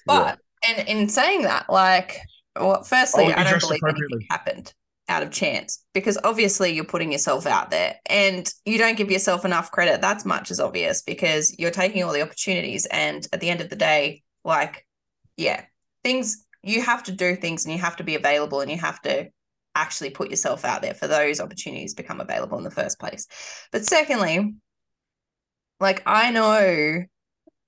[0.07, 0.39] But
[0.69, 2.19] and in saying that, like,
[2.57, 4.75] well, firstly, Oh, I don't believe anything happened
[5.09, 9.45] out of chance because obviously you're putting yourself out there and you don't give yourself
[9.45, 10.01] enough credit.
[10.01, 13.69] That's much as obvious because you're taking all the opportunities, and at the end of
[13.69, 14.87] the day, like,
[15.37, 15.65] yeah,
[16.03, 19.01] things you have to do things and you have to be available and you have
[19.03, 19.29] to
[19.75, 23.27] actually put yourself out there for those opportunities to become available in the first place.
[23.73, 24.55] But secondly,
[25.81, 27.05] like I know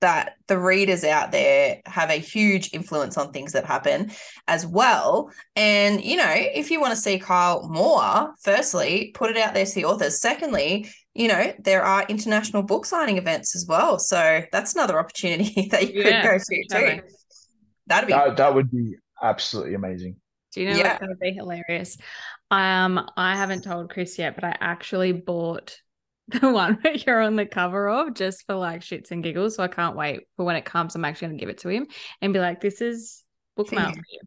[0.06, 4.12] that the readers out there have a huge influence on things that happen
[4.46, 5.30] as well.
[5.56, 9.66] And, you know, if you want to see Kyle more, firstly, put it out there
[9.66, 10.20] to the authors.
[10.20, 13.98] Secondly, you know, there are international book signing events as well.
[13.98, 17.00] So that's another opportunity that you Yeah, could go to too.
[17.86, 20.16] That'd be That, that would be absolutely amazing.
[20.52, 20.82] Do you know Yeah.
[20.82, 21.98] what's going to be hilarious?
[22.50, 25.78] Um, I haven't told Chris yet, but I actually bought
[26.40, 29.56] the one that you're on the cover of just for like shits and giggles.
[29.56, 30.94] So I can't wait for when it comes.
[30.94, 31.86] I'm actually going to give it to him
[32.20, 33.22] and be like, "This is
[33.56, 34.20] book mail for you."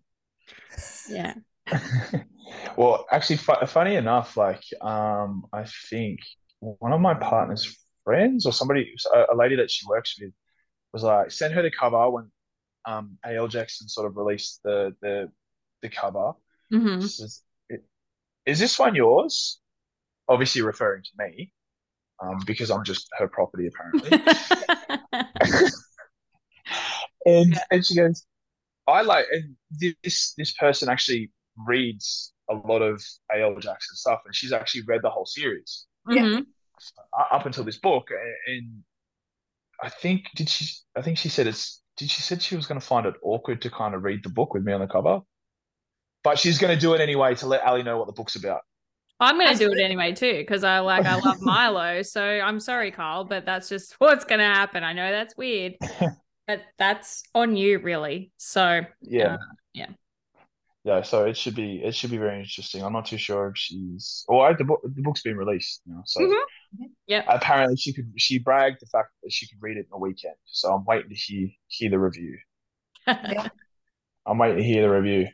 [1.05, 1.33] Yeah.
[2.77, 6.19] well, actually, fu- funny enough, like um, I think
[6.59, 10.31] one of my partner's friends or somebody, a, a lady that she works with,
[10.93, 12.31] was like, send her the cover when
[12.85, 13.47] um, A.L.
[13.47, 15.31] Jackson sort of released the the
[15.81, 16.33] the cover.
[16.71, 17.43] hmm says,
[18.45, 19.59] "Is this one yours?"
[20.27, 21.51] Obviously referring to me,
[22.21, 24.11] um, because I'm just her property apparently.
[27.25, 27.63] And Yeah.
[27.71, 28.25] and she goes,
[28.87, 29.55] I like and
[30.03, 31.31] this this person actually
[31.67, 33.55] reads a lot of A.L.
[33.55, 36.45] Jackson stuff, and she's actually read the whole series Mhm.
[37.17, 38.09] uh, up until this book.
[38.47, 38.83] And
[39.83, 40.65] I think did she?
[40.95, 41.81] I think she said it's.
[41.97, 44.29] Did she said she was going to find it awkward to kind of read the
[44.29, 45.19] book with me on the cover,
[46.23, 48.61] but she's going to do it anyway to let Ali know what the book's about.
[49.19, 52.01] I'm going to do it anyway too because I like I love Milo.
[52.03, 54.83] So I'm sorry, Carl, but that's just what's going to happen.
[54.83, 55.75] I know that's weird,
[56.47, 58.31] but that's on you, really.
[58.37, 59.33] So Yeah.
[59.33, 59.37] Uh,
[59.73, 59.87] yeah.
[60.85, 62.81] Yeah, so it should be it should be very interesting.
[62.83, 66.21] I'm not too sure if she's or the book the book's been released now, so
[66.21, 66.41] Mhm.
[67.07, 67.25] Yep.
[67.27, 70.35] apparently she could she bragged the fact that she could read it in a weekend.
[70.45, 72.37] So I'm waiting to hear hear the review.
[73.05, 73.49] Yeah.
[74.25, 75.27] I'm waiting to hear the review.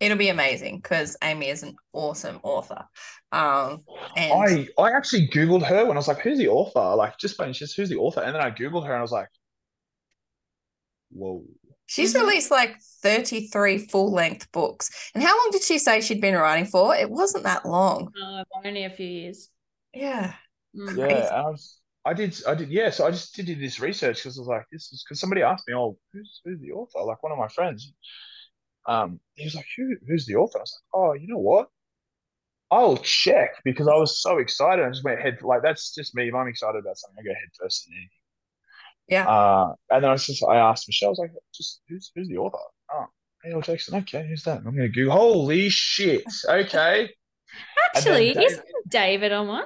[0.00, 2.84] It'll be amazing because Amy is an awesome author.
[3.32, 3.82] Um
[4.16, 6.94] and I I actually googled her when I was like, who's the author?
[6.96, 8.20] Like just by just who's the author?
[8.22, 9.28] And then I googled her and I was like,
[11.10, 11.44] whoa.
[11.86, 12.20] she's Mhm.
[12.20, 14.90] released like 33 full-length books.
[15.14, 16.94] And how long did she say she'd been writing for?
[16.94, 18.12] It wasn't that long.
[18.20, 19.48] Uh, only a few years.
[19.94, 20.34] Yeah.
[20.76, 20.96] Mm.
[20.98, 24.38] Yeah, I was I did I did yeah, so I just did this research because
[24.38, 27.02] I was like, this is because somebody asked me, oh, who's who's the author?
[27.02, 27.92] Like one of my friends.
[28.88, 30.58] Um, he was like, Who who's the author?
[30.58, 31.68] I was like, oh, you know what?
[32.70, 34.84] I'll check because I was so excited.
[34.84, 36.28] I just went head like that's just me.
[36.28, 38.10] If I'm excited about something, I go head first in anything.
[39.08, 39.28] Yeah.
[39.28, 42.26] Uh, and then I was just I asked Michelle, I was like, just who's who's
[42.28, 42.58] the author?
[42.92, 43.06] Oh,
[43.44, 43.60] A.L.
[43.60, 43.94] Jackson.
[43.98, 44.58] Okay, who's that?
[44.58, 45.12] I'm gonna Google.
[45.12, 46.24] Holy shit.
[46.48, 47.10] Okay.
[47.94, 49.64] Actually, David- isn't David on one?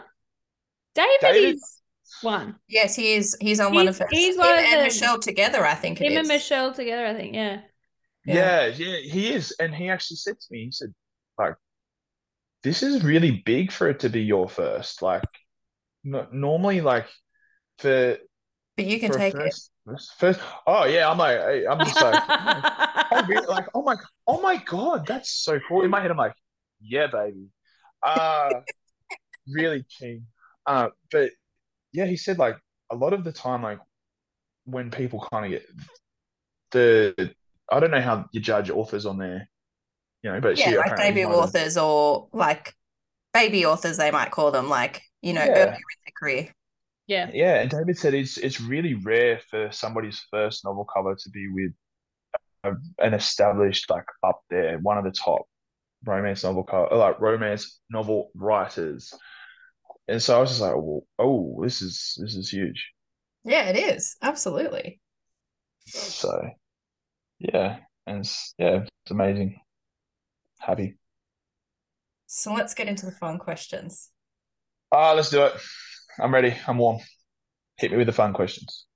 [0.94, 1.80] David, David- is
[2.20, 2.56] one.
[2.68, 3.34] Yes, he is.
[3.40, 4.08] He's on one of He's- hers.
[4.10, 6.28] he's Him one of and the- Michelle together, I think it Him and.
[6.28, 7.34] Michelle together, I think.
[7.34, 7.60] Yeah.
[8.24, 9.52] Yeah, yeah, he is.
[9.60, 10.92] And he actually said to me, he said,
[11.38, 11.54] like,
[12.62, 15.02] this is really big for it to be your first.
[15.02, 15.24] Like,
[16.04, 17.06] no, normally, like,
[17.78, 18.18] for
[18.76, 19.38] But you can take it.
[19.38, 23.46] first, first, first, oh yeah, I'm like, I'm just like, oh, really?
[23.46, 25.82] like, oh my, oh my God, that's so cool.
[25.82, 26.34] In my head, I'm like,
[26.80, 27.46] yeah, baby,
[28.02, 28.60] uh,
[29.48, 30.26] really keen.
[30.66, 31.30] Uh, but
[31.92, 32.56] yeah, he said like
[32.90, 33.78] a lot of the time, like
[34.64, 35.66] when people kind of get
[36.72, 37.34] the,
[37.70, 39.48] I don't know how you judge authors on their,
[40.22, 42.74] you know, but Yeah, she like apparently debut might have- authors or like
[43.32, 45.50] baby authors, they might call them, like, you know, Yeah.
[45.50, 46.54] earlier in their career.
[47.06, 47.30] Yeah.
[47.32, 51.48] Yeah, and David said it's it's really rare for somebody's first novel cover to be
[51.48, 51.72] with
[52.64, 52.72] a,
[53.04, 55.42] an established like up there, one of the top
[56.04, 59.12] romance novel cover, uh, like romance novel writers.
[60.08, 62.90] And so I was just like, oh, oh, this is this is huge.
[63.44, 64.16] Yeah, it is.
[64.22, 65.00] Absolutely.
[65.86, 66.30] So
[67.40, 69.58] yeah, and it's, yeah, it's amazing.
[70.58, 70.96] Happy.
[72.26, 74.10] So let's get into the fun questions.
[74.92, 75.54] Ah, let's do it.
[76.20, 76.54] I'm ready.
[76.66, 77.00] I'm warm.
[77.76, 78.86] Hit me with the fun questions.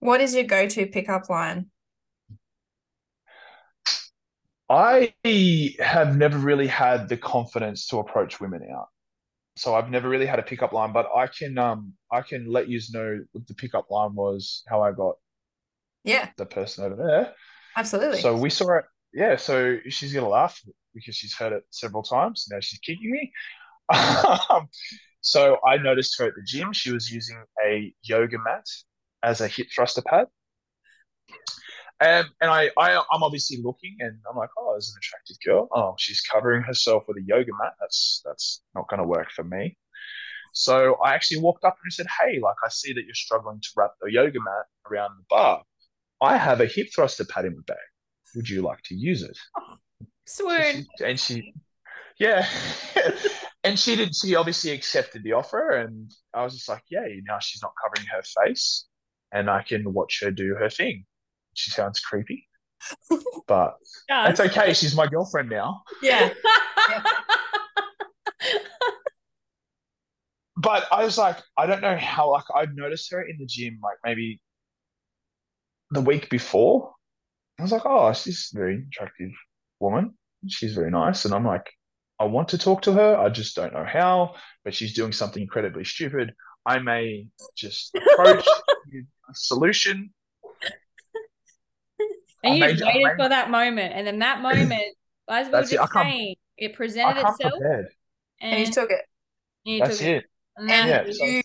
[0.00, 1.70] What is your go-to pickup line?
[4.68, 5.14] I
[5.78, 8.88] have never really had the confidence to approach women out.
[9.56, 12.68] So I've never really had a pickup line, but I can um I can let
[12.68, 15.14] you know what the pickup line was how I got
[16.06, 17.34] Yeah, the person over there.
[17.76, 18.20] absolutely.
[18.20, 18.84] So we saw it.
[19.12, 20.62] Yeah, so she's gonna laugh
[20.94, 22.46] because she's heard it several times.
[22.50, 23.32] Now she's kicking me.
[24.50, 24.68] Um,
[25.20, 26.72] so I noticed her at the gym.
[26.72, 28.64] She was using a yoga mat
[29.22, 30.26] as a hip thruster pad.
[32.00, 35.68] And and I, I I'm obviously looking and I'm like, oh, there's an attractive girl.
[35.74, 37.74] Oh, she's covering herself with a yoga mat.
[37.80, 39.76] That's that's not gonna work for me.
[40.52, 43.68] So I actually walked up and said, Hey, like I see that you're struggling to
[43.76, 45.62] wrap the yoga mat around the bar.
[46.20, 47.76] I have a hip thruster pad in my bag.
[48.34, 49.36] Would you like to use it?
[50.26, 50.86] Swoon.
[51.04, 51.54] and she,
[52.18, 52.46] yeah,
[53.64, 54.14] and she did.
[54.14, 58.06] She obviously accepted the offer, and I was just like, "Yay!" Now she's not covering
[58.08, 58.86] her face,
[59.32, 61.04] and I can watch her do her thing.
[61.54, 62.48] She sounds creepy,
[63.46, 63.76] but
[64.08, 64.72] that's okay.
[64.74, 65.82] She's my girlfriend now.
[66.02, 66.32] Yeah.
[70.56, 72.30] But I was like, I don't know how.
[72.32, 74.40] Like, I'd noticed her in the gym, like maybe
[75.90, 76.92] the week before.
[77.58, 79.30] I was like, "Oh, she's a very attractive
[79.80, 80.16] woman.
[80.48, 81.70] She's very nice," and I'm like,
[82.20, 83.16] I want to talk to her.
[83.16, 84.34] I just don't know how.
[84.64, 86.34] But she's doing something incredibly stupid.
[86.66, 88.44] I may just approach
[88.92, 90.12] with a solution.
[92.44, 94.72] and you I just made- waited made- for that moment, and then that moment,
[95.28, 95.78] as we were That's it.
[95.78, 97.86] I just can't- saying, it presented itself, prepared.
[98.40, 99.00] And you took it.
[99.64, 100.24] you That's took it.
[100.56, 101.42] And And now Yeah, so- you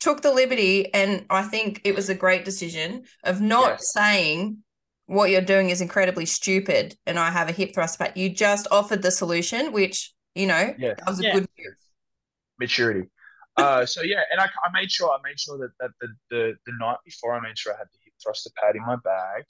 [0.00, 3.92] took the liberty, and I think it was a great decision of not Yes.
[3.92, 4.58] saying
[5.06, 8.16] what you're doing is incredibly stupid and I have a hip thrust back.
[8.16, 10.96] You just offered the solution, which, you know, Yes.
[10.98, 11.32] that was a Yeah.
[11.32, 11.74] good move.
[12.60, 13.08] Maturity.
[13.56, 16.54] Uh, so yeah, and I, I made sure I made sure that, that the, the
[16.66, 19.44] the night before I made sure I had the hip thruster pad in my bag.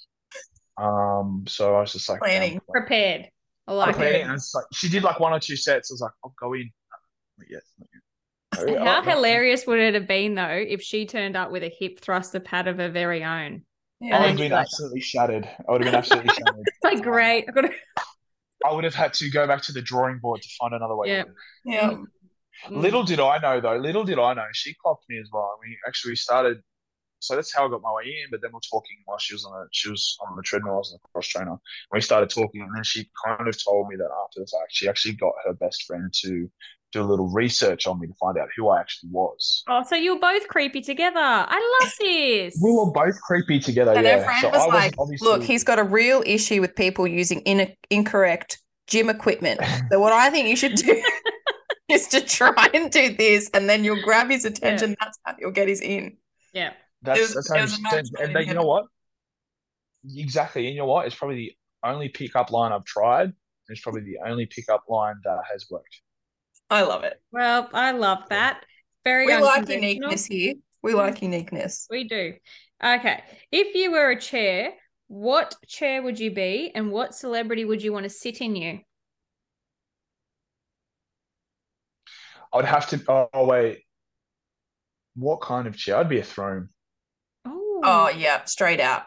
[0.77, 2.61] Um, so I was just like Planning.
[2.70, 3.29] prepared.
[3.66, 4.25] I like planning, it.
[4.25, 5.91] and it's like she did like one or two sets.
[5.91, 6.70] I was like, I'll go in.
[7.39, 7.88] Not yet, not yet.
[7.88, 7.88] Oh,
[8.55, 12.01] How oh, hilarious would it have been though if she turned up with a hip
[12.01, 13.62] thruster pad of her very own?
[14.03, 15.47] I would have been like- absolutely shattered.
[15.47, 16.65] I would have been absolutely shattered.
[16.65, 17.47] It's like great.
[17.49, 17.75] I've got to-
[18.66, 21.09] I would have had to go back to the drawing board to find another way.
[21.09, 21.23] Yeah.
[21.23, 21.37] to do it.
[21.65, 21.91] Yeah.
[21.91, 22.05] Mm.
[22.70, 23.77] Little did I know, though.
[23.77, 25.59] Little did I know, she clocked me as well.
[25.62, 26.59] We actually started.
[27.20, 28.31] So that's how I got my way in.
[28.31, 30.75] But then we're talking while she was on a she was on the treadmill.
[30.75, 31.57] I was on a cross trainer.
[31.93, 34.89] We started talking, and then she kind of told me that after the fact, she
[34.89, 36.51] actually got her best friend to
[36.93, 39.62] do a little research on me to find out who I actually was.
[39.69, 41.20] Oh, so you were both creepy together.
[41.20, 42.59] I love this.
[42.62, 43.93] We were both creepy together.
[43.93, 44.24] And yeah.
[44.24, 45.28] friend so was I like, wasn't obviously.
[45.28, 49.60] look, he's got a real issue with people using in- incorrect gym equipment.
[49.90, 51.02] So what I think you should do
[51.89, 54.97] is to try and do this, and then you'll grab his attention.
[55.01, 56.16] That's how you'll get his in.
[56.52, 56.73] Yeah.
[57.02, 58.24] That's It was- that's it was a 100%.
[58.24, 58.86] And then you know what?
[60.16, 60.66] Exactly.
[60.66, 61.06] And you know what?
[61.06, 61.52] It's probably the
[61.89, 63.32] only pickup line I've tried.
[63.69, 66.01] It's probably the only pickup line that has worked.
[66.70, 67.20] I love it.
[67.32, 68.65] Well, I love that.
[69.05, 70.55] Very We like uniqueness here.
[70.82, 70.97] We mm.
[70.97, 71.86] like uniqueness.
[71.90, 72.35] We do.
[72.85, 73.23] Okay.
[73.51, 74.73] If you were a chair,
[75.09, 78.81] what chair would you be and what celebrity would you want to sit in you?
[82.53, 83.03] I would have to.
[83.09, 83.81] Oh, oh, wait.
[85.15, 85.97] What kind of chair?
[85.97, 86.69] I'd be a throne.
[87.47, 89.05] Oh, Oh yeah, straight out.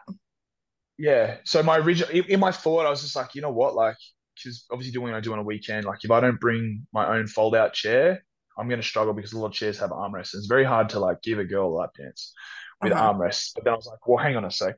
[0.98, 1.38] Yeah.
[1.46, 3.76] So my original, in, in my thought, I was just like, you know what?
[3.76, 3.98] Like,
[4.36, 7.08] because obviously doing what I do on a weekend, like if I don't bring my
[7.18, 8.24] own fold out chair,
[8.58, 10.34] I'm going to struggle because a lot of chairs have armrests.
[10.34, 12.34] And it's very hard to like give a girl a lap dance
[12.82, 13.14] with Uh-huh.
[13.14, 13.52] armrests.
[13.56, 14.76] But then I was like, well, hang on a sec.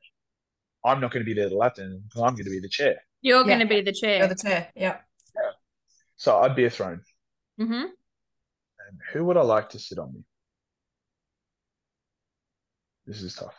[0.84, 2.68] I'm not going to be there to lap dance because I'm going to be the
[2.68, 2.96] chair.
[3.22, 3.48] you're Yeah.
[3.48, 4.18] going to be the chair.
[4.18, 4.72] You're the chair.
[4.76, 4.98] Yeah.
[6.16, 7.00] So I'd be a throne.
[7.60, 7.84] Mm-hmm.
[8.88, 10.24] And who would I like to sit on me?
[13.06, 13.54] This is tough.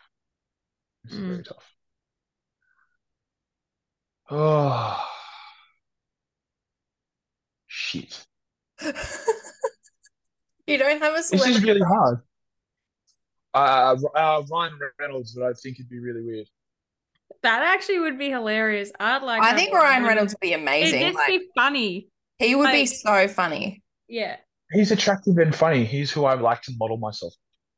[1.03, 1.27] This is Mm.
[1.27, 1.71] very tough.
[4.29, 5.14] Oh,
[8.01, 8.25] shit.
[10.67, 12.19] you don't have a This is really hard.
[13.53, 16.47] Uh, uh, Ryan Reynolds, but I think it'd be really weird.
[17.43, 18.91] That actually would be hilarious.
[18.99, 19.41] I'd like.
[19.41, 20.09] I think Ryan one.
[20.09, 20.99] Reynolds would be amazing.
[21.01, 22.09] It'd just Like, be funny.
[22.39, 23.81] he would be so funny.
[24.07, 24.37] Yeah.
[24.71, 25.85] He's attractive and funny.
[25.85, 27.33] He's who I'd like to model myself.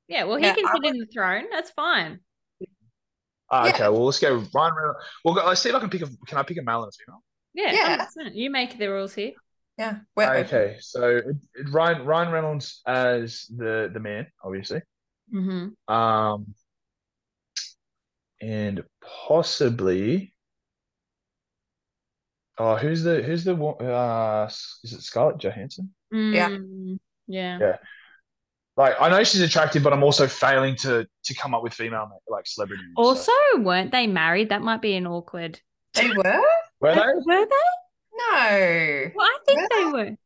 [0.07, 0.23] Yeah.
[0.23, 1.43] Well, he Yeah, can I sit in the throne.
[1.51, 2.19] That's fine.
[3.51, 3.73] Ah, Yeah.
[3.73, 4.99] Okay, well let's go Ryan Reynolds.
[5.23, 6.07] Well, go- let's see if I can pick a.
[6.27, 7.23] Can I pick a male and a female?
[7.53, 7.71] Yeah.
[7.73, 8.05] Yeah.
[8.25, 8.35] 100%.
[8.35, 9.33] You make the rules here.
[9.77, 9.97] Yeah.
[10.15, 10.35] We're.
[10.37, 11.25] Okay, so it-
[11.55, 14.81] it- Ryan Ryan Reynolds as the the man, obviously.
[15.33, 15.93] Mm-hmm.
[15.93, 16.55] Um,
[18.41, 18.83] and
[19.27, 20.33] possibly.
[22.59, 24.47] Oh, who's the who's the wo- uh
[24.83, 25.93] is it Scarlett Johansson?
[26.11, 26.49] Yeah.
[26.49, 26.97] Mm,
[27.27, 27.59] yeah.
[27.59, 27.77] Yeah.
[28.77, 32.09] Like I know she's attractive, but I'm also failing to to come up with female
[32.27, 32.85] like celebrities.
[32.95, 34.49] so- Also, weren't they married?
[34.49, 35.59] That might be an awkward.
[35.93, 36.41] They were?
[36.79, 37.01] were they?
[37.25, 37.86] Were they?
[38.17, 39.11] No.
[39.15, 39.91] Well, I think Were they they?
[39.91, 40.17] were.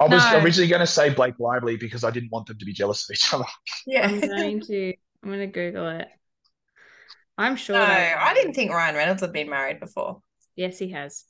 [0.00, 0.38] I was No.
[0.40, 3.14] originally going to say Blake Lively because I didn't want them to be jealous of
[3.14, 3.44] each other.
[3.86, 4.08] Yeah.
[4.10, 4.94] Oh, I'm going to.
[5.22, 6.08] I'm going to Google it.
[7.36, 7.76] I'm sure.
[7.78, 10.22] No, they- I didn't think Ryan Reynolds had been married before.
[10.56, 11.24] Yes, he has.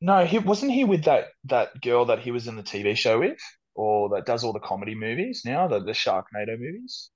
[0.00, 3.18] No, he wasn't he with that that girl that he was in the TV show
[3.18, 3.38] with,
[3.74, 7.10] or that does all the comedy movies now, the the Sharknado movies.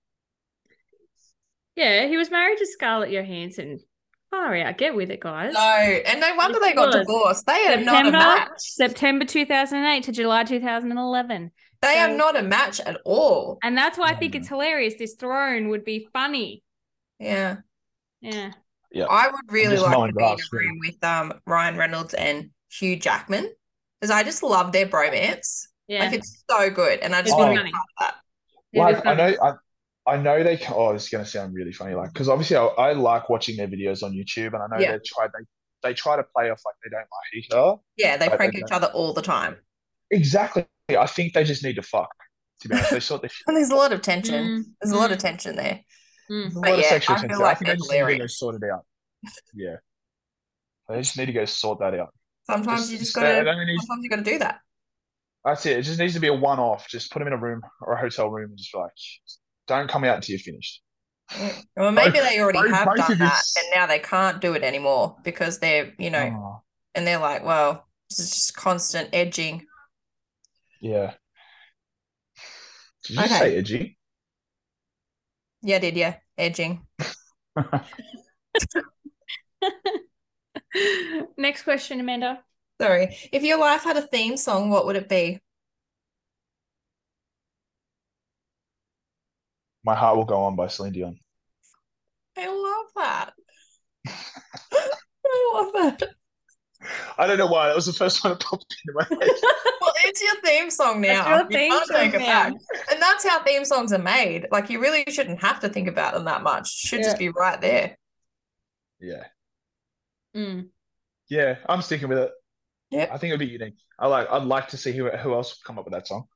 [1.76, 3.78] Yeah, he was married to Scarlett Johansson.
[4.32, 4.78] Far out.
[4.78, 5.52] Get with it, guys.
[5.52, 6.96] No, and no wonder they got was.
[7.06, 7.46] divorced.
[7.46, 8.48] They are not a September, match.
[8.58, 11.50] September 2008 to July 2011.
[11.82, 13.58] They are not a match at all.
[13.62, 14.38] And that's why I think Mm.
[14.38, 14.94] it's hilarious.
[14.98, 16.62] This throne would be funny.
[17.18, 17.56] Yeah.
[18.22, 18.52] Yeah.
[18.90, 19.04] Yeah.
[19.04, 22.50] I would really like to be in grass, a room with um Ryan Reynolds and
[22.70, 23.50] Hugh Jackman
[24.00, 25.66] because I just love their bromance.
[25.88, 26.04] Yeah.
[26.04, 28.14] Like it's so good, and I just It'd want to be part of that.
[28.72, 29.52] It'd like I know I,
[30.06, 32.92] I know they ca- oh it's gonna sound really funny like because obviously I, I
[32.92, 34.92] like watching their videos on YouTube and I know Yeah.
[34.92, 35.44] they try they
[35.90, 38.58] they try to play off like they don't like each other Yeah, they prank they
[38.60, 39.56] each don't- other all the time,
[40.10, 42.10] exactly I think they just need to fuck
[42.60, 44.44] to be honest they sort of and there's a lot of tension.
[44.44, 45.80] Mm, There's a lot of mm, tension there.
[46.30, 46.42] mm.
[46.42, 47.42] There's a But lot of yeah, sexual I feel tension.
[47.42, 48.84] I like think they they're just need to go sort it out.
[49.54, 49.76] Yeah.
[50.88, 52.12] They just need to go sort that out.
[52.46, 53.40] Sometimes Just- you just just- gotta.
[53.40, 54.60] it only Sometimes you gotta do that.
[55.44, 55.78] That's it.
[55.78, 56.86] It just needs to be a one off.
[56.88, 58.92] Just put them in a room or a hotel room and just be like,
[59.66, 60.82] don't come out until you're finished.
[61.76, 64.54] Well, maybe they already both- have both done that, this- and now they can't do
[64.54, 66.62] it anymore because they're, you know, Oh,
[66.94, 69.66] and they're like, well, this is just constant edging.
[70.80, 71.14] yeah.
[73.04, 73.38] Did you Okay.
[73.38, 73.98] say edgy?
[75.62, 76.86] Yeah, I did yeah, edging.
[81.36, 82.42] Next question, Amanda.
[82.80, 83.16] Sorry.
[83.32, 85.40] If your life had a theme song, what would it be?
[89.84, 91.18] My Heart Will Go On by Celine Dion.
[92.38, 93.32] I love that.
[95.24, 96.02] I love that.
[97.16, 97.68] I don't know why.
[97.68, 99.30] That was the first one that popped into my head.
[99.80, 101.28] Well, it's your theme song now.
[101.28, 102.50] your You theme can't song take it now.
[102.50, 102.52] back.
[102.90, 104.46] And that's how theme songs are made.
[104.52, 106.72] Like you really shouldn't have to think about them that much.
[106.72, 107.96] Should just be right there.
[109.00, 109.24] Yeah.
[110.36, 110.68] Mm.
[111.28, 112.30] Yeah, I'm sticking with it.
[112.92, 113.10] Yep.
[113.12, 113.74] I think it'd be unique.
[113.98, 116.26] I like I'd like to see who who else would come up with that song.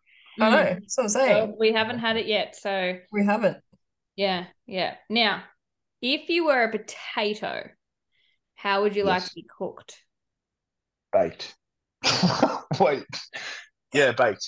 [0.41, 0.51] I Mm.
[0.51, 0.65] know.
[0.81, 1.49] That's what I'm saying.
[1.49, 3.59] Well, we haven't had it yet, so we haven't.
[4.17, 4.97] yeah, yeah.
[5.11, 5.43] Now,
[6.03, 7.69] if you were a potato,
[8.55, 10.03] how would you like to be cooked?
[11.13, 11.55] Baked.
[12.81, 13.05] Wait.
[13.93, 14.47] Yeah, baked.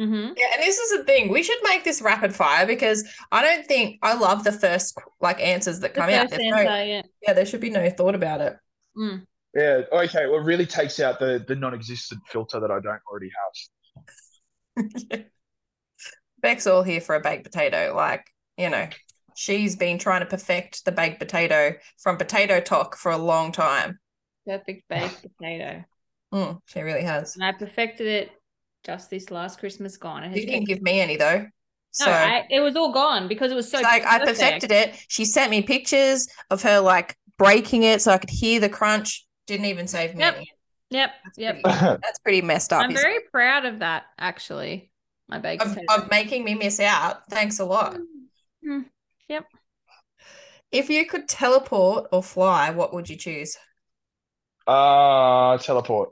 [0.00, 0.32] Mm-hmm.
[0.36, 1.30] Yeah, and this is the thing.
[1.30, 5.40] We should make this rapid fire because I don't think I love the first like
[5.40, 6.32] answers that The come out.
[6.32, 7.02] answer, no, yeah.
[7.22, 8.56] yeah, there should be no thought about it.
[8.96, 9.26] Mm.
[9.54, 9.82] Yeah.
[9.92, 10.26] Okay.
[10.26, 14.04] Well, it really takes out the the non-existent filter that I don't already have.
[16.40, 17.94] Beck's all here for a baked potato.
[17.94, 18.26] Like,
[18.56, 18.88] you know,
[19.34, 23.98] she's been trying to perfect the baked potato from potato talk for a long time.
[24.46, 25.84] Perfect baked potato.
[26.34, 27.36] Mm, she really has.
[27.36, 28.30] And I perfected it
[28.84, 30.24] just this last Christmas gone.
[30.34, 31.46] You didn't give me any though.
[31.92, 34.72] So no, I, it was all gone because it was so it's like I perfected
[34.72, 34.96] it.
[35.08, 39.26] She sent me pictures of her like breaking it so I could hear the crunch.
[39.46, 40.44] Didn't even save me Yep.
[40.94, 40.98] Any.
[40.98, 41.62] Yep, That's yep.
[41.62, 42.82] pretty, that's pretty messed up.
[42.82, 43.30] I'm very it?
[43.30, 44.90] proud of that, actually.
[45.28, 47.28] My baked of, of making me miss out.
[47.30, 47.98] Thanks a lot.
[48.66, 48.84] Mm.
[50.70, 53.56] If you could teleport or fly, what would you choose?
[54.66, 56.10] uh teleport.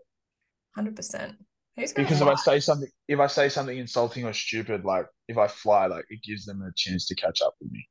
[0.75, 1.37] Hundred percent.
[1.77, 5.07] Who's gonna Because if I say something if I say something insulting or stupid, like
[5.29, 7.87] if I fly, like it gives them a chance to catch up with me.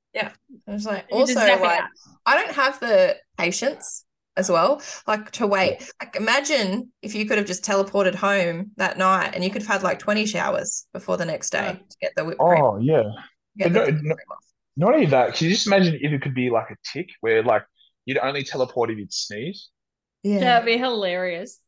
[0.67, 1.89] I was like, You also just zap it like out.
[2.25, 4.05] I don't have the patience
[4.39, 5.77] as well, like to wait.
[6.01, 9.69] Like imagine if you could have just teleported home that night and you could have
[9.71, 11.73] had like 20 showers before the next day Yeah.
[11.73, 12.63] to get the whipped cream.
[12.63, 13.03] Oh yeah.
[13.57, 14.25] get but no- no- cream.
[14.77, 17.43] Not only that, can you just imagine if it could be like a tick where
[17.43, 17.63] like
[18.05, 19.69] you'd only teleport if you'd sneeze?
[20.23, 20.39] Yeah.
[20.39, 21.59] That'd be hilarious.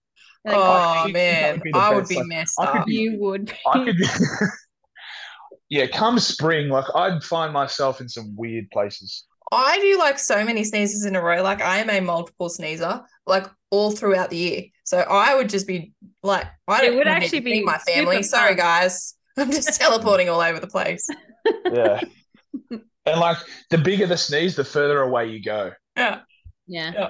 [0.46, 2.86] Like, Oh think that man, would be the I would be like, messed up.
[2.86, 3.54] be- you would.
[3.68, 3.98] I could
[5.70, 9.26] Yeah, come spring, like I'd find myself in some weird places.
[9.52, 11.42] I do like so many sneezes in a row.
[11.44, 14.64] Like I am a multiple sneezer, like all throughout the year.
[14.86, 17.78] So I would just be like, I It don't would actually to see be my
[17.80, 18.24] family.
[18.24, 19.16] Sorry, guys.
[19.38, 21.08] I'm just teleporting all over the place.
[21.74, 22.00] Yeah.
[22.70, 23.38] and like
[23.72, 25.72] the bigger the sneeze, the further away you go.
[25.98, 26.20] Yeah.
[26.68, 26.92] Yeah.
[26.94, 27.10] Yeah.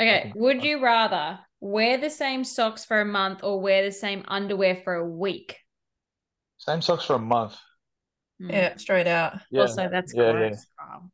[0.00, 0.32] Okay.
[0.34, 4.80] Would you rather wear the same socks for a month or wear the same underwear
[4.82, 5.58] for a week?
[6.56, 7.56] Same socks for a month.
[8.38, 9.40] Yeah, straight out.
[9.50, 9.62] Yeah.
[9.62, 10.32] Also, that's Yeah, yeah.
[10.32, 10.66] gross.
[10.82, 11.10] Um,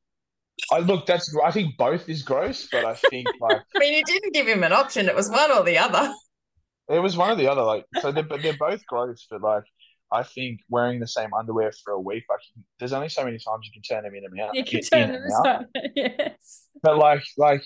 [0.70, 4.04] I look, that's I think both is gross, but I think like I mean, you
[4.04, 5.08] didn't give him an option.
[5.08, 6.12] It was one or the other.
[6.88, 7.62] it was one or the other.
[7.62, 9.64] Like so, they're but they're both gross, but like
[10.12, 12.40] I think wearing the same underwear for a week, like
[12.78, 14.54] there's only so many times you can turn them in and out.
[14.54, 15.64] You can turn them out.
[15.96, 16.66] yes.
[16.82, 17.62] But like like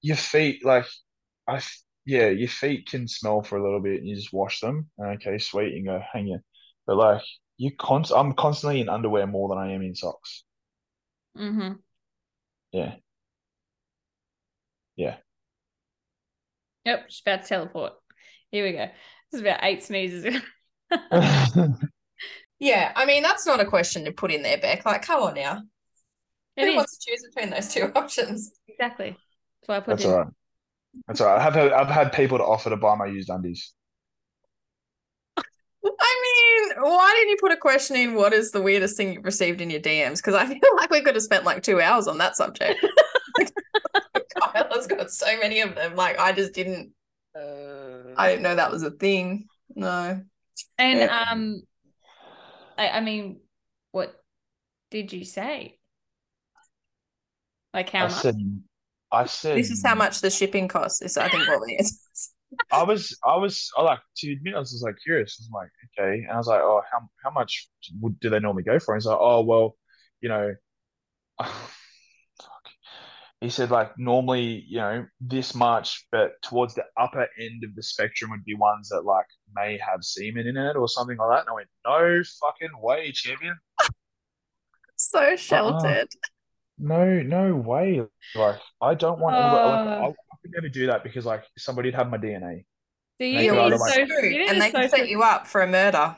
[0.00, 0.86] your feet, like
[1.46, 1.60] I,
[2.06, 4.88] yeah, your feet can smell for a little bit, and you just wash them.
[4.98, 6.40] and Okay, sweet, you can go hang it.
[6.86, 7.22] But like
[7.58, 10.44] you const, I'm constantly in underwear more than I am in socks.
[11.36, 11.78] Mm-hmm.
[12.72, 12.96] Yeah,
[14.96, 15.18] yeah.
[16.84, 17.08] Yep.
[17.08, 17.92] Just about to teleport.
[18.50, 18.86] Here we go.
[19.30, 20.40] This is about eight sneezes.
[22.60, 24.84] Yeah, I mean, that's not a question to put in there, Beck.
[24.84, 25.62] Like, come on now.
[26.56, 26.76] It Who is.
[26.76, 28.52] wants to choose between those two options?
[28.68, 29.10] Exactly.
[29.10, 30.12] That's why I put That's it in.
[30.12, 30.28] all right.
[31.08, 31.46] That's all right.
[31.46, 33.74] I've had I've had people to offer to buy my used undies.
[36.38, 38.14] I mean, why didn't you put a question in?
[38.14, 40.16] What is the weirdest thing you've received in your DMs?
[40.16, 42.84] Because I feel like we could have spent like two hours on that subject.
[44.40, 45.94] Kyla's got so many of them.
[45.94, 46.92] Like, I just didn't.
[48.16, 49.46] I didn't know that was a thing.
[49.74, 50.20] No.
[50.78, 51.24] And Yeah.
[51.30, 51.62] um,
[52.76, 53.40] I, I mean,
[53.92, 54.14] what
[54.90, 55.78] did you say?
[57.74, 58.22] Like how I much?
[58.22, 58.36] said,
[59.12, 61.02] I said, This is how much the shipping costs.
[61.02, 62.00] Is I think what the answer is.
[62.72, 65.38] I was, I was, I like to admit, I was just like curious.
[65.38, 65.70] I was like,
[66.06, 67.68] okay, and I was like, oh, how how much
[68.00, 68.94] would do they normally go for?
[68.94, 69.76] And he's like, oh, well,
[70.20, 70.54] you know,
[71.38, 72.64] fuck.
[73.40, 77.82] He said like normally, you know, this much, but towards the upper end of the
[77.82, 81.40] spectrum would be ones that like may have semen in it or something like that.
[81.42, 83.56] And I went, no fucking way, champion.
[85.00, 86.08] So sheltered.
[86.76, 88.02] No, no way.
[88.34, 89.36] Like, I don't want.
[89.36, 90.02] like, Oh.
[90.02, 92.58] I, I could never do that because like somebody'd have my DNA.
[92.58, 92.64] Do
[93.20, 94.18] They you could it either, like- so True.
[94.22, 96.14] it and they so can set you up for a murder.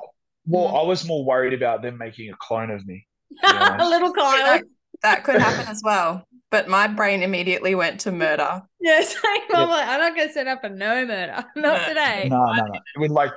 [0.47, 0.81] Well, Mm.
[0.85, 3.07] I was more worried about them making a clone of me.
[3.45, 4.37] a little Kyle.
[4.39, 4.63] That,
[5.03, 6.27] that could happen as well.
[6.51, 8.63] But my brain immediately went to murder.
[8.81, 9.21] Yeah, same.
[9.55, 11.45] I'm like, I'm not gonna set up a no murder.
[11.57, 11.89] Not No.
[11.89, 12.27] today.
[12.29, 12.81] No, no, no.
[12.97, 13.33] With like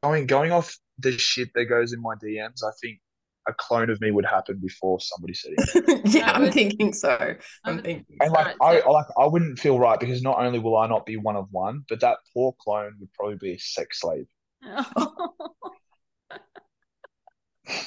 [0.00, 3.00] going going off the shit that goes in my DMs, I think
[3.48, 6.00] a clone of me would happen before somebody said it.
[6.14, 7.10] yeah, I I'm thinking so.
[7.10, 8.16] I I'm would- thinking.
[8.20, 10.76] And like Right, I so- I like I wouldn't feel right because not only will
[10.76, 14.00] I not be one of one, but that poor clone would probably be a sex
[14.00, 14.26] slave.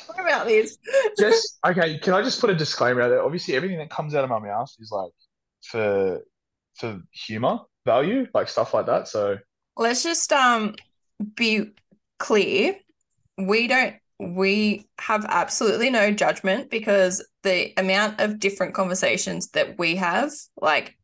[0.07, 0.77] What about this?
[1.19, 3.21] Just okay, can I just put a disclaimer out there?
[3.21, 5.11] Obviously everything that comes out of my mouth is like
[5.63, 6.21] for
[6.75, 9.07] for humor value, like stuff like that.
[9.07, 9.37] So
[9.75, 10.73] Let's just um
[11.35, 11.73] be
[12.17, 12.75] clear.
[13.37, 19.95] We don't we have absolutely no judgment because the amount of different conversations that we
[19.95, 20.97] have, like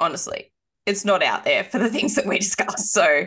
[0.00, 0.52] honestly,
[0.86, 2.90] it's not out there for the things that we discuss.
[2.90, 3.26] So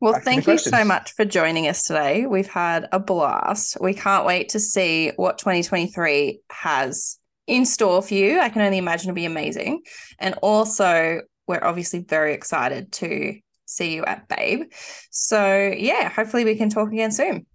[0.00, 2.26] well, Back thank you so much for joining us today.
[2.26, 3.78] We've had a blast.
[3.80, 8.40] We can't wait to see what 2023 has in store for you.
[8.40, 9.82] I can only imagine it'll be amazing.
[10.18, 14.64] And also, we're obviously very excited to see you at Babe.
[15.10, 17.46] So, yeah, hopefully we can talk again soon.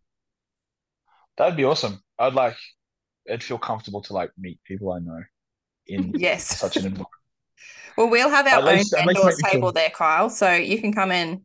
[1.39, 2.03] That'd be awesome.
[2.19, 2.55] I'd like
[3.31, 5.23] I'd feel comfortable to like meet people I know
[5.87, 6.59] in Yes.
[6.59, 7.07] such an environment.
[7.97, 10.29] Well, we'll have our At own at least indoors make feel- table there, Kyle.
[10.29, 11.43] So you can come in.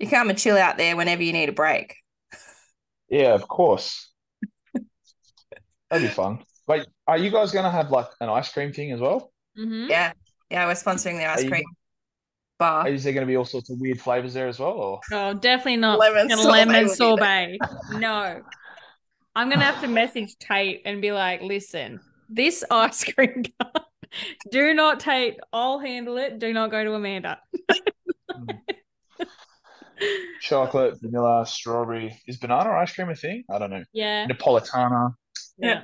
[0.00, 1.94] You can come and chill out there whenever you need a break.
[3.08, 4.10] Yeah, of course.
[5.90, 6.42] That'd be fun.
[6.66, 9.30] Wait, are you guys gonna have like an ice cream thing as well?
[9.58, 9.88] Mhm.
[9.90, 10.12] Yeah.
[10.50, 11.64] Yeah, we're sponsoring the ice Are you- cream
[12.58, 12.88] bar.
[12.88, 14.72] Is there gonna be all sorts of weird flavors there as well?
[14.72, 17.58] Or Oh, definitely not Lemon sorbet lemon sorbet.
[17.98, 18.40] No.
[19.34, 23.72] I'm gonna have to message Tate and be like, listen, this ice cream bar,
[24.50, 26.38] do not Tate, I'll handle it.
[26.38, 27.38] Do not go to Amanda.
[30.40, 32.18] chocolate, vanilla, strawberry.
[32.26, 33.44] Is banana ice cream a thing?
[33.50, 33.84] I don't know.
[33.92, 34.26] Yeah.
[34.26, 35.14] Napolitana,
[35.58, 35.82] Yeah.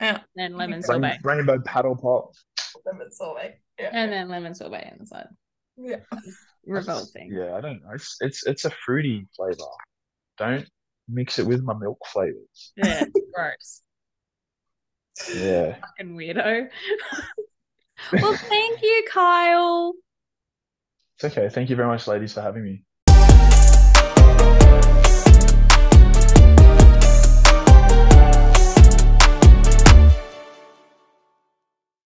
[0.00, 0.20] Yeah.
[0.34, 1.18] Then lemon rain- sorbet.
[1.24, 2.32] rainbow paddle pop.
[2.84, 3.58] Lemon sorbet.
[3.78, 3.90] Yeah.
[3.92, 5.26] And then lemon sorbet on the side.
[5.76, 5.96] Yeah.
[6.66, 7.30] Revolting.
[7.32, 7.90] Yeah, I don't know.
[7.94, 9.56] It's it's, it's a fruity flavor.
[10.38, 10.68] Don't
[11.08, 12.72] mix it with my milk flavors.
[12.76, 13.04] Yeah.
[13.34, 13.82] Gross.
[15.34, 15.76] Yeah.
[15.80, 16.68] Fucking weirdo.
[18.12, 19.94] well, thank you, Kyle.
[21.16, 21.48] It's okay.
[21.48, 22.82] Thank you very much, ladies, for having me.